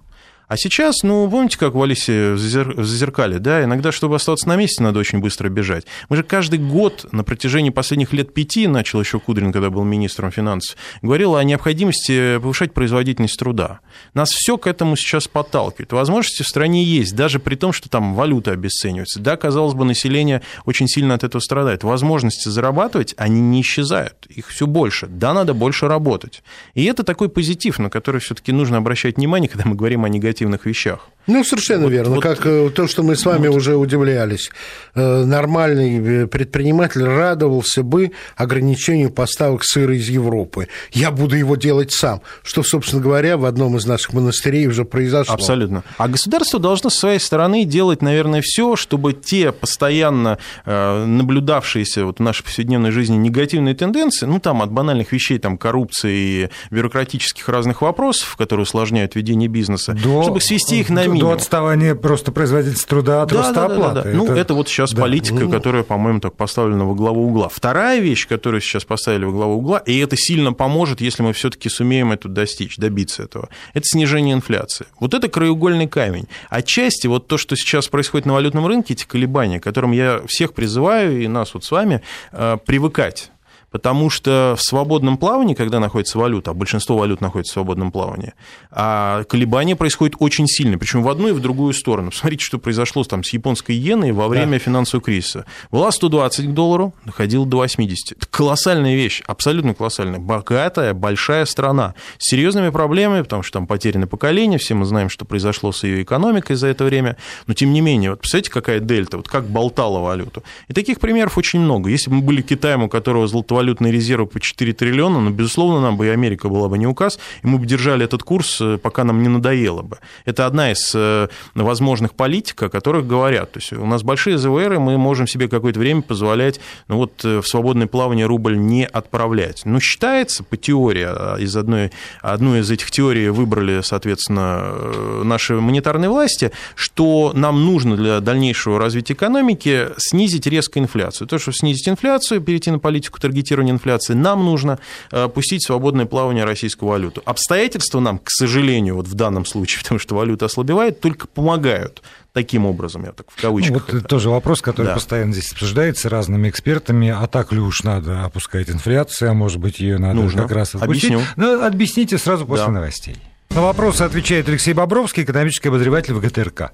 А 0.53 0.57
сейчас, 0.59 1.03
ну, 1.03 1.31
помните, 1.31 1.57
как 1.57 1.73
в 1.73 1.83
Алисе 1.83 2.33
в 2.33 2.37
Зазеркале, 2.37 3.39
да, 3.39 3.65
иногда, 3.65 3.91
чтобы 3.91 4.17
остаться 4.17 4.47
на 4.47 4.57
месте, 4.57 4.83
надо 4.83 4.99
очень 5.01 5.21
быстро 5.21 5.49
бежать. 5.49 5.87
Мы 6.11 6.17
же 6.17 6.23
каждый 6.23 6.59
год 6.59 7.07
на 7.11 7.25
протяжении 7.25 7.71
последних 7.71 8.13
лет 8.13 8.35
пяти, 8.35 8.67
начал 8.67 9.01
еще 9.01 9.19
Кудрин, 9.19 9.51
когда 9.51 9.71
был 9.71 9.83
министром 9.83 10.31
финансов, 10.31 10.77
говорил 11.01 11.37
о 11.37 11.43
необходимости 11.43 12.37
повышать 12.37 12.75
производительность 12.75 13.39
труда. 13.39 13.81
Нас 14.13 14.29
все 14.29 14.59
к 14.59 14.67
этому 14.67 14.95
сейчас 14.95 15.27
подталкивает. 15.27 15.95
Возможности 15.95 16.43
в 16.43 16.47
стране 16.47 16.85
есть, 16.85 17.17
даже 17.17 17.39
при 17.39 17.55
том, 17.55 17.73
что 17.73 17.89
там 17.89 18.15
валюта 18.15 18.51
обесценивается. 18.51 19.21
Да, 19.21 19.39
казалось 19.39 19.73
бы, 19.73 19.87
население 19.87 20.43
очень 20.67 20.87
сильно 20.87 21.15
от 21.15 21.25
этого 21.25 21.41
страдает. 21.41 21.83
Возможности 21.83 22.51
зарабатывать, 22.51 23.15
они 23.17 23.41
не 23.41 23.63
исчезают, 23.63 24.27
их 24.27 24.49
все 24.49 24.67
больше. 24.67 25.07
Да, 25.07 25.33
надо 25.33 25.55
больше 25.55 25.89
работать. 25.89 26.43
И 26.75 26.85
это 26.85 27.05
такой 27.05 27.31
позитив, 27.31 27.79
на 27.79 27.89
который 27.89 28.21
все-таки 28.21 28.53
нужно 28.53 28.77
обращать 28.77 29.17
внимание, 29.17 29.49
когда 29.49 29.67
мы 29.67 29.77
говорим 29.77 30.05
о 30.05 30.11
негативных 30.11 30.42
негативных 30.43 30.67
вещах. 30.67 31.12
Ну, 31.27 31.45
совершенно 31.45 31.85
вот, 31.85 31.93
верно. 31.93 32.15
Вот, 32.17 32.23
как 32.23 32.45
э, 32.47 32.71
то, 32.75 32.89
что 32.89 33.03
мы 33.03 33.15
с 33.15 33.25
вами 33.25 33.49
вот. 33.49 33.57
уже 33.57 33.77
удивлялись. 33.77 34.51
Э, 34.95 35.25
нормальный 35.25 36.25
э, 36.25 36.27
предприниматель 36.27 37.05
радовался 37.05 37.83
бы 37.83 38.13
ограничению 38.37 39.11
поставок 39.11 39.63
сыра 39.65 39.95
из 39.95 40.09
Европы. 40.09 40.69
Я 40.93 41.11
буду 41.13 41.37
его 41.37 41.57
делать 41.57 41.93
сам. 41.93 42.23
Что, 42.43 42.63
собственно 42.63 43.01
говоря, 43.01 43.37
в 43.37 43.45
одном 43.45 43.77
из 43.77 43.87
наших 43.87 44.13
монастырей 44.13 44.67
уже 44.67 44.85
произошло. 44.85 45.35
Абсолютно. 45.35 45.85
А 45.97 46.09
государство 46.09 46.59
должно 46.59 46.91
с 46.91 46.97
своей 46.97 47.21
стороны 47.21 47.65
делать, 47.65 48.03
наверное, 48.03 48.43
все, 48.43 48.75
чтобы 48.77 49.13
те 49.13 49.53
постоянно 49.53 50.39
наблюдавшиеся 50.65 52.05
вот 52.05 52.19
в 52.19 52.23
нашей 52.23 52.43
повседневной 52.43 52.91
жизни 52.91 53.17
негативные 53.17 53.75
тенденции, 53.75 54.27
ну, 54.27 54.41
там 54.41 54.63
от 54.63 54.73
банальных 54.73 55.13
вещей, 55.13 55.39
там, 55.39 55.57
коррупции 55.57 56.17
и 56.17 56.51
бюрократических 56.71 57.49
разных 57.49 57.83
вопросов, 57.83 58.37
которые 58.37 58.65
усложняют 58.65 59.15
ведение 59.15 59.49
бизнеса, 59.49 59.93
До... 59.93 60.23
чтобы 60.23 60.41
свести 60.41 60.81
их 60.81 60.91
на 60.91 61.12
минимум. 61.13 61.31
До 61.31 61.37
отставания 61.37 61.95
просто 61.95 62.33
производительности 62.33 62.89
труда 62.89 63.23
от 63.23 63.31
да, 63.31 63.37
роста 63.37 63.55
да, 63.55 63.65
оплаты. 63.67 63.95
Да, 63.95 64.03
да, 64.03 64.11
да. 64.11 64.17
Ну, 64.17 64.27
это 64.27 64.55
вот 64.55 64.69
сейчас 64.69 64.93
да. 64.93 65.03
политика, 65.03 65.49
которая, 65.49 65.83
по-моему, 65.83 66.21
так 66.21 66.37
поставлена 66.37 66.85
во 66.85 66.95
главу 66.95 67.27
угла. 67.29 67.49
Вторая 67.49 68.01
вещь, 68.01 68.27
которую 68.27 68.61
сейчас 68.61 68.85
поставили 68.85 69.25
во 69.25 69.33
главу 69.33 69.55
угла, 69.55 69.79
и 69.79 69.99
это 69.99 70.17
сильно 70.17 70.53
поможет, 70.53 71.01
если 71.01 71.23
мы 71.23 71.33
все-таки 71.33 71.69
сумеем 71.69 72.13
это 72.13 72.29
достичь, 72.29 72.77
добиться 72.77 73.25
этого, 73.25 73.49
это 73.75 73.85
снижение 73.87 74.35
инфляции. 74.35 74.87
Вот 75.01 75.15
это 75.15 75.29
краеугольный 75.29 75.89
камень. 75.89 76.27
Отчасти 76.51 77.07
вот 77.07 77.27
то, 77.27 77.39
что 77.39 77.57
сейчас 77.57 77.89
происходит 77.89 78.27
на 78.27 78.35
валютном 78.35 78.67
рынке, 78.67 78.95
эти 78.95 79.05
колебания, 79.05 79.61
к 79.61 79.65
которым 79.65 79.93
я 79.93 80.21
всех 80.27 80.55
призываю, 80.55 81.23
и 81.23 81.29
нас 81.29 81.55
вот 81.55 81.65
с 81.65 81.71
вами, 81.71 82.03
э, 82.33 82.59
привыкать 82.65 83.32
потому 83.73 84.11
что 84.11 84.55
в 84.57 84.63
свободном 84.63 85.17
плавании, 85.17 85.55
когда 85.55 85.81
находится 85.81 86.19
валюта, 86.19 86.53
а 86.53 86.55
большинство 86.55 86.99
валют 86.99 87.21
находится 87.21 87.53
в 87.53 87.55
свободном 87.55 87.91
плавании, 87.91 88.35
а 88.71 89.25
колебания 89.25 89.75
происходят 89.75 90.17
очень 90.19 90.47
сильно, 90.47 90.79
причем 90.79 91.03
в 91.03 91.09
одну 91.09 91.29
и 91.29 91.33
в 91.33 91.41
другую 91.41 91.73
сторону. 91.73 92.11
Посмотрите, 92.13 92.45
что 92.45 92.59
произошло 92.59 93.03
там 93.03 93.25
с 93.25 93.33
японской 93.33 93.73
иеной 93.73 94.13
во 94.13 94.29
время 94.29 94.53
да. 94.53 94.59
финансового 94.59 95.03
кризиса. 95.05 95.47
Была 95.71 95.91
120 95.91 96.47
к 96.47 96.53
доллару, 96.53 96.95
доходила 97.05 97.47
до 97.47 97.59
80. 97.59 98.13
Это 98.13 98.27
колоссальная 98.31 98.95
вещь, 98.95 99.23
абсолютно 99.27 99.75
колоссальная. 99.75 100.21
Богатая, 100.21 100.93
большая 100.95 101.47
страна 101.47 101.95
с 102.19 102.29
серьезными 102.31 102.69
проблемами, 102.69 103.23
потому 103.23 103.43
что 103.43 103.59
там 103.59 103.67
потеряно 103.67 104.07
поколение, 104.07 104.59
все 104.59 104.75
мы 104.75 104.85
знаем, 104.85 105.09
что 105.09 105.25
произошло 105.25 105.73
с 105.73 105.83
ее 105.83 106.03
экономикой 106.03 106.57
за 106.57 106.67
это 106.69 106.85
время, 106.85 107.17
но 107.47 107.55
тем 107.55 107.73
не 107.73 107.81
менее, 107.81 108.11
вот 108.11 108.21
представляете, 108.21 108.51
какая 108.51 108.81
дельта, 108.81 109.17
вот 109.17 109.29
как 109.29 109.47
болтала 109.47 109.99
валюту. 110.01 110.43
И 110.69 110.75
таких 110.75 111.01
примеров 111.01 111.39
очень 111.39 111.61
много. 111.61 111.89
Если 111.89 112.11
бы 112.11 112.17
мы 112.17 112.23
были 112.23 112.43
Китаем, 112.43 112.83
у 112.83 112.89
которого 112.89 113.27
золотовалютная 113.27 113.62
валютные 113.63 113.93
резервы 113.93 114.27
по 114.27 114.41
4 114.41 114.73
триллиона, 114.73 115.21
но, 115.21 115.31
безусловно, 115.31 115.81
нам 115.81 115.97
бы 115.97 116.07
и 116.07 116.09
Америка 116.09 116.49
была 116.49 116.69
бы 116.69 116.79
не 116.79 116.87
указ, 116.87 117.21
и 117.45 117.47
мы 117.47 117.59
бы 117.59 117.67
держали 117.67 118.05
этот 118.05 118.25
курс, 118.25 118.61
э, 118.61 118.77
пока 118.77 119.05
нам 119.05 119.23
не 119.23 119.29
надоело 119.29 119.83
бы. 119.83 119.99
Это 120.25 120.47
одна 120.47 120.73
из 120.73 120.93
э, 120.95 121.29
возможных 121.55 122.15
политик, 122.15 122.63
о 122.65 122.69
которых 122.69 123.07
говорят. 123.07 123.53
То 123.53 123.61
есть 123.61 123.73
у 123.73 123.87
нас 123.87 124.03
большие 124.03 124.37
ЗВР, 124.37 124.75
и 124.75 124.79
мы 124.79 124.99
можем 124.99 125.29
себе 125.29 125.49
какое-то 125.49 125.79
время 125.79 126.03
позволять 126.03 126.61
ну, 126.89 126.97
вот, 126.97 127.25
э, 127.25 127.41
в 127.41 127.47
свободное 127.47 127.87
плавание 127.87 128.27
рубль 128.27 128.59
не 128.59 128.85
отправлять. 128.85 129.63
Но 129.65 129.79
считается 129.79 130.43
по 130.43 130.57
теории, 130.57 131.07
а 131.07 131.37
из 131.37 131.57
одной, 131.57 131.93
одну 132.21 132.57
из 132.57 132.69
этих 132.69 132.91
теорий 132.91 133.29
выбрали, 133.29 133.81
соответственно, 133.83 135.23
наши 135.23 135.55
монетарные 135.55 136.11
власти, 136.11 136.51
что 136.75 137.31
нам 137.33 137.65
нужно 137.65 137.97
для 137.97 138.19
дальнейшего 138.19 138.81
развития 138.81 139.13
экономики 139.13 139.89
снизить 139.99 140.49
резко 140.49 140.81
инфляцию. 140.81 141.29
То, 141.29 141.39
что 141.39 141.53
снизить 141.53 141.89
инфляцию, 141.89 142.41
перейти 142.41 142.73
на 142.73 142.81
политику 142.81 143.21
таргетирования, 143.21 143.52
таргетирования 143.53 143.73
инфляции, 143.73 144.15
нам 144.15 144.45
нужно 144.45 144.79
э, 145.11 145.29
пустить 145.29 145.65
свободное 145.65 146.07
плавание 146.07 146.45
российскую 146.45 146.89
валюту. 146.89 147.23
Обстоятельства 147.25 148.01
нам, 148.01 148.19
к 148.19 148.31
сожалению, 148.31 148.97
вот 148.97 149.07
в 149.07 149.15
данном 149.15 149.45
случае, 149.45 149.81
потому 149.83 149.99
что 149.99 150.15
валюта 150.15 150.47
ослабевает, 150.47 151.01
только 151.01 151.27
помогают 151.27 152.03
таким 152.33 152.65
образом, 152.65 153.05
я 153.05 153.13
так 153.13 153.27
в 153.31 153.41
кавычках. 153.41 153.73
Ну, 153.73 153.81
вот 153.81 153.95
это 153.95 154.09
тоже 154.09 154.31
вопрос, 154.31 154.63
который 154.63 154.87
да. 154.87 154.95
постоянно 154.95 155.33
здесь 155.33 155.53
обсуждается 155.53 156.09
разными 156.09 156.49
экспертами. 156.49 157.11
А 157.11 157.27
так 157.27 157.53
ли 157.53 157.61
уж 157.61 157.83
надо 157.83 158.25
опускать 158.25 158.71
инфляцию, 158.71 159.31
а 159.31 159.35
может 159.35 159.59
быть, 159.59 159.81
ее 159.81 159.99
надо 159.99 160.15
Нужно. 160.15 160.43
как 160.43 160.53
раз 160.53 160.75
отпустить? 160.75 161.11
Объясню. 161.11 161.27
Ну, 161.37 161.65
объясните 161.65 162.19
сразу 162.19 162.47
после 162.47 162.67
да. 162.67 162.73
новостей. 162.73 163.17
На 163.51 163.61
вопросы 163.61 164.03
отвечает 164.03 164.49
Алексей 164.49 164.73
Бобровский, 164.73 165.25
экономический 165.25 165.69
обозреватель 165.69 166.15
ВГТРК. 166.15 166.73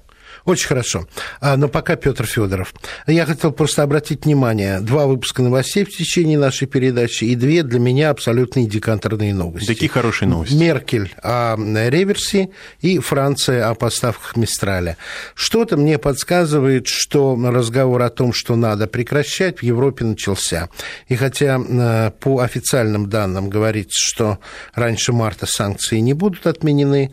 Очень 0.49 0.67
хорошо. 0.67 1.07
А, 1.41 1.57
но 1.57 1.67
пока 1.67 1.95
Петр 1.95 2.25
Федоров. 2.25 2.73
Я 3.05 3.27
хотел 3.27 3.51
просто 3.51 3.83
обратить 3.83 4.25
внимание. 4.25 4.79
Два 4.79 5.05
выпуска 5.05 5.43
новостей 5.43 5.85
в 5.85 5.89
течение 5.95 6.39
нашей 6.39 6.67
передачи 6.67 7.25
и 7.25 7.35
две 7.35 7.61
для 7.61 7.79
меня 7.79 8.09
абсолютно 8.09 8.61
индикаторные 8.61 9.31
новости. 9.35 9.67
Такие 9.67 9.89
хорошие 9.89 10.27
новости. 10.27 10.55
Меркель 10.55 11.13
о 11.21 11.55
реверсе 11.55 12.49
и 12.81 12.97
Франция 12.97 13.69
о 13.69 13.75
поставках 13.75 14.37
Мистраля. 14.37 14.97
Что-то 15.35 15.77
мне 15.77 15.99
подсказывает, 15.99 16.87
что 16.87 17.37
разговор 17.39 18.01
о 18.01 18.09
том, 18.09 18.33
что 18.33 18.55
надо 18.55 18.87
прекращать, 18.87 19.59
в 19.59 19.63
Европе 19.63 20.03
начался. 20.03 20.69
И 21.09 21.15
хотя 21.15 22.11
по 22.19 22.39
официальным 22.39 23.07
данным 23.07 23.51
говорится, 23.51 23.99
что 23.99 24.39
раньше 24.73 25.13
марта 25.13 25.45
санкции 25.45 25.99
не 25.99 26.13
будут 26.15 26.47
отменены, 26.47 27.11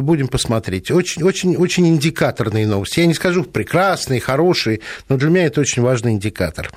будем 0.00 0.28
посмотреть. 0.28 0.90
Очень, 0.90 1.22
очень, 1.22 1.56
очень 1.56 1.86
индикаторный 1.88 2.66
важные 2.66 2.66
новости. 2.66 3.00
Я 3.00 3.06
не 3.06 3.14
скажу 3.14 3.44
прекрасные, 3.44 4.20
хорошие, 4.20 4.80
но 5.08 5.16
для 5.16 5.30
меня 5.30 5.46
это 5.46 5.60
очень 5.60 5.82
важный 5.82 6.12
индикатор. 6.12 6.70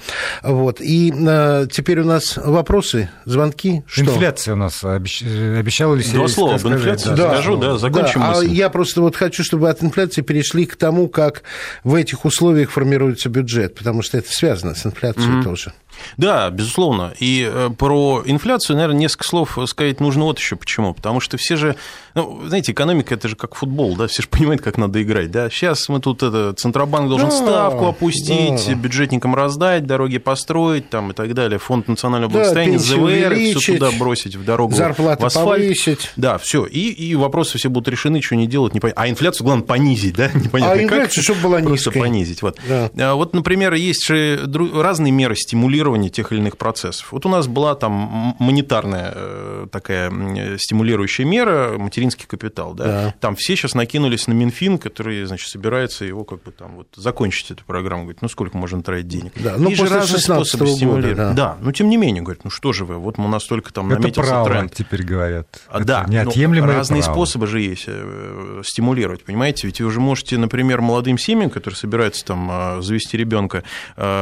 Вот. 0.44 0.82
И 0.82 1.14
э, 1.16 1.68
теперь 1.72 2.00
у 2.00 2.06
нас 2.06 2.38
вопросы, 2.38 3.10
звонки. 3.26 3.84
Что? 3.88 4.04
Инфляция 4.04 4.54
у 4.54 4.58
нас 4.58 4.84
обещ... 4.84 5.24
обещала 5.24 5.96
ли 5.96 6.04
Два 6.04 6.28
слова 6.28 6.56
об 6.56 6.68
инфляции 6.68 7.16
да, 7.16 7.34
скажу, 7.34 7.58
да, 7.58 7.78
закончим 7.78 8.22
да, 8.22 8.30
мысль. 8.30 8.48
А 8.50 8.54
я 8.54 8.70
просто 8.70 9.02
вот 9.02 9.16
хочу, 9.16 9.44
чтобы 9.44 9.70
от 9.70 9.84
инфляции 9.84 10.22
перешли 10.22 10.66
к 10.66 10.76
тому, 10.76 11.08
как 11.08 11.44
в 11.84 11.96
этих 11.96 12.26
условиях 12.26 12.72
формируется 12.72 13.30
бюджет, 13.30 13.76
потому 13.76 14.02
что 14.02 14.18
это 14.18 14.32
связано 14.32 14.76
с 14.76 14.86
инфляцией 14.86 15.40
mm-hmm. 15.40 15.44
тоже. 15.44 15.74
Да, 16.18 16.50
безусловно. 16.50 17.14
И 17.20 17.50
э, 17.52 17.70
про 17.78 18.22
инфляцию, 18.26 18.76
наверное, 18.78 19.00
несколько 19.00 19.26
слов 19.26 19.58
сказать 19.66 20.00
нужно 20.00 20.26
вот 20.26 20.40
еще 20.40 20.56
почему. 20.56 20.94
Потому 20.94 21.20
что 21.20 21.38
все 21.38 21.56
же, 21.56 21.76
ну, 22.16 22.42
знаете, 22.46 22.72
экономика 22.72 23.14
это 23.14 23.28
же 23.28 23.36
как 23.36 23.56
футбол, 23.56 23.96
да, 23.96 24.08
все 24.08 24.24
же 24.24 24.28
понимают, 24.28 24.62
как 24.62 24.78
надо 24.78 25.02
играть, 25.02 25.32
да. 25.32 25.50
Сейчас 25.50 25.90
мы 25.90 26.00
тут 26.00 26.24
это, 26.24 26.54
Центробанк 26.54 27.10
должен 27.10 27.30
да, 27.30 27.36
ставку 27.36 27.88
опустить, 27.88 28.68
да. 28.68 28.74
бюджетникам 28.74 29.36
раздать, 29.36 29.86
дороги 29.86 30.18
построить 30.18 30.90
там, 30.90 31.12
и 31.12 31.14
так 31.14 31.34
далее, 31.34 31.60
фонд 31.60 31.88
национального 31.88 32.32
благосостояния, 32.32 32.78
да, 32.78 32.84
ЗВР, 32.84 33.60
все 33.60 33.74
туда 33.74 33.92
бросить 33.98 34.36
в 34.36 34.44
дорогу, 34.44 34.76
зарплаты 34.76 35.24
в 35.24 35.26
асфальт. 35.26 35.48
повысить. 35.48 36.12
Да, 36.16 36.38
все, 36.38 36.66
и, 36.66 36.90
и 36.90 37.16
вопросы 37.16 37.58
все 37.58 37.70
будут 37.70 37.88
решены, 37.90 38.22
что 38.22 38.36
не 38.36 38.48
делать, 38.48 38.74
не 38.74 38.80
понятно. 38.80 39.04
А 39.04 39.10
инфляцию, 39.10 39.46
главное, 39.46 39.66
понизить, 39.66 40.16
да? 40.16 40.30
Непонятно, 40.34 40.74
а 40.74 40.84
инфляцию, 40.84 41.24
чтобы 41.24 41.42
была 41.42 41.60
Просто 41.60 41.90
низкой. 41.90 42.00
понизить, 42.00 42.42
вот. 42.42 42.58
Да. 42.68 42.92
А, 42.98 43.16
вот, 43.16 43.34
например, 43.34 43.74
есть 43.74 44.06
же 44.06 44.40
разные 44.74 45.12
меры 45.12 45.36
стимулирования 45.36 45.79
тех 46.10 46.32
или 46.32 46.40
иных 46.40 46.58
процессов. 46.58 47.12
Вот 47.12 47.26
у 47.26 47.30
нас 47.30 47.48
была 47.48 47.76
там 47.76 48.36
монетарная 48.40 49.12
э, 49.16 49.68
такая 49.72 50.12
стимулирующая 50.58 51.26
мера, 51.26 51.78
материнский 51.78 52.26
капитал, 52.28 52.74
да? 52.74 52.84
да. 52.84 53.16
Там 53.20 53.36
все 53.36 53.56
сейчас 53.56 53.76
накинулись 53.76 54.28
на 54.28 54.34
Минфин, 54.34 54.78
который, 54.78 55.26
значит, 55.26 55.50
собирается 55.50 56.06
его 56.06 56.24
как 56.24 56.44
бы 56.44 56.52
там 56.52 56.76
вот 56.76 56.88
закончить 56.96 57.52
эту 57.52 57.64
программу, 57.66 58.04
говорит, 58.04 58.22
ну 58.22 58.30
сколько 58.30 58.58
можно 58.58 58.82
тратить 58.82 59.08
денег? 59.08 59.34
Да, 59.36 59.56
ну, 59.58 59.70
Есть 59.70 59.82
же 59.82 59.90
разные 59.90 60.20
способы 60.20 60.68
стимулировать. 60.68 61.18
Да. 61.18 61.34
да, 61.34 61.58
но 61.62 61.72
тем 61.72 61.90
не 61.90 61.98
менее, 61.98 62.22
говорит, 62.24 62.44
ну 62.44 62.50
что 62.50 62.74
же 62.74 62.86
вы, 62.86 62.96
вот 62.96 63.18
у 63.18 63.28
нас 63.28 63.46
только 63.46 63.74
там 63.74 63.92
Это 63.92 64.02
наметился 64.02 64.30
право, 64.30 64.50
тренд. 64.50 64.74
теперь 64.74 65.04
говорят. 65.04 65.48
А, 65.70 65.80
да, 65.80 66.06
неотъемлемое 66.08 66.76
разные 66.76 67.02
право. 67.02 67.16
способы 67.16 67.48
же 67.48 67.62
есть 67.62 67.86
э, 67.88 68.62
стимулировать, 68.66 69.24
понимаете? 69.24 69.68
Ведь 69.68 69.82
вы 69.82 69.88
уже 69.88 70.00
можете, 70.00 70.38
например, 70.38 70.82
молодым 70.82 71.18
семьям, 71.18 71.50
которые 71.50 71.78
собираются 71.78 72.26
там 72.26 72.48
а, 72.52 72.82
завести 72.82 73.18
ребенка, 73.18 73.64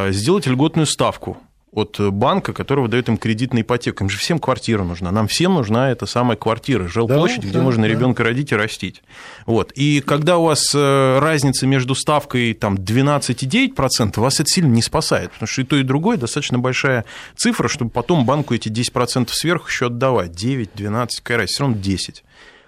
сделать 0.10 0.47
льготную 0.47 0.86
ставку 0.86 1.38
от 1.72 1.99
банка, 1.99 2.53
который 2.53 2.82
выдает 2.82 3.09
им 3.09 3.18
кредит 3.18 3.53
на 3.53 3.61
ипотеку. 3.61 4.03
Им 4.03 4.09
же 4.09 4.18
всем 4.18 4.39
квартира 4.39 4.84
нужна. 4.84 5.11
Нам 5.11 5.28
всем 5.28 5.53
нужна 5.55 5.91
эта 5.91 6.05
самая 6.05 6.38
квартира, 6.38 6.88
жилплощадь, 6.88 7.41
да, 7.41 7.47
где 7.47 7.57
да, 7.57 7.63
можно 7.63 7.84
да. 7.84 7.89
ребенка 7.89 8.24
родить 8.24 8.51
и 8.51 8.55
растить. 8.55 9.03
Вот. 9.45 9.72
И 9.74 10.01
когда 10.01 10.38
у 10.38 10.45
вас 10.45 10.74
э, 10.74 11.20
разница 11.20 11.68
между 11.68 11.93
ставкой 11.93 12.53
там, 12.53 12.76
12,9%, 12.76 14.20
вас 14.20 14.39
это 14.39 14.49
сильно 14.49 14.72
не 14.72 14.82
спасает, 14.82 15.32
потому 15.32 15.47
что 15.47 15.61
и 15.61 15.65
то, 15.65 15.76
и 15.76 15.84
другое 15.84 16.18
достаточно 16.18 16.57
большая 16.57 17.05
цифра, 17.36 17.68
чтобы 17.68 17.91
потом 17.91 18.26
банку 18.26 18.53
эти 18.53 18.70
10% 18.70 19.30
сверху 19.32 19.68
еще 19.68 19.88
отдавать. 19.88 20.32
9, 20.32 20.72
12, 20.74 21.20
какая 21.22 21.39
разница, 21.39 21.53
все 21.53 21.63
равно 21.63 21.78
10. 21.78 22.24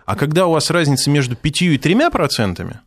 А 0.05 0.15
когда 0.15 0.47
у 0.47 0.51
вас 0.51 0.69
разница 0.71 1.09
между 1.09 1.35
5 1.35 1.61
и 1.61 1.77
3%, 1.77 2.77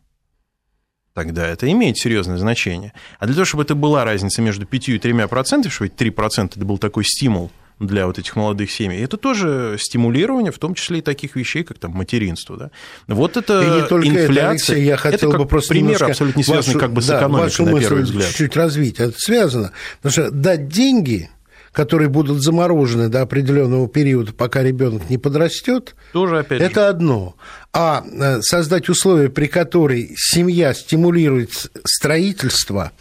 тогда 1.13 1.47
это 1.47 1.71
имеет 1.71 1.97
серьезное 1.97 2.37
значение. 2.37 2.93
А 3.19 3.25
для 3.25 3.35
того, 3.35 3.45
чтобы 3.45 3.63
это 3.63 3.75
была 3.75 4.03
разница 4.03 4.41
между 4.41 4.65
5 4.65 4.89
и 4.89 4.99
3 4.99 5.27
процентами, 5.27 5.71
чтобы 5.71 5.87
эти 5.87 5.95
3 5.95 6.09
процента 6.09 6.59
это 6.59 6.65
был 6.65 6.77
такой 6.77 7.05
стимул 7.05 7.51
для 7.79 8.05
вот 8.07 8.19
этих 8.19 8.35
молодых 8.35 8.71
семей. 8.71 9.03
Это 9.03 9.17
тоже 9.17 9.77
стимулирование, 9.79 10.51
в 10.51 10.59
том 10.59 10.75
числе 10.75 10.99
и 10.99 11.01
таких 11.01 11.35
вещей, 11.35 11.63
как 11.63 11.79
там 11.79 11.91
материнство. 11.91 12.55
Да? 12.55 12.71
Вот 13.07 13.35
это 13.35 13.61
и 13.61 13.81
не 13.81 13.87
только 13.87 14.07
инфляция. 14.07 14.33
Это, 14.35 14.49
Алексей, 14.49 14.83
я 14.85 14.97
хотел 14.97 15.29
это 15.29 15.39
бы 15.39 15.45
просто 15.47 15.69
пример 15.69 16.03
абсолютно 16.03 16.39
не 16.39 16.43
связанный 16.43 16.75
вашу, 16.75 16.79
как 16.79 16.93
бы 16.93 17.01
с 17.01 17.07
да, 17.07 17.17
экономикой, 17.19 17.43
вашу 17.43 17.65
на 17.65 17.79
первый 17.79 18.03
взгляд. 18.03 18.27
чуть-чуть 18.27 18.55
развить. 18.55 18.99
Это 18.99 19.15
связано. 19.17 19.71
Потому 20.01 20.11
что 20.11 20.31
дать 20.31 20.67
деньги 20.67 21.29
которые 21.73 22.07
будут 22.07 22.41
заморожены 22.41 23.09
до 23.09 23.21
определенного 23.21 23.89
периода, 23.89 24.31
пока 24.31 24.63
ребенок 24.63 25.09
не 25.09 25.17
подрастет, 25.17 25.95
тоже 26.13 26.39
опять 26.39 26.61
это 26.61 26.81
же. 26.81 26.87
одно. 26.87 27.35
А 27.73 28.03
э, 28.05 28.41
создать 28.41 28.87
условия, 28.89 29.29
при 29.29 29.47
которых 29.47 30.11
семья 30.15 30.73
стимулирует 30.75 31.71
строительство, 31.83 32.91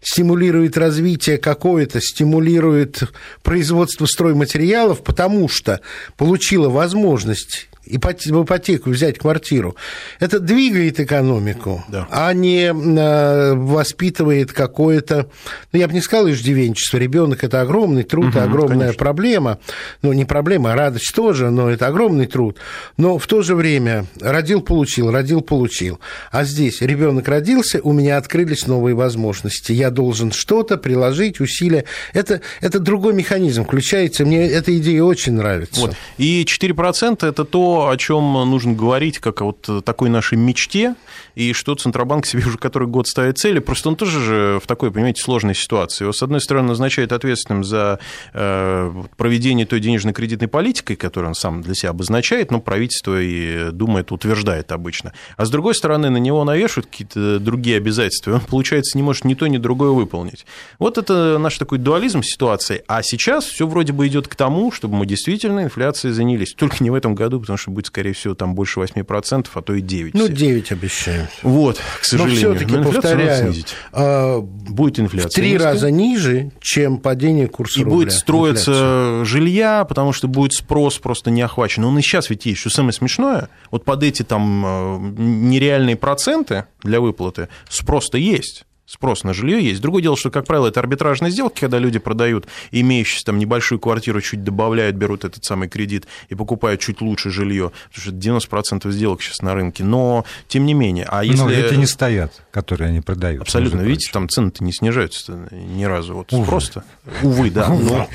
стимулирует 0.00 0.78
развитие 0.78 1.36
какое-то, 1.36 2.00
стимулирует 2.00 3.02
производство 3.42 4.06
стройматериалов, 4.06 5.04
потому 5.04 5.48
что 5.48 5.80
получила 6.16 6.70
возможность 6.70 7.68
в 7.86 8.44
ипотеку 8.44 8.90
взять 8.90 9.18
квартиру, 9.18 9.76
это 10.20 10.38
двигает 10.38 11.00
экономику, 11.00 11.84
да. 11.88 12.06
а 12.10 12.32
не 12.32 12.66
э, 12.66 13.54
воспитывает 13.54 14.52
какое-то, 14.52 15.28
ну, 15.72 15.78
я 15.78 15.88
бы 15.88 15.94
не 15.94 16.00
сказал 16.00 16.28
иждивенчество, 16.28 16.98
ребенок 16.98 17.42
это 17.42 17.60
огромный 17.60 18.04
труд, 18.04 18.34
угу, 18.34 18.38
огромная 18.38 18.78
конечно. 18.78 18.98
проблема, 18.98 19.58
ну, 20.02 20.12
не 20.12 20.24
проблема, 20.24 20.72
а 20.72 20.76
радость 20.76 21.12
тоже, 21.14 21.50
но 21.50 21.70
это 21.70 21.88
огромный 21.88 22.26
труд, 22.26 22.58
но 22.96 23.18
в 23.18 23.26
то 23.26 23.42
же 23.42 23.56
время 23.56 24.06
родил, 24.20 24.62
получил, 24.62 25.10
родил, 25.10 25.40
получил, 25.40 25.98
а 26.30 26.44
здесь 26.44 26.80
ребенок 26.80 27.26
родился, 27.26 27.80
у 27.82 27.92
меня 27.92 28.16
открылись 28.16 28.66
новые 28.66 28.94
возможности, 28.94 29.72
я 29.72 29.90
должен 29.90 30.30
что-то 30.30 30.76
приложить, 30.76 31.40
усилия, 31.40 31.84
это, 32.12 32.42
это 32.60 32.78
другой 32.78 33.12
механизм 33.12 33.64
включается, 33.64 34.24
мне 34.24 34.46
эта 34.46 34.76
идея 34.78 35.02
очень 35.02 35.32
нравится. 35.32 35.80
Вот. 35.80 35.96
И 36.18 36.44
4% 36.44 37.28
это 37.28 37.44
то, 37.44 37.71
о 37.88 37.96
чем 37.96 38.32
нужно 38.50 38.74
говорить, 38.74 39.18
как 39.18 39.42
о 39.42 39.44
вот 39.44 39.84
такой 39.84 40.08
нашей 40.08 40.38
мечте, 40.38 40.94
и 41.34 41.52
что 41.52 41.74
Центробанк 41.74 42.26
себе 42.26 42.44
уже 42.46 42.58
который 42.58 42.88
год 42.88 43.08
ставит 43.08 43.38
цели, 43.38 43.58
просто 43.58 43.88
он 43.88 43.96
тоже 43.96 44.20
же 44.20 44.60
в 44.62 44.66
такой, 44.66 44.90
понимаете, 44.90 45.22
сложной 45.22 45.54
ситуации. 45.54 46.04
Его, 46.04 46.12
с 46.12 46.22
одной 46.22 46.40
стороны, 46.40 46.68
назначает 46.68 47.12
ответственным 47.12 47.64
за 47.64 47.98
э, 48.32 48.92
проведение 49.16 49.66
той 49.66 49.80
денежно-кредитной 49.80 50.48
политики, 50.48 50.94
которую 50.94 51.30
он 51.30 51.34
сам 51.34 51.62
для 51.62 51.74
себя 51.74 51.90
обозначает, 51.90 52.50
но 52.50 52.60
правительство 52.60 53.20
и 53.20 53.70
думает, 53.70 54.12
утверждает 54.12 54.72
обычно. 54.72 55.12
А 55.36 55.44
с 55.44 55.50
другой 55.50 55.74
стороны, 55.74 56.10
на 56.10 56.18
него 56.18 56.44
навешивают 56.44 56.86
какие-то 56.86 57.38
другие 57.38 57.76
обязательства, 57.76 58.30
и 58.30 58.34
он, 58.34 58.40
получается, 58.40 58.96
не 58.96 59.02
может 59.02 59.24
ни 59.24 59.34
то, 59.34 59.46
ни 59.46 59.58
другое 59.58 59.90
выполнить. 59.90 60.46
Вот 60.78 60.98
это 60.98 61.38
наш 61.38 61.58
такой 61.58 61.78
дуализм 61.78 62.22
ситуации. 62.22 62.82
А 62.86 63.02
сейчас 63.02 63.44
все 63.44 63.66
вроде 63.66 63.92
бы 63.92 64.06
идет 64.06 64.28
к 64.28 64.34
тому, 64.34 64.72
чтобы 64.72 64.96
мы 64.96 65.06
действительно 65.06 65.64
инфляцией 65.64 66.14
занялись. 66.14 66.54
Только 66.54 66.82
не 66.82 66.90
в 66.90 66.94
этом 66.94 67.14
году, 67.14 67.40
потому 67.40 67.56
что 67.56 67.61
будет, 67.70 67.86
скорее 67.86 68.12
всего, 68.12 68.34
там 68.34 68.54
больше 68.54 68.80
8%, 68.80 69.46
а 69.52 69.62
то 69.62 69.74
и 69.74 69.82
9%. 69.82 70.10
Ну, 70.14 70.28
9 70.28 70.72
обещают. 70.72 71.30
Вот, 71.42 71.80
к 72.00 72.04
сожалению. 72.04 72.50
Но 72.50 72.56
все-таки, 72.56 72.82
повторяю, 72.82 73.54
а, 73.92 74.40
будет 74.40 75.00
инфляция. 75.00 75.30
В 75.30 75.34
три 75.34 75.56
раза 75.56 75.90
ниже, 75.90 76.50
чем 76.60 76.98
падение 76.98 77.48
курса 77.48 77.80
и 77.80 77.84
рубля. 77.84 77.96
И 77.96 77.98
будет 77.98 78.12
строиться 78.12 78.70
инфляция. 78.70 79.24
жилья, 79.24 79.84
потому 79.84 80.12
что 80.12 80.28
будет 80.28 80.52
спрос 80.52 80.98
просто 80.98 81.30
не 81.30 81.42
охвачен. 81.42 81.84
Он 81.84 81.98
и 81.98 82.02
сейчас 82.02 82.30
ведь 82.30 82.46
есть. 82.46 82.60
Что 82.60 82.70
самое 82.70 82.92
смешное, 82.92 83.48
вот 83.70 83.84
под 83.84 84.02
эти 84.02 84.22
там 84.22 84.64
э, 84.64 84.98
нереальные 85.18 85.96
проценты 85.96 86.66
для 86.82 87.00
выплаты 87.00 87.48
спрос-то 87.68 88.18
есть 88.18 88.64
спрос 88.92 89.24
на 89.24 89.32
жилье 89.32 89.62
есть. 89.62 89.80
Другое 89.80 90.02
дело, 90.02 90.16
что, 90.16 90.30
как 90.30 90.44
правило, 90.44 90.66
это 90.66 90.80
арбитражные 90.80 91.30
сделки, 91.30 91.60
когда 91.60 91.78
люди 91.78 91.98
продают 91.98 92.46
имеющие 92.70 93.22
там 93.24 93.38
небольшую 93.38 93.78
квартиру, 93.78 94.20
чуть 94.20 94.44
добавляют, 94.44 94.96
берут 94.96 95.24
этот 95.24 95.44
самый 95.44 95.68
кредит 95.68 96.06
и 96.28 96.34
покупают 96.34 96.80
чуть 96.80 97.00
лучше 97.00 97.30
жилье, 97.30 97.72
потому 97.90 98.02
что 98.02 98.12
90% 98.12 98.90
сделок 98.90 99.22
сейчас 99.22 99.40
на 99.40 99.54
рынке. 99.54 99.82
Но, 99.82 100.26
тем 100.46 100.66
не 100.66 100.74
менее, 100.74 101.06
а 101.08 101.24
если... 101.24 101.42
Но 101.42 101.50
эти 101.50 101.74
не 101.74 101.86
стоят, 101.86 102.42
которые 102.50 102.88
они 102.88 103.00
продают. 103.00 103.42
Абсолютно. 103.42 103.80
Видите, 103.80 104.10
там 104.12 104.28
цены-то 104.28 104.62
не 104.62 104.72
снижаются 104.72 105.48
ни 105.50 105.84
разу. 105.84 106.14
Вот 106.14 106.32
Увы. 106.32 106.46
просто. 106.46 106.84
Увы, 107.22 107.50
да. 107.50 107.68
Но... 107.68 108.08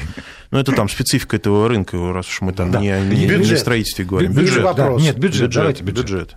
Ну, 0.49 0.59
это 0.59 0.71
там 0.71 0.87
специфика 0.87 1.35
этого 1.35 1.67
рынка, 1.67 1.97
раз 2.13 2.25
уж 2.29 2.39
мы 2.39 2.53
там 2.53 2.71
да. 2.71 2.79
не, 2.79 2.87
не, 3.01 3.25
не 3.25 3.53
о 3.53 3.57
строительстве 3.57 4.05
говорим. 4.05 4.31
Бюджет. 4.31 4.63
бюджет. 4.63 4.75
Да. 4.77 4.89
Нет, 4.91 5.17
бюджет. 5.17 5.41
бюджет. 5.41 5.49
Давайте 5.51 5.83
бюджет. 5.83 6.05
бюджет 6.05 6.35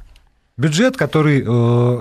бюджет, 0.61 0.97
который 0.97 1.43
э, 1.47 1.99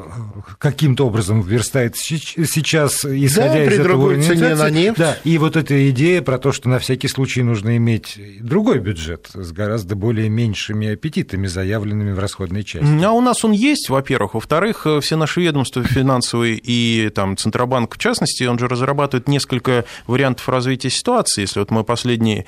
каким-то 0.58 1.08
образом 1.08 1.42
верстает 1.42 1.96
сейчас, 1.96 3.06
исходя 3.06 3.54
да, 3.54 3.64
из 3.64 3.80
этого 3.80 4.22
цене 4.22 4.56
на 4.56 4.70
нефть. 4.70 5.00
Да, 5.00 5.18
и 5.24 5.38
вот 5.38 5.56
эта 5.56 5.90
идея 5.90 6.22
про 6.22 6.38
то, 6.38 6.52
что 6.52 6.68
на 6.70 6.80
всякий 6.80 7.08
случай 7.08 7.42
нужно 7.42 7.78
иметь 7.78 8.20
другой 8.42 8.80
бюджет 8.80 9.30
с 9.34 9.52
гораздо 9.52 9.96
более 9.96 10.30
меньшими 10.30 10.90
аппетитами, 10.90 11.48
заявленными 11.48 12.12
в 12.12 12.20
расходной 12.20 12.64
части. 12.64 13.04
А 13.04 13.12
у 13.12 13.22
нас 13.22 13.46
он 13.46 13.52
есть, 13.52 13.90
во-первых. 13.90 14.34
Во-вторых, 14.34 14.86
э, 14.86 15.00
все 15.00 15.16
наши 15.16 15.42
ведомства 15.42 15.84
финансовые 15.84 16.60
и 16.62 17.10
там, 17.16 17.38
Центробанк, 17.38 17.96
в 17.96 17.98
частности, 17.98 18.44
он 18.44 18.60
же 18.60 18.68
разрабатывает 18.68 19.28
несколько 19.30 19.86
вариантов 20.06 20.50
развития 20.50 20.90
ситуации. 20.90 21.42
Если 21.42 21.60
вот 21.60 21.72
мы 21.72 21.84
последние 21.86 22.46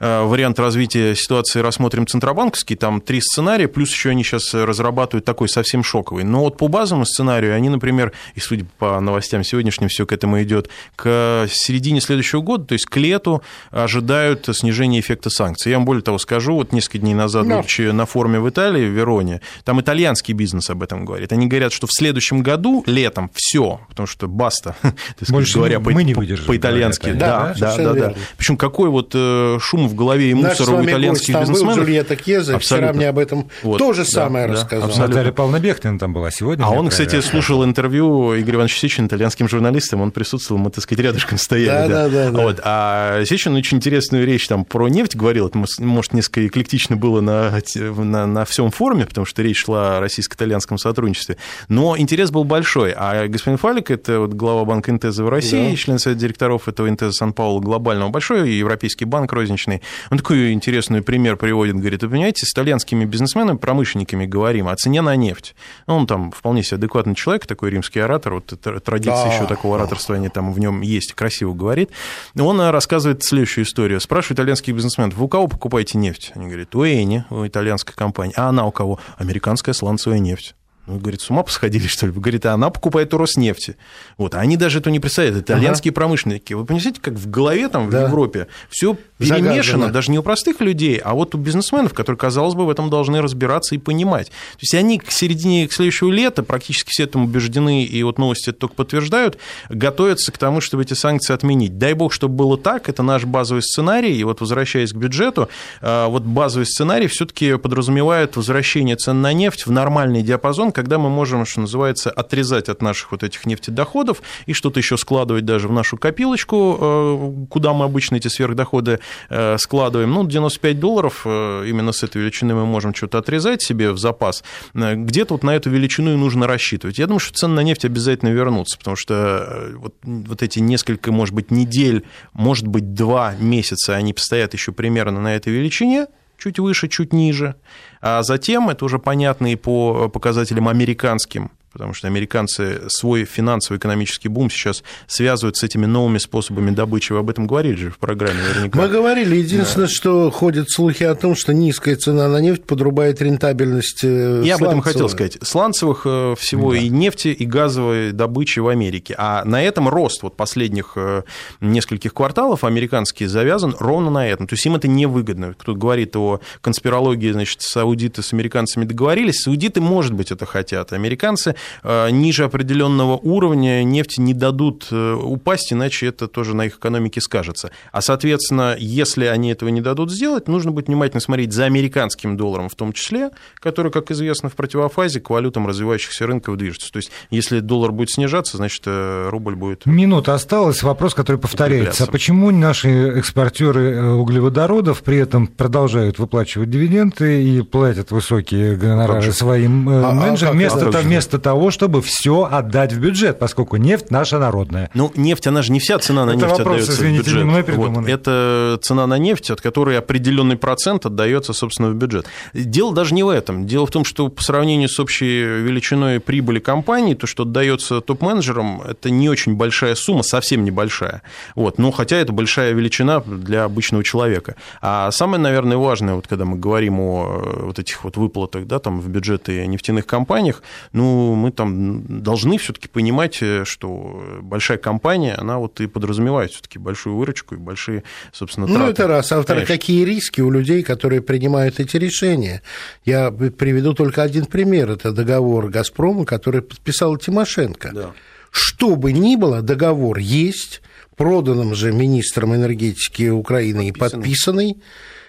вариант 0.00 0.58
развития 0.58 1.14
ситуации 1.14 1.60
рассмотрим 1.60 2.06
центробанковский, 2.06 2.76
там 2.76 3.00
три 3.00 3.20
сценария, 3.20 3.68
плюс 3.68 3.90
еще 3.90 4.10
они 4.10 4.24
сейчас 4.24 4.54
разрабатывают 4.54 5.24
такой 5.24 5.48
совсем 5.48 5.82
шоковый. 5.82 6.24
Но 6.24 6.40
вот 6.40 6.56
по 6.56 6.68
базовому 6.68 7.04
сценарию 7.04 7.54
они, 7.54 7.68
например, 7.68 8.12
и 8.34 8.40
судя 8.40 8.66
по 8.78 9.00
новостям 9.00 9.44
сегодняшним, 9.44 9.88
все 9.88 10.06
к 10.06 10.12
этому 10.12 10.42
идет, 10.42 10.68
к 10.96 11.46
середине 11.50 12.00
следующего 12.00 12.40
года, 12.40 12.64
то 12.64 12.72
есть 12.74 12.86
к 12.86 12.96
лету, 12.96 13.42
ожидают 13.70 14.48
снижения 14.52 15.00
эффекта 15.00 15.30
санкций. 15.30 15.70
Я 15.70 15.78
вам 15.78 15.84
более 15.84 16.02
того 16.02 16.18
скажу, 16.18 16.54
вот 16.54 16.72
несколько 16.72 16.98
дней 16.98 17.14
назад, 17.14 17.46
no. 17.46 17.56
будучи 17.56 17.82
на 17.82 18.06
форуме 18.06 18.40
в 18.40 18.48
Италии, 18.48 18.86
в 18.86 18.92
Вероне, 18.92 19.40
там 19.64 19.80
итальянский 19.80 20.34
бизнес 20.34 20.70
об 20.70 20.82
этом 20.82 21.04
говорит. 21.04 21.32
Они 21.32 21.46
говорят, 21.46 21.72
что 21.72 21.86
в 21.86 21.92
следующем 21.92 22.42
году, 22.42 22.82
летом, 22.86 23.30
все, 23.34 23.80
потому 23.88 24.06
что 24.06 24.28
баста, 24.28 24.74
сказать, 25.22 25.54
говоря 25.54 25.80
по, 25.80 25.90
мы 25.90 26.04
не 26.04 26.14
выдержим, 26.14 26.46
по-итальянски. 26.46 27.12
Да, 27.12 27.54
да, 27.58 27.76
да, 27.76 27.76
да, 27.76 27.94
да. 27.94 28.14
Причем 28.36 28.56
какой 28.56 28.88
вот 28.88 29.12
э, 29.14 29.58
шум 29.84 29.88
в 29.88 29.94
голове 29.94 30.30
и 30.30 30.34
мусора 30.34 30.76
у 30.76 30.84
итальянских 30.84 31.38
бизнесменов. 31.38 31.76
Был 31.76 31.84
Джульетта 31.84 32.16
Кеза, 32.16 32.58
вчера 32.58 32.92
мне 32.92 33.08
об 33.08 33.18
этом 33.18 33.48
вот, 33.62 33.78
то 33.78 33.92
же 33.92 34.04
самое 34.04 34.46
да, 34.46 34.54
рассказала. 34.54 35.06
Наталья 35.06 35.32
Павловна 35.32 35.60
Бехтина 35.60 35.98
там 35.98 36.12
была 36.12 36.30
сегодня. 36.30 36.64
А 36.64 36.70
он, 36.70 36.88
кстати, 36.88 37.20
слушал 37.20 37.64
интервью 37.64 38.38
Игоря 38.38 38.56
Ивановича 38.56 38.78
Сечина 38.78 39.06
итальянским 39.06 39.48
журналистам, 39.48 40.00
он 40.00 40.10
присутствовал, 40.10 40.60
мы, 40.60 40.70
так 40.70 40.82
сказать, 40.82 41.04
рядышком 41.04 41.38
стояли. 41.38 41.88
Да, 41.88 42.08
да, 42.08 42.08
да. 42.08 42.30
да. 42.30 42.42
Вот. 42.42 42.60
А 42.62 43.24
Сечин 43.24 43.54
очень 43.54 43.78
интересную 43.78 44.26
речь 44.26 44.46
там 44.46 44.64
про 44.64 44.88
нефть 44.88 45.16
говорил, 45.16 45.48
это, 45.48 45.62
может, 45.78 46.12
несколько 46.12 46.46
эклектично 46.46 46.96
было 46.96 47.20
на, 47.20 47.60
на, 47.74 48.26
на 48.26 48.44
всем 48.44 48.70
форуме, 48.70 49.06
потому 49.06 49.24
что 49.26 49.42
речь 49.42 49.64
шла 49.64 49.98
о 49.98 50.00
российско-итальянском 50.00 50.78
сотрудничестве, 50.78 51.36
но 51.68 51.96
интерес 51.96 52.30
был 52.30 52.44
большой. 52.44 52.92
А 52.96 53.26
господин 53.28 53.58
Фалик, 53.58 53.90
это 53.90 54.20
вот 54.20 54.34
глава 54.34 54.64
банка 54.64 54.90
Интеза 54.90 55.24
в 55.24 55.28
России, 55.28 55.70
да. 55.70 55.76
член 55.76 55.98
совета 55.98 56.20
директоров 56.20 56.68
этого 56.68 56.88
Интеза 56.88 57.12
Сан-Паулу 57.12 57.60
глобального, 57.60 58.10
большой 58.10 58.50
европейский 58.52 59.04
банк 59.04 59.32
розничный, 59.32 59.73
он 60.10 60.18
такой 60.18 60.52
интересный 60.52 61.02
пример 61.02 61.36
приводит, 61.36 61.76
говорит, 61.76 62.02
вы 62.02 62.10
понимаете, 62.10 62.46
с 62.46 62.52
итальянскими 62.52 63.04
бизнесменами, 63.04 63.56
промышленниками 63.56 64.26
говорим 64.26 64.68
о 64.68 64.76
цене 64.76 65.02
на 65.02 65.16
нефть. 65.16 65.54
Ну, 65.86 65.96
он 65.96 66.06
там 66.06 66.32
вполне 66.32 66.62
себе 66.62 66.76
адекватный 66.76 67.14
человек, 67.14 67.46
такой 67.46 67.70
римский 67.70 68.00
оратор, 68.00 68.34
вот 68.34 68.46
традиция 68.84 69.26
да. 69.26 69.34
еще 69.34 69.46
такого 69.46 69.76
ораторства, 69.76 70.16
они 70.16 70.28
там 70.28 70.52
в 70.52 70.58
нем 70.58 70.80
есть, 70.80 71.14
красиво 71.14 71.54
говорит. 71.54 71.90
Он 72.38 72.60
рассказывает 72.60 73.22
следующую 73.22 73.64
историю. 73.64 74.00
Спрашивает 74.00 74.38
итальянских 74.38 74.74
бизнесменов, 74.74 75.14
вы 75.14 75.24
у 75.24 75.28
кого 75.28 75.48
покупаете 75.48 75.98
нефть? 75.98 76.32
Они 76.34 76.46
говорят, 76.46 76.74
у 76.74 76.84
Эни, 76.84 77.24
у 77.30 77.46
итальянской 77.46 77.94
компании. 77.94 78.34
А 78.36 78.48
она 78.48 78.66
у 78.66 78.72
кого? 78.72 78.98
Американская 79.16 79.72
сланцевая 79.74 80.18
нефть. 80.18 80.54
Ну, 80.86 80.98
говорит, 80.98 81.22
с 81.22 81.30
ума 81.30 81.42
посходили, 81.42 81.86
что 81.86 82.06
ли? 82.06 82.12
Говорит, 82.12 82.44
а 82.46 82.52
она 82.52 82.70
покупает 82.70 83.12
у 83.14 83.18
Роснефти. 83.18 83.76
Вот, 84.18 84.34
а 84.34 84.40
они 84.40 84.56
даже 84.56 84.80
это 84.80 84.90
не 84.90 85.00
представляют, 85.00 85.38
итальянские 85.38 85.90
ага. 85.90 85.94
промышленники. 85.94 86.52
Вы 86.52 86.64
понимаете, 86.64 87.00
как 87.00 87.14
в 87.14 87.30
голове 87.30 87.68
там 87.68 87.88
да. 87.88 88.04
в 88.04 88.08
Европе 88.08 88.48
все 88.68 88.96
перемешано, 89.18 89.62
Загадано. 89.62 89.92
даже 89.92 90.10
не 90.10 90.18
у 90.18 90.22
простых 90.22 90.60
людей, 90.60 90.98
а 90.98 91.14
вот 91.14 91.34
у 91.34 91.38
бизнесменов, 91.38 91.94
которые, 91.94 92.18
казалось 92.18 92.54
бы, 92.54 92.66
в 92.66 92.70
этом 92.70 92.90
должны 92.90 93.22
разбираться 93.22 93.74
и 93.74 93.78
понимать. 93.78 94.28
То 94.28 94.58
есть 94.60 94.74
они 94.74 94.98
к 94.98 95.10
середине 95.10 95.66
к 95.68 95.72
следующего 95.72 96.10
лета, 96.10 96.42
практически 96.42 96.90
все 96.90 97.04
этому 97.04 97.24
убеждены, 97.24 97.84
и 97.84 98.02
вот 98.02 98.18
новости 98.18 98.50
это 98.50 98.60
только 98.60 98.74
подтверждают, 98.74 99.38
готовятся 99.70 100.32
к 100.32 100.38
тому, 100.38 100.60
чтобы 100.60 100.82
эти 100.82 100.94
санкции 100.94 101.32
отменить. 101.32 101.78
Дай 101.78 101.94
бог, 101.94 102.12
чтобы 102.12 102.34
было 102.34 102.58
так, 102.58 102.88
это 102.88 103.02
наш 103.02 103.24
базовый 103.24 103.62
сценарий, 103.62 104.16
и 104.16 104.24
вот 104.24 104.40
возвращаясь 104.40 104.92
к 104.92 104.96
бюджету, 104.96 105.48
а, 105.80 106.08
вот 106.08 106.24
базовый 106.24 106.66
сценарий 106.66 107.06
все-таки 107.06 107.56
подразумевает 107.56 108.36
возвращение 108.36 108.96
цен 108.96 109.22
на 109.22 109.32
нефть 109.32 109.66
в 109.66 109.70
нормальный 109.70 110.22
диапазон, 110.22 110.72
когда 110.74 110.98
мы 110.98 111.08
можем, 111.08 111.46
что 111.46 111.60
называется, 111.60 112.10
отрезать 112.10 112.68
от 112.68 112.82
наших 112.82 113.12
вот 113.12 113.22
этих 113.22 113.46
нефтедоходов 113.46 114.22
и 114.46 114.52
что-то 114.52 114.80
еще 114.80 114.96
складывать 114.96 115.44
даже 115.44 115.68
в 115.68 115.72
нашу 115.72 115.96
копилочку, 115.96 116.78
э, 116.80 117.46
куда 117.48 117.72
мы 117.72 117.84
обычно 117.84 118.16
эти 118.16 118.28
сверхдоходы 118.28 119.00
э, 119.30 119.56
складываем. 119.58 120.10
Ну, 120.12 120.26
95 120.26 120.78
долларов 120.78 121.22
э, 121.24 121.64
именно 121.66 121.92
с 121.92 122.02
этой 122.02 122.20
величины 122.20 122.54
мы 122.54 122.66
можем 122.66 122.94
что-то 122.94 123.18
отрезать 123.18 123.62
себе 123.62 123.92
в 123.92 123.98
запас. 123.98 124.44
Где-то 124.74 125.34
вот 125.34 125.42
на 125.42 125.54
эту 125.56 125.70
величину 125.70 126.12
и 126.12 126.16
нужно 126.16 126.46
рассчитывать. 126.46 126.98
Я 126.98 127.06
думаю, 127.06 127.20
что 127.20 127.32
цены 127.32 127.54
на 127.54 127.60
нефть 127.60 127.84
обязательно 127.84 128.30
вернутся, 128.30 128.76
потому 128.76 128.96
что 128.96 129.72
вот, 129.76 129.94
вот 130.02 130.42
эти 130.42 130.58
несколько, 130.58 131.12
может 131.12 131.34
быть, 131.34 131.50
недель, 131.50 132.04
может 132.32 132.66
быть, 132.66 132.94
два 132.94 133.34
месяца, 133.38 133.94
они 133.94 134.12
постоят 134.12 134.52
еще 134.52 134.72
примерно 134.72 135.20
на 135.20 135.36
этой 135.36 135.52
величине, 135.52 136.06
чуть 136.44 136.58
выше, 136.58 136.88
чуть 136.88 137.12
ниже. 137.12 137.54
А 138.02 138.22
затем, 138.22 138.68
это 138.68 138.84
уже 138.84 138.98
понятно 138.98 139.52
и 139.52 139.56
по 139.56 140.08
показателям 140.08 140.68
американским, 140.68 141.50
потому 141.74 141.92
что 141.92 142.06
американцы 142.06 142.82
свой 142.86 143.24
финансово-экономический 143.24 144.28
бум 144.28 144.48
сейчас 144.48 144.84
связывают 145.08 145.56
с 145.56 145.64
этими 145.64 145.86
новыми 145.86 146.18
способами 146.18 146.70
добычи. 146.70 147.12
Вы 147.12 147.18
об 147.18 147.28
этом 147.28 147.48
говорили 147.48 147.74
же 147.74 147.90
в 147.90 147.98
программе 147.98 148.40
наверняка. 148.40 148.80
Мы 148.80 148.88
говорили. 148.88 149.34
Единственное, 149.34 149.88
да. 149.88 149.92
что 149.92 150.30
ходят 150.30 150.70
слухи 150.70 151.02
о 151.02 151.16
том, 151.16 151.34
что 151.34 151.52
низкая 151.52 151.96
цена 151.96 152.28
на 152.28 152.38
нефть 152.38 152.64
подрубает 152.64 153.20
рентабельность 153.20 154.04
э, 154.04 154.42
Я 154.44 154.54
об 154.54 154.62
этом 154.62 154.80
хотел 154.82 155.08
сказать. 155.08 155.36
Сланцевых 155.42 156.02
э, 156.04 156.36
всего 156.38 156.72
да. 156.72 156.78
и 156.78 156.88
нефти, 156.88 157.28
и 157.28 157.44
газовой 157.44 158.12
добычи 158.12 158.60
в 158.60 158.68
Америке. 158.68 159.16
А 159.18 159.44
на 159.44 159.60
этом 159.60 159.88
рост 159.88 160.22
вот 160.22 160.36
последних 160.36 160.92
э, 160.94 161.22
нескольких 161.60 162.14
кварталов 162.14 162.62
американский 162.62 163.26
завязан 163.26 163.74
ровно 163.80 164.10
на 164.10 164.28
этом. 164.28 164.46
То 164.46 164.54
есть 164.54 164.64
им 164.64 164.76
это 164.76 164.86
невыгодно. 164.86 165.54
Кто 165.58 165.74
говорит 165.74 166.14
о 166.14 166.40
конспирологии, 166.60 167.32
значит, 167.32 167.62
саудиты 167.62 168.22
с 168.22 168.32
американцами 168.32 168.84
договорились. 168.84 169.42
Саудиты, 169.42 169.80
может 169.80 170.12
быть, 170.12 170.30
это 170.30 170.46
хотят. 170.46 170.92
Американцы 170.92 171.56
ниже 171.84 172.44
определенного 172.44 173.16
уровня 173.16 173.82
нефти 173.82 174.20
не 174.20 174.34
дадут 174.34 174.88
э, 174.90 175.14
упасть, 175.14 175.72
иначе 175.72 176.06
это 176.06 176.28
тоже 176.28 176.54
на 176.54 176.66
их 176.66 176.76
экономике 176.76 177.20
скажется. 177.20 177.70
А, 177.92 178.00
соответственно, 178.00 178.76
если 178.78 179.26
они 179.26 179.50
этого 179.50 179.68
не 179.68 179.80
дадут 179.80 180.10
сделать, 180.10 180.48
нужно 180.48 180.70
будет 180.70 180.88
внимательно 180.88 181.20
смотреть 181.20 181.52
за 181.52 181.64
американским 181.64 182.36
долларом 182.36 182.68
в 182.68 182.74
том 182.74 182.92
числе, 182.92 183.30
который, 183.56 183.90
как 183.90 184.10
известно, 184.10 184.48
в 184.48 184.54
противофазе 184.54 185.20
к 185.20 185.30
валютам 185.30 185.66
развивающихся 185.66 186.26
рынков 186.26 186.56
движется. 186.56 186.92
То 186.92 186.98
есть, 186.98 187.10
если 187.30 187.60
доллар 187.60 187.92
будет 187.92 188.10
снижаться, 188.10 188.56
значит, 188.56 188.82
э, 188.86 189.28
рубль 189.30 189.54
будет... 189.54 189.86
Минута 189.86 190.34
осталась. 190.34 190.82
Вопрос, 190.82 191.14
который 191.14 191.36
повторяется. 191.36 192.04
А 192.04 192.06
почему 192.06 192.50
наши 192.50 192.88
экспортеры 193.18 194.12
углеводородов 194.14 195.02
при 195.02 195.18
этом 195.18 195.46
продолжают 195.46 196.18
выплачивать 196.18 196.70
дивиденды 196.70 197.44
и 197.44 197.62
платят 197.62 198.10
высокие 198.10 198.76
гонорары 198.76 199.32
своим 199.32 199.88
а, 199.88 200.10
а 200.10 200.12
менеджерам, 200.12 200.52
а 200.52 200.56
вместо, 200.56 200.90
вместо 200.90 201.38
того, 201.38 201.53
того, 201.54 201.70
чтобы 201.70 202.02
все 202.02 202.48
отдать 202.50 202.92
в 202.92 202.98
бюджет, 202.98 203.38
поскольку 203.38 203.76
нефть 203.76 204.10
наша 204.10 204.40
народная. 204.40 204.90
Ну, 204.92 205.12
нефть, 205.14 205.46
она 205.46 205.62
же 205.62 205.70
не 205.70 205.78
вся 205.78 206.00
цена 206.00 206.24
на 206.24 206.30
это 206.30 206.38
нефть 206.38 206.58
вопрос, 206.58 206.66
отдается 206.66 206.92
извините, 206.92 207.22
в 207.22 207.26
бюджет. 207.26 207.44
Мной 207.44 207.62
вот, 207.62 208.08
это 208.08 208.78
цена 208.82 209.06
на 209.06 209.18
нефть, 209.18 209.50
от 209.50 209.60
которой 209.60 209.96
определенный 209.96 210.56
процент 210.56 211.06
отдается, 211.06 211.52
собственно, 211.52 211.90
в 211.90 211.94
бюджет. 211.94 212.26
Дело 212.54 212.92
даже 212.92 213.14
не 213.14 213.22
в 213.22 213.28
этом. 213.28 213.68
Дело 213.68 213.86
в 213.86 213.92
том, 213.92 214.04
что 214.04 214.28
по 214.28 214.42
сравнению 214.42 214.88
с 214.88 214.98
общей 214.98 215.44
величиной 215.44 216.18
прибыли 216.18 216.58
компании, 216.58 217.14
то, 217.14 217.28
что 217.28 217.44
отдается 217.44 218.00
топ-менеджерам, 218.00 218.82
это 218.82 219.10
не 219.10 219.28
очень 219.28 219.54
большая 219.54 219.94
сумма, 219.94 220.24
совсем 220.24 220.64
небольшая. 220.64 221.22
Вот. 221.54 221.78
Но 221.78 221.92
хотя 221.92 222.16
это 222.16 222.32
большая 222.32 222.72
величина 222.72 223.20
для 223.20 223.62
обычного 223.62 224.02
человека. 224.02 224.56
А 224.82 225.12
самое, 225.12 225.40
наверное, 225.40 225.76
важное, 225.76 226.14
вот 226.14 226.26
когда 226.26 226.46
мы 226.46 226.56
говорим 226.56 226.98
о 226.98 227.42
вот 227.66 227.78
этих 227.78 228.02
вот 228.02 228.16
выплатах 228.16 228.66
да, 228.66 228.80
там, 228.80 229.00
в 229.00 229.08
бюджеты 229.08 229.64
нефтяных 229.68 230.04
компаниях, 230.04 230.64
ну, 230.92 231.43
мы 231.44 231.50
там 231.50 232.22
должны 232.22 232.56
все-таки 232.56 232.88
понимать, 232.88 233.42
э, 233.42 233.64
что 233.66 234.40
большая 234.40 234.78
компания, 234.78 235.34
она 235.34 235.58
вот 235.58 235.78
и 235.80 235.86
подразумевает 235.86 236.52
все-таки 236.52 236.78
большую 236.78 237.16
выручку 237.16 237.54
и 237.54 237.58
большие, 237.58 238.02
собственно, 238.32 238.66
траты. 238.66 238.80
Ну, 238.80 238.88
это 238.88 239.06
раз. 239.06 239.30
А 239.32 239.42
во 239.42 239.44
какие 239.44 240.04
риски 240.04 240.40
у 240.40 240.50
людей, 240.50 240.82
которые 240.82 241.20
принимают 241.20 241.80
эти 241.80 241.98
решения? 241.98 242.62
Я 243.04 243.30
приведу 243.30 243.92
только 243.92 244.22
один 244.22 244.46
пример. 244.46 244.90
Это 244.90 245.12
договор 245.12 245.68
«Газпрома», 245.68 246.24
который 246.24 246.62
подписал 246.62 247.18
Тимошенко. 247.18 247.90
Да. 247.92 248.12
Что 248.50 248.96
бы 248.96 249.12
ни 249.12 249.36
было, 249.36 249.60
договор 249.60 250.16
есть, 250.18 250.80
проданным 251.16 251.74
же 251.74 251.92
министром 251.92 252.54
энергетики 252.54 253.28
Украины 253.28 253.92
подписанный. 253.92 254.70
и 254.70 254.72
подписанный. 254.72 254.82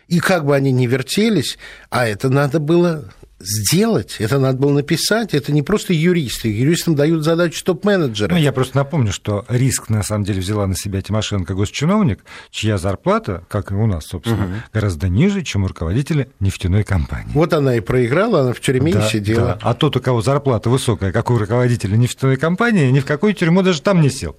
И 0.07 0.19
как 0.19 0.45
бы 0.45 0.55
они 0.55 0.71
ни 0.71 0.87
вертелись, 0.87 1.57
а 1.89 2.07
это 2.07 2.29
надо 2.29 2.59
было 2.59 3.11
сделать, 3.45 4.17
это 4.19 4.39
надо 4.39 4.57
было 4.57 4.73
написать, 4.73 5.33
это 5.33 5.51
не 5.51 5.61
просто 5.61 5.93
юристы, 5.93 6.49
юристам 6.49 6.95
дают 6.95 7.23
задачу 7.23 7.63
топ-менеджеры. 7.63 8.33
Ну, 8.33 8.39
я 8.39 8.51
просто 8.51 8.77
напомню, 8.77 9.11
что 9.11 9.45
риск, 9.47 9.89
на 9.89 10.03
самом 10.03 10.23
деле, 10.23 10.41
взяла 10.41 10.67
на 10.67 10.75
себя 10.75 11.01
Тимошенко 11.01 11.53
госчиновник, 11.53 12.23
чья 12.49 12.77
зарплата, 12.77 13.43
как 13.47 13.71
и 13.71 13.75
у 13.75 13.85
нас, 13.85 14.05
собственно, 14.05 14.45
угу. 14.45 14.53
гораздо 14.73 15.07
ниже, 15.07 15.43
чем 15.43 15.63
у 15.63 15.67
руководителя 15.67 16.27
нефтяной 16.39 16.83
компании. 16.83 17.31
Вот 17.33 17.53
она 17.53 17.75
и 17.75 17.79
проиграла, 17.79 18.41
она 18.41 18.53
в 18.53 18.59
тюрьме 18.59 18.93
да, 18.93 19.05
и 19.05 19.09
сидела. 19.09 19.47
Да. 19.47 19.59
А 19.61 19.73
тот, 19.73 19.95
у 19.95 20.01
кого 20.01 20.21
зарплата 20.21 20.69
высокая, 20.69 21.11
как 21.11 21.29
у 21.29 21.37
руководителя 21.37 21.95
нефтяной 21.95 22.37
компании, 22.37 22.89
ни 22.91 22.99
в 22.99 23.05
какую 23.05 23.33
тюрьму 23.33 23.61
даже 23.61 23.81
там 23.81 24.01
не 24.01 24.09
сел. 24.09 24.35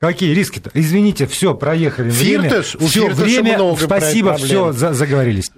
Какие 0.00 0.32
риски-то? 0.32 0.70
Извините, 0.72 1.26
все, 1.26 1.54
проехали. 1.54 2.10
Фиртыш, 2.10 2.74
время. 2.76 2.88
Все, 2.88 3.10
время. 3.10 3.76
Спасибо, 3.76 4.34
все, 4.36 4.72
заговорились. 4.72 5.50